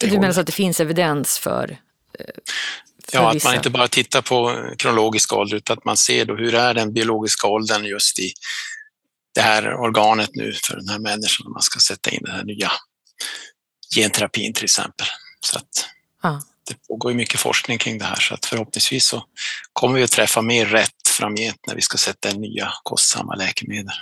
Du 0.00 0.10
menar 0.10 0.32
så 0.32 0.40
att 0.40 0.46
det 0.46 0.52
finns 0.52 0.80
evidens 0.80 1.38
för, 1.38 1.70
eh, 2.18 2.26
för 3.04 3.18
Ja, 3.18 3.30
att 3.30 3.44
man 3.44 3.54
inte 3.54 3.70
bara 3.70 3.88
tittar 3.88 4.22
på 4.22 4.68
kronologisk 4.78 5.32
ålder 5.32 5.56
utan 5.56 5.78
att 5.78 5.84
man 5.84 5.96
ser 5.96 6.24
då 6.24 6.36
hur 6.36 6.54
är 6.54 6.74
den 6.74 6.92
biologiska 6.92 7.46
åldern 7.46 7.84
just 7.84 8.18
i 8.18 8.32
det 9.34 9.40
här 9.40 9.74
organet 9.74 10.30
nu 10.32 10.52
för 10.52 10.76
den 10.76 10.88
här 10.88 10.98
människan 10.98 11.52
man 11.52 11.62
ska 11.62 11.80
sätta 11.80 12.10
in 12.10 12.20
den 12.22 12.34
här 12.34 12.44
nya 12.44 12.72
genterapin 13.96 14.52
till 14.52 14.64
exempel. 14.64 15.06
Så 15.40 15.58
att 15.58 15.88
ah. 16.22 16.40
Det 16.68 16.74
pågår 16.88 17.12
ju 17.12 17.16
mycket 17.16 17.40
forskning 17.40 17.78
kring 17.78 17.98
det 17.98 18.04
här 18.04 18.20
så 18.20 18.34
att 18.34 18.46
förhoppningsvis 18.46 19.06
så 19.08 19.24
kommer 19.72 19.94
vi 19.94 20.04
att 20.04 20.10
träffa 20.10 20.42
mer 20.42 20.66
rätt 20.66 21.08
framgent 21.08 21.66
när 21.66 21.74
vi 21.74 21.80
ska 21.80 21.98
sätta 21.98 22.30
in 22.30 22.40
nya 22.40 22.72
kostsamma 22.82 23.34
läkemedel. 23.34 23.94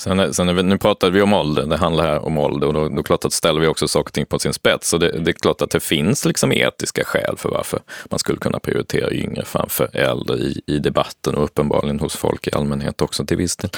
Sen, 0.00 0.34
sen, 0.34 0.46
nu 0.46 0.78
pratade 0.78 1.12
vi 1.12 1.22
om 1.22 1.32
ålder, 1.32 1.66
det 1.66 1.76
handlar 1.76 2.04
här 2.04 2.24
om 2.24 2.38
ålder 2.38 2.66
och 2.66 2.74
då, 2.74 2.88
då 2.88 3.02
klart 3.02 3.24
att 3.24 3.32
ställer 3.32 3.60
vi 3.60 3.66
också 3.66 3.88
saker 3.88 4.08
och 4.08 4.12
ting 4.12 4.26
på 4.26 4.38
sin 4.38 4.52
spets. 4.52 4.88
Så 4.88 4.98
det, 4.98 5.18
det, 5.18 5.30
är 5.30 5.32
klart 5.32 5.62
att 5.62 5.70
det 5.70 5.80
finns 5.80 6.24
liksom 6.24 6.52
etiska 6.52 7.04
skäl 7.04 7.34
för 7.36 7.48
varför 7.48 7.80
man 8.10 8.18
skulle 8.18 8.38
kunna 8.38 8.58
prioritera 8.58 9.10
yngre 9.10 9.44
framför 9.44 9.96
äldre 9.96 10.36
i, 10.36 10.62
i 10.66 10.78
debatten 10.78 11.34
och 11.34 11.44
uppenbarligen 11.44 12.00
hos 12.00 12.16
folk 12.16 12.46
i 12.46 12.50
allmänhet 12.52 13.02
också 13.02 13.26
till 13.26 13.36
viss 13.36 13.56
del. 13.56 13.70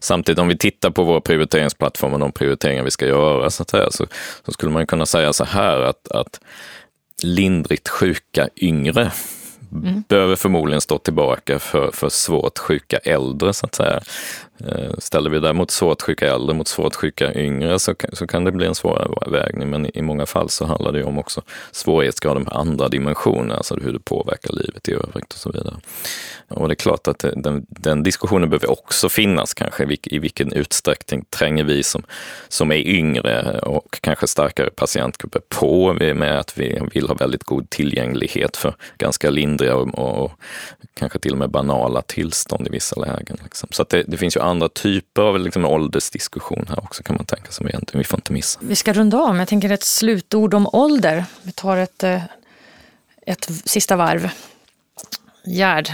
Samtidigt 0.00 0.38
om 0.38 0.48
vi 0.48 0.58
tittar 0.58 0.90
på 0.90 1.04
vår 1.04 1.20
prioriteringsplattform 1.20 2.12
och 2.12 2.20
de 2.20 2.32
prioriteringar 2.32 2.84
vi 2.84 2.90
ska 2.90 3.06
göra 3.06 3.50
så, 3.50 3.64
här, 3.72 3.88
så, 3.90 4.06
så 4.46 4.52
skulle 4.52 4.72
man 4.72 4.86
kunna 4.86 5.06
säga 5.06 5.32
så 5.32 5.44
här 5.44 5.80
att, 5.80 6.08
att 6.10 6.40
lindrigt 7.22 7.88
sjuka 7.88 8.48
yngre 8.56 9.12
mm. 9.72 10.02
behöver 10.08 10.36
förmodligen 10.36 10.80
stå 10.80 10.98
tillbaka 10.98 11.58
för, 11.58 11.90
för 11.90 12.08
svårt 12.08 12.58
sjuka 12.58 12.98
äldre, 12.98 13.52
så 13.52 13.66
att 13.66 13.74
säga. 13.74 14.00
Eh, 14.66 14.94
ställer 14.98 15.30
vi 15.30 15.40
däremot 15.40 15.70
svårt 15.70 16.02
sjuka 16.02 16.34
äldre 16.34 16.54
mot 16.54 16.68
svårt 16.68 16.94
sjuka 16.94 17.34
yngre 17.34 17.78
så, 17.78 17.94
så 18.12 18.26
kan 18.26 18.44
det 18.44 18.52
bli 18.52 18.66
en 18.66 18.74
svårare 18.74 19.08
avvägning. 19.08 19.70
Men 19.70 19.96
i 19.96 20.02
många 20.02 20.26
fall 20.26 20.50
så 20.50 20.64
handlar 20.64 20.92
det 20.92 21.04
om 21.04 21.18
också 21.18 21.42
svårighetsgraden 21.70 22.44
på 22.44 22.50
andra 22.50 22.88
dimensioner, 22.88 23.54
alltså 23.54 23.76
hur 23.76 23.92
det 23.92 23.98
påverkar 23.98 24.52
livet 24.52 24.88
i 24.88 24.92
övrigt 24.92 25.32
och 25.32 25.38
så 25.38 25.52
vidare. 25.52 25.76
Och 26.48 26.68
det 26.68 26.72
är 26.72 26.76
klart 26.76 27.08
att 27.08 27.24
den, 27.36 27.66
den 27.68 28.02
diskussionen 28.02 28.50
behöver 28.50 28.70
också 28.70 29.08
finnas 29.08 29.54
kanske. 29.54 29.96
I 30.02 30.18
vilken 30.18 30.52
utsträckning 30.52 31.24
tränger 31.30 31.64
vi 31.64 31.82
som, 31.82 32.02
som 32.48 32.72
är 32.72 32.76
yngre 32.86 33.58
och 33.58 33.98
kanske 34.00 34.26
starkare 34.26 34.70
patientgrupper 34.70 35.40
på 35.48 35.92
med 35.92 36.38
att 36.38 36.58
vi 36.58 36.80
vill 36.94 37.08
ha 37.08 37.14
väldigt 37.14 37.44
god 37.44 37.70
tillgänglighet 37.70 38.56
för 38.56 38.74
ganska 38.98 39.30
lindriga 39.30 39.59
och, 39.68 39.98
och 39.98 40.32
kanske 40.94 41.18
till 41.18 41.32
och 41.32 41.38
med 41.38 41.50
banala 41.50 42.02
tillstånd 42.02 42.66
i 42.66 42.70
vissa 42.70 43.00
lägen. 43.00 43.38
Liksom. 43.42 43.68
Så 43.72 43.84
det, 43.88 44.02
det, 44.02 44.16
finns 44.16 44.36
ju 44.36 44.40
andra 44.40 44.68
typer 44.68 45.22
av 45.22 45.40
liksom, 45.40 45.64
åldersdiskussion 45.64 46.66
här 46.68 46.78
också 46.78 47.02
kan 47.02 47.16
man 47.16 47.26
tänka 47.26 47.50
sig, 47.50 47.66
egentligen 47.66 47.98
vi 47.98 48.04
får 48.04 48.18
inte 48.18 48.32
missa. 48.32 48.60
Vi 48.62 48.76
ska 48.76 48.92
runda 48.92 49.18
av, 49.18 49.28
men 49.28 49.38
jag 49.38 49.48
tänker 49.48 49.70
ett 49.70 49.82
slutord 49.82 50.54
om 50.54 50.68
ålder. 50.72 51.24
Vi 51.42 51.52
tar 51.52 51.76
ett, 51.76 52.02
eh, 52.02 52.22
ett 53.26 53.48
sista 53.64 53.96
varv. 53.96 54.30
Gerd, 55.44 55.90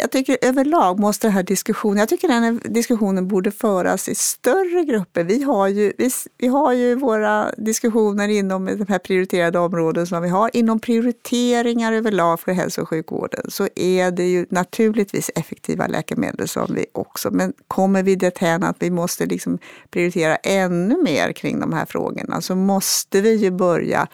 jag 0.00 0.10
tycker 0.10 0.38
överlag 0.42 0.98
måste 0.98 1.26
den 1.26 1.34
här 1.34 1.42
diskussionen, 1.42 1.98
jag 1.98 2.08
tycker 2.08 2.28
den 2.28 2.42
här 2.42 2.58
diskussionen 2.64 3.28
borde 3.28 3.50
föras 3.50 4.08
i 4.08 4.14
större 4.14 4.84
grupper. 4.84 5.24
Vi 5.24 5.42
har 5.42 5.68
ju, 5.68 5.92
vi, 5.98 6.10
vi 6.38 6.46
har 6.46 6.72
ju 6.72 6.94
våra 6.94 7.50
diskussioner 7.56 8.28
inom 8.28 8.64
de 8.64 8.86
här 8.88 8.98
prioriterade 8.98 9.58
områden 9.58 10.06
som 10.06 10.22
vi 10.22 10.28
har. 10.28 10.50
Inom 10.52 10.80
prioriteringar 10.80 11.92
överlag 11.92 12.40
för 12.40 12.52
hälso 12.52 12.82
och 12.82 12.88
sjukvården 12.88 13.50
så 13.50 13.68
är 13.74 14.10
det 14.10 14.28
ju 14.28 14.46
naturligtvis 14.50 15.30
effektiva 15.34 15.86
läkemedel 15.86 16.48
som 16.48 16.74
vi 16.74 16.86
också, 16.92 17.30
men 17.30 17.52
kommer 17.68 18.02
vi 18.02 18.16
dithän 18.16 18.62
att 18.62 18.76
vi 18.78 18.90
måste 18.90 19.26
liksom 19.26 19.58
prioritera 19.90 20.36
ännu 20.36 21.02
mer 21.02 21.32
kring 21.32 21.60
de 21.60 21.72
här 21.72 21.86
frågorna 21.86 22.40
så 22.40 22.54
måste 22.54 23.20
vi 23.20 23.34
ju 23.34 23.50
börja 23.50 24.06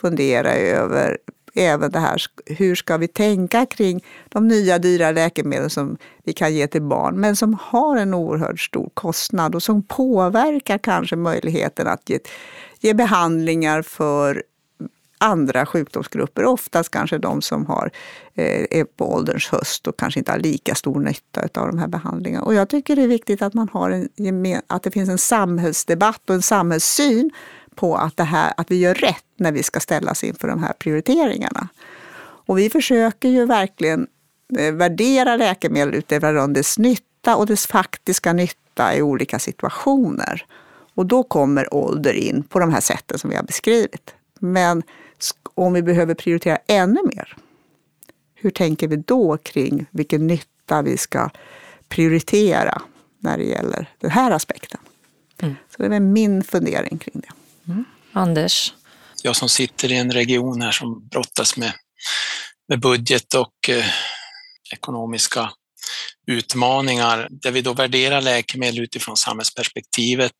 fundera 0.00 0.54
över 0.54 1.18
även 1.54 1.90
det 1.90 1.98
här, 1.98 2.22
hur 2.46 2.74
ska 2.74 2.96
vi 2.96 3.08
tänka 3.08 3.66
kring 3.66 4.04
de 4.28 4.48
nya 4.48 4.78
dyra 4.78 5.10
läkemedel 5.10 5.70
som 5.70 5.96
vi 6.24 6.32
kan 6.32 6.54
ge 6.54 6.66
till 6.66 6.82
barn, 6.82 7.20
men 7.20 7.36
som 7.36 7.58
har 7.62 7.96
en 7.96 8.14
oerhört 8.14 8.60
stor 8.60 8.90
kostnad 8.94 9.54
och 9.54 9.62
som 9.62 9.82
påverkar 9.82 10.78
kanske 10.78 11.16
möjligheten 11.16 11.86
att 11.86 12.10
ge, 12.10 12.18
ge 12.80 12.94
behandlingar 12.94 13.82
för 13.82 14.42
andra 15.20 15.66
sjukdomsgrupper, 15.66 16.44
oftast 16.44 16.90
kanske 16.90 17.18
de 17.18 17.42
som 17.42 17.66
har, 17.66 17.90
eh, 18.34 18.66
är 18.70 18.84
på 18.84 19.12
ålderns 19.14 19.48
höst 19.48 19.86
och 19.86 19.98
kanske 19.98 20.20
inte 20.20 20.32
har 20.32 20.38
lika 20.38 20.74
stor 20.74 21.00
nytta 21.00 21.60
av 21.60 21.66
de 21.66 21.78
här 21.78 21.88
behandlingarna. 21.88 22.44
Och 22.44 22.54
jag 22.54 22.68
tycker 22.68 22.96
det 22.96 23.02
är 23.02 23.08
viktigt 23.08 23.42
att, 23.42 23.54
man 23.54 23.68
har 23.72 23.90
en, 23.90 24.62
att 24.66 24.82
det 24.82 24.90
finns 24.90 25.08
en 25.08 25.18
samhällsdebatt 25.18 26.30
och 26.30 26.34
en 26.34 26.42
samhällssyn 26.42 27.30
på 27.74 27.96
att, 27.96 28.16
det 28.16 28.24
här, 28.24 28.52
att 28.56 28.70
vi 28.70 28.76
gör 28.76 28.94
rätt 28.94 29.24
när 29.36 29.52
vi 29.52 29.62
ska 29.62 29.80
ställas 29.80 30.24
inför 30.24 30.48
de 30.48 30.62
här 30.62 30.72
prioriteringarna. 30.72 31.68
Och 32.46 32.58
vi 32.58 32.70
försöker 32.70 33.28
ju 33.28 33.46
verkligen 33.46 34.06
eh, 34.58 34.72
värdera 34.74 35.36
läkemedel 35.36 35.94
utifrån 35.94 36.52
dess 36.52 36.78
nytta 36.78 37.36
och 37.36 37.46
dess 37.46 37.66
faktiska 37.66 38.32
nytta 38.32 38.94
i 38.94 39.02
olika 39.02 39.38
situationer. 39.38 40.46
Och 40.94 41.06
då 41.06 41.22
kommer 41.22 41.74
ålder 41.74 42.12
in 42.12 42.42
på 42.42 42.58
de 42.58 42.72
här 42.72 42.80
sätten 42.80 43.18
som 43.18 43.30
vi 43.30 43.36
har 43.36 43.42
beskrivit. 43.42 44.14
Men 44.38 44.82
om 45.54 45.72
vi 45.72 45.82
behöver 45.82 46.14
prioritera 46.14 46.58
ännu 46.66 47.00
mer, 47.14 47.36
hur 48.34 48.50
tänker 48.50 48.88
vi 48.88 48.96
då 48.96 49.36
kring 49.36 49.86
vilken 49.90 50.26
nytta 50.26 50.82
vi 50.82 50.96
ska 50.96 51.30
prioritera 51.88 52.82
när 53.18 53.38
det 53.38 53.44
gäller 53.44 53.88
den 53.98 54.10
här 54.10 54.30
aspekten? 54.30 54.80
Mm. 55.42 55.54
Så 55.76 55.82
det 55.82 55.96
är 55.96 56.00
min 56.00 56.44
fundering 56.44 56.98
kring 56.98 57.22
det. 57.26 57.32
Anders? 58.12 58.74
Jag 59.22 59.36
som 59.36 59.48
sitter 59.48 59.92
i 59.92 59.96
en 59.96 60.12
region 60.12 60.62
här 60.62 60.72
som 60.72 61.08
brottas 61.08 61.56
med, 61.56 61.72
med 62.68 62.80
budget 62.80 63.34
och 63.34 63.68
eh, 63.68 63.84
ekonomiska 64.72 65.50
utmaningar 66.26 67.28
där 67.30 67.50
vi 67.50 67.62
då 67.62 67.72
värderar 67.72 68.20
läkemedel 68.20 68.80
utifrån 68.80 69.16
samhällsperspektivet, 69.16 70.32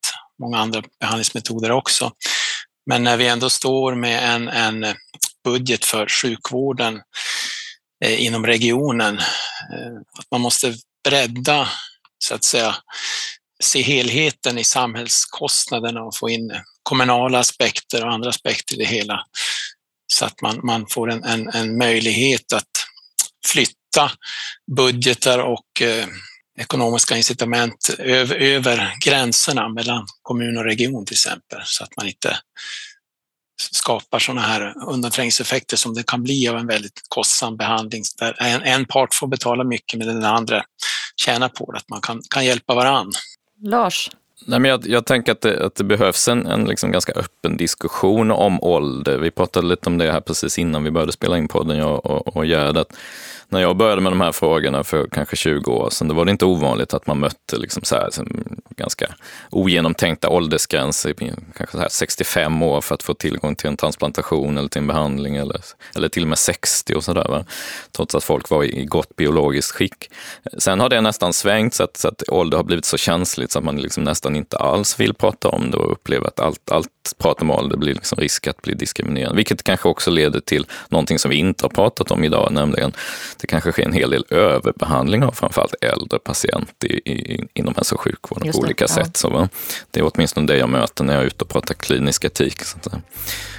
många 0.43 0.59
andra 0.59 0.83
behandlingsmetoder 1.01 1.71
också. 1.71 2.13
Men 2.87 3.03
när 3.03 3.17
vi 3.17 3.27
ändå 3.27 3.51
står 3.51 3.95
med 3.95 4.35
en, 4.35 4.49
en 4.49 4.95
budget 5.45 5.85
för 5.85 6.07
sjukvården 6.09 7.01
eh, 8.05 8.25
inom 8.25 8.47
regionen, 8.47 9.19
eh, 9.19 9.97
att 10.19 10.27
man 10.31 10.41
måste 10.41 10.75
bredda 11.09 11.69
så 12.19 12.35
att 12.35 12.45
säga 12.45 12.77
se 13.63 13.83
helheten 13.83 14.59
i 14.59 14.65
samhällskostnaderna 14.65 16.03
och 16.03 16.17
få 16.17 16.31
in 16.31 16.53
kommunala 16.83 17.39
aspekter 17.39 18.05
och 18.05 18.13
andra 18.13 18.31
aspekter 18.31 18.75
i 18.75 18.79
det 18.79 18.85
hela. 18.85 19.25
Så 20.13 20.25
att 20.25 20.43
man, 20.43 20.61
man 20.63 20.87
får 20.91 21.11
en, 21.11 21.25
en, 21.25 21.49
en 21.49 21.79
möjlighet 21.79 22.53
att 22.53 22.87
flytta 23.47 24.11
budgetar 24.77 25.39
och 25.39 25.83
eh, 25.83 26.07
ekonomiska 26.59 27.17
incitament 27.17 27.91
över, 27.99 28.37
över 28.37 28.95
gränserna 29.05 29.69
mellan 29.69 30.07
kommun 30.23 30.59
och 30.59 30.65
region 30.65 31.07
till 31.07 31.15
exempel, 31.15 31.61
så 31.65 31.85
att 31.85 31.97
man 31.97 32.07
inte 32.07 32.37
skapar 33.73 34.19
sådana 34.19 34.41
här 34.41 34.75
undanträngningseffekter 34.89 35.77
som 35.77 35.95
det 35.95 36.07
kan 36.07 36.23
bli 36.23 36.49
av 36.49 36.57
en 36.57 36.67
väldigt 36.67 37.01
kostsam 37.09 37.57
behandling 37.57 38.03
där 38.19 38.43
en, 38.43 38.63
en 38.63 38.87
part 38.87 39.15
får 39.15 39.27
betala 39.27 39.65
mycket 39.65 39.99
men 39.99 40.07
den 40.09 40.25
andra 40.25 40.65
tjänar 41.17 41.49
på 41.49 41.73
det, 41.73 41.79
att 41.79 41.89
man 41.89 42.01
kan, 42.01 42.23
kan 42.31 42.45
hjälpa 42.45 42.75
varann. 42.75 43.13
Lars? 43.63 44.11
Nej, 44.47 44.61
men 44.61 44.71
jag, 44.71 44.87
jag 44.87 45.07
tänker 45.07 45.33
att 45.33 45.41
det, 45.41 45.67
att 45.67 45.75
det 45.75 45.85
behövs 45.85 46.29
en, 46.29 46.47
en 46.47 46.65
liksom 46.65 46.93
ganska 46.93 47.13
öppen 47.13 47.57
diskussion 47.57 48.31
om 48.31 48.63
ålder. 48.63 49.19
Vi 49.19 49.31
pratade 49.31 49.67
lite 49.67 49.89
om 49.89 49.99
det 49.99 50.13
här 50.13 50.21
precis 50.21 50.59
innan 50.59 50.85
vi 50.85 50.91
började 50.91 51.13
spela 51.13 51.39
in 51.39 51.49
podden, 51.49 51.79
jag 51.79 52.07
och, 52.07 52.37
och 52.37 52.47
Gerd, 52.47 52.85
när 53.51 53.61
jag 53.61 53.77
började 53.77 54.01
med 54.01 54.13
de 54.13 54.21
här 54.21 54.33
frågorna 54.33 54.85
för 54.85 55.07
kanske 55.13 55.37
20 55.37 55.71
år 55.71 55.91
sedan, 55.91 56.09
då 56.09 56.15
var 56.15 56.25
det 56.25 56.31
inte 56.31 56.45
ovanligt 56.45 56.95
att 56.95 57.07
man 57.07 57.19
mötte 57.19 57.57
liksom 57.57 57.83
så 57.83 57.95
här, 57.95 58.11
ganska 58.77 59.15
ogenomtänkta 59.51 60.29
åldersgränser, 60.29 61.15
kanske 61.57 61.77
så 61.77 61.79
här 61.79 61.89
65 61.89 62.63
år 62.63 62.81
för 62.81 62.95
att 62.95 63.03
få 63.03 63.15
tillgång 63.15 63.55
till 63.55 63.69
en 63.69 63.77
transplantation 63.77 64.59
eller 64.59 64.69
till 64.69 64.81
en 64.81 64.87
behandling 64.87 65.37
eller, 65.37 65.61
eller 65.95 66.09
till 66.09 66.23
och 66.23 66.29
med 66.29 66.39
60 66.39 66.95
och 66.95 67.05
sådär. 67.05 67.45
Trots 67.93 68.15
att 68.15 68.25
folk 68.25 68.51
var 68.51 68.65
i 68.65 68.85
gott 68.85 69.17
biologiskt 69.17 69.73
skick. 69.73 70.11
Sen 70.59 70.81
har 70.81 70.89
det 70.89 71.01
nästan 71.01 71.33
svängt 71.33 71.75
så 71.75 71.85
att, 71.85 71.97
så 71.97 72.09
att 72.09 72.29
ålder 72.29 72.57
har 72.57 72.65
blivit 72.65 72.85
så 72.85 72.97
känsligt 72.97 73.53
så 73.53 73.59
att 73.59 73.65
man 73.65 73.77
liksom 73.77 74.05
nästan 74.05 74.37
inte 74.37 74.59
alls 74.59 75.01
vill 75.01 75.15
prata 75.15 75.49
om 75.49 75.71
det 75.71 75.77
och 75.77 75.93
upplever 75.93 76.27
att 76.27 76.41
allt, 76.41 76.71
allt 76.71 76.89
att 77.13 77.19
prata 77.19 77.43
om 77.43 77.51
ålder 77.51 77.77
blir 77.77 77.95
liksom 77.95 78.19
risk 78.19 78.47
att 78.47 78.63
bli 78.63 78.75
diskriminerande. 78.75 79.37
Vilket 79.37 79.63
kanske 79.63 79.89
också 79.89 80.11
leder 80.11 80.41
till 80.41 80.67
någonting 80.89 81.19
som 81.19 81.31
vi 81.31 81.37
inte 81.37 81.65
har 81.65 81.71
pratat 81.71 82.11
om 82.11 82.25
idag, 82.25 82.53
nämligen 82.53 82.93
det 83.41 83.47
kanske 83.47 83.73
sker 83.73 83.85
en 83.85 83.93
hel 83.93 84.11
del 84.11 84.25
överbehandling 84.31 85.25
av 85.25 85.33
framförallt 85.33 85.75
äldre 85.81 86.19
patienter 86.19 86.93
i, 86.93 87.13
i, 87.13 87.49
inom 87.55 87.75
hälso 87.75 87.95
och 87.95 88.01
sjukvården 88.01 88.47
Just 88.47 88.59
på 88.59 88.65
olika 88.65 88.85
det, 88.85 88.93
sätt. 88.93 89.17
Så, 89.17 89.49
det 89.91 90.01
är 90.01 90.11
åtminstone 90.15 90.47
det 90.47 90.57
jag 90.57 90.69
möter 90.69 91.05
när 91.05 91.15
jag 91.15 91.23
är 91.23 91.27
ute 91.27 91.45
och 91.45 91.51
pratar 91.51 91.75
klinisk 91.75 92.25
etik. 92.25 92.57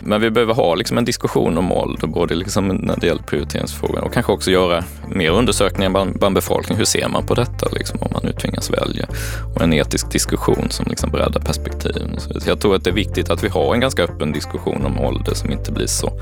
Men 0.02 0.22
vi 0.22 0.30
behöver 0.30 0.54
ha 0.54 0.76
liksom 0.76 0.98
en 0.98 1.06
diskussion 1.06 1.58
om 1.58 1.72
ålder, 1.72 2.08
både 2.08 2.36
liksom 2.36 2.68
när 2.68 3.00
det 3.00 3.08
gäller 3.08 3.24
prioriteringsfrågan 3.24 4.04
och 4.04 4.14
kanske 4.14 4.32
också 4.32 4.52
göra 4.52 4.84
mer 5.08 5.32
undersökningar 5.32 5.90
bland, 5.90 6.20
bland 6.20 6.36
befolkningen. 6.36 6.78
Hur 6.78 6.86
ser 6.86 7.08
man 7.08 7.26
på 7.26 7.34
detta 7.34 7.70
liksom, 7.72 8.00
om 8.02 8.10
man 8.14 8.22
nu 8.24 8.32
tvingas 8.32 8.70
välja? 8.70 9.08
Och 9.56 9.62
en 9.62 9.74
etisk 9.74 10.12
diskussion 10.12 10.68
som 10.70 10.86
liksom 10.90 11.10
breddar 11.10 11.40
perspektiven. 11.40 12.20
Så 12.20 12.50
jag 12.50 12.60
tror 12.62 12.76
att 12.76 12.84
det 12.84 12.90
är 12.90 12.94
viktigt 12.94 13.30
att 13.30 13.41
vi 13.44 13.48
har 13.48 13.74
en 13.74 13.80
ganska 13.80 14.04
öppen 14.04 14.32
diskussion 14.32 14.86
om 14.86 15.00
ålder 15.00 15.34
som 15.34 15.52
inte 15.52 15.72
blir 15.72 15.88
så 15.88 16.14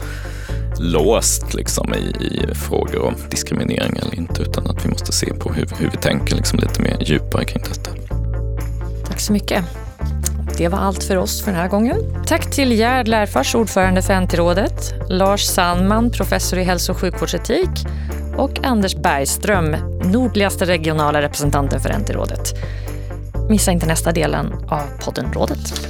låst 0.80 1.54
liksom, 1.54 1.94
i, 1.94 2.26
i 2.26 2.56
frågor 2.56 3.06
om 3.06 3.16
diskriminering 3.30 3.98
eller 3.98 4.16
inte, 4.16 4.42
utan 4.42 4.68
att 4.68 4.86
vi 4.86 4.90
måste 4.90 5.12
se 5.12 5.34
på 5.34 5.54
hur, 5.54 5.68
hur 5.78 5.90
vi 5.92 5.98
tänker 5.98 6.36
liksom, 6.36 6.60
lite 6.60 6.82
mer 6.82 6.98
djupare 7.02 7.46
kring 7.46 7.64
detta. 7.64 7.92
Tack 9.08 9.20
så 9.20 9.34
mycket. 9.34 9.66
Det 10.58 10.68
var 10.68 10.80
allt 10.80 11.04
för 11.04 11.16
oss 11.16 11.44
för 11.44 11.52
den 11.52 11.60
här 11.60 11.68
gången. 11.68 11.98
Tack 12.28 12.52
till 12.52 12.72
Gerd 12.72 13.08
Lärfors, 13.08 13.56
ordförande 13.56 14.02
för 14.02 14.22
NT-rådet, 14.22 14.94
Lars 15.10 15.44
Sandman, 15.44 16.12
professor 16.12 16.60
i 16.60 16.64
hälso 16.64 16.92
och 16.92 16.98
sjukvårdsetik 16.98 17.70
och 18.38 18.66
Anders 18.66 18.96
Bergström, 18.96 19.76
nordligaste 20.04 20.66
regionala 20.66 21.22
representanten 21.22 21.80
för 21.80 22.00
NT-rådet. 22.00 22.54
Missa 23.50 23.72
inte 23.72 23.88
nästa 23.88 24.12
delen 24.12 24.54
av 24.68 24.82
podden 25.06 25.34
Rådet. 25.34 25.90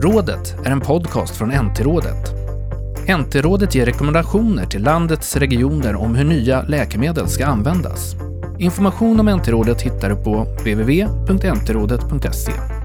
Rådet 0.00 0.54
är 0.64 0.70
en 0.70 0.80
podcast 0.80 1.36
från 1.36 1.48
NT-rådet. 1.48 2.34
NT-rådet 3.18 3.74
ger 3.74 3.86
rekommendationer 3.86 4.66
till 4.66 4.82
landets 4.82 5.36
regioner 5.36 5.94
om 5.94 6.14
hur 6.14 6.24
nya 6.24 6.62
läkemedel 6.62 7.28
ska 7.28 7.46
användas. 7.46 8.16
Information 8.58 9.20
om 9.20 9.26
NT-rådet 9.26 9.82
hittar 9.82 10.08
du 10.08 10.16
på 10.16 10.44
www.ntrådet.se. 10.44 12.75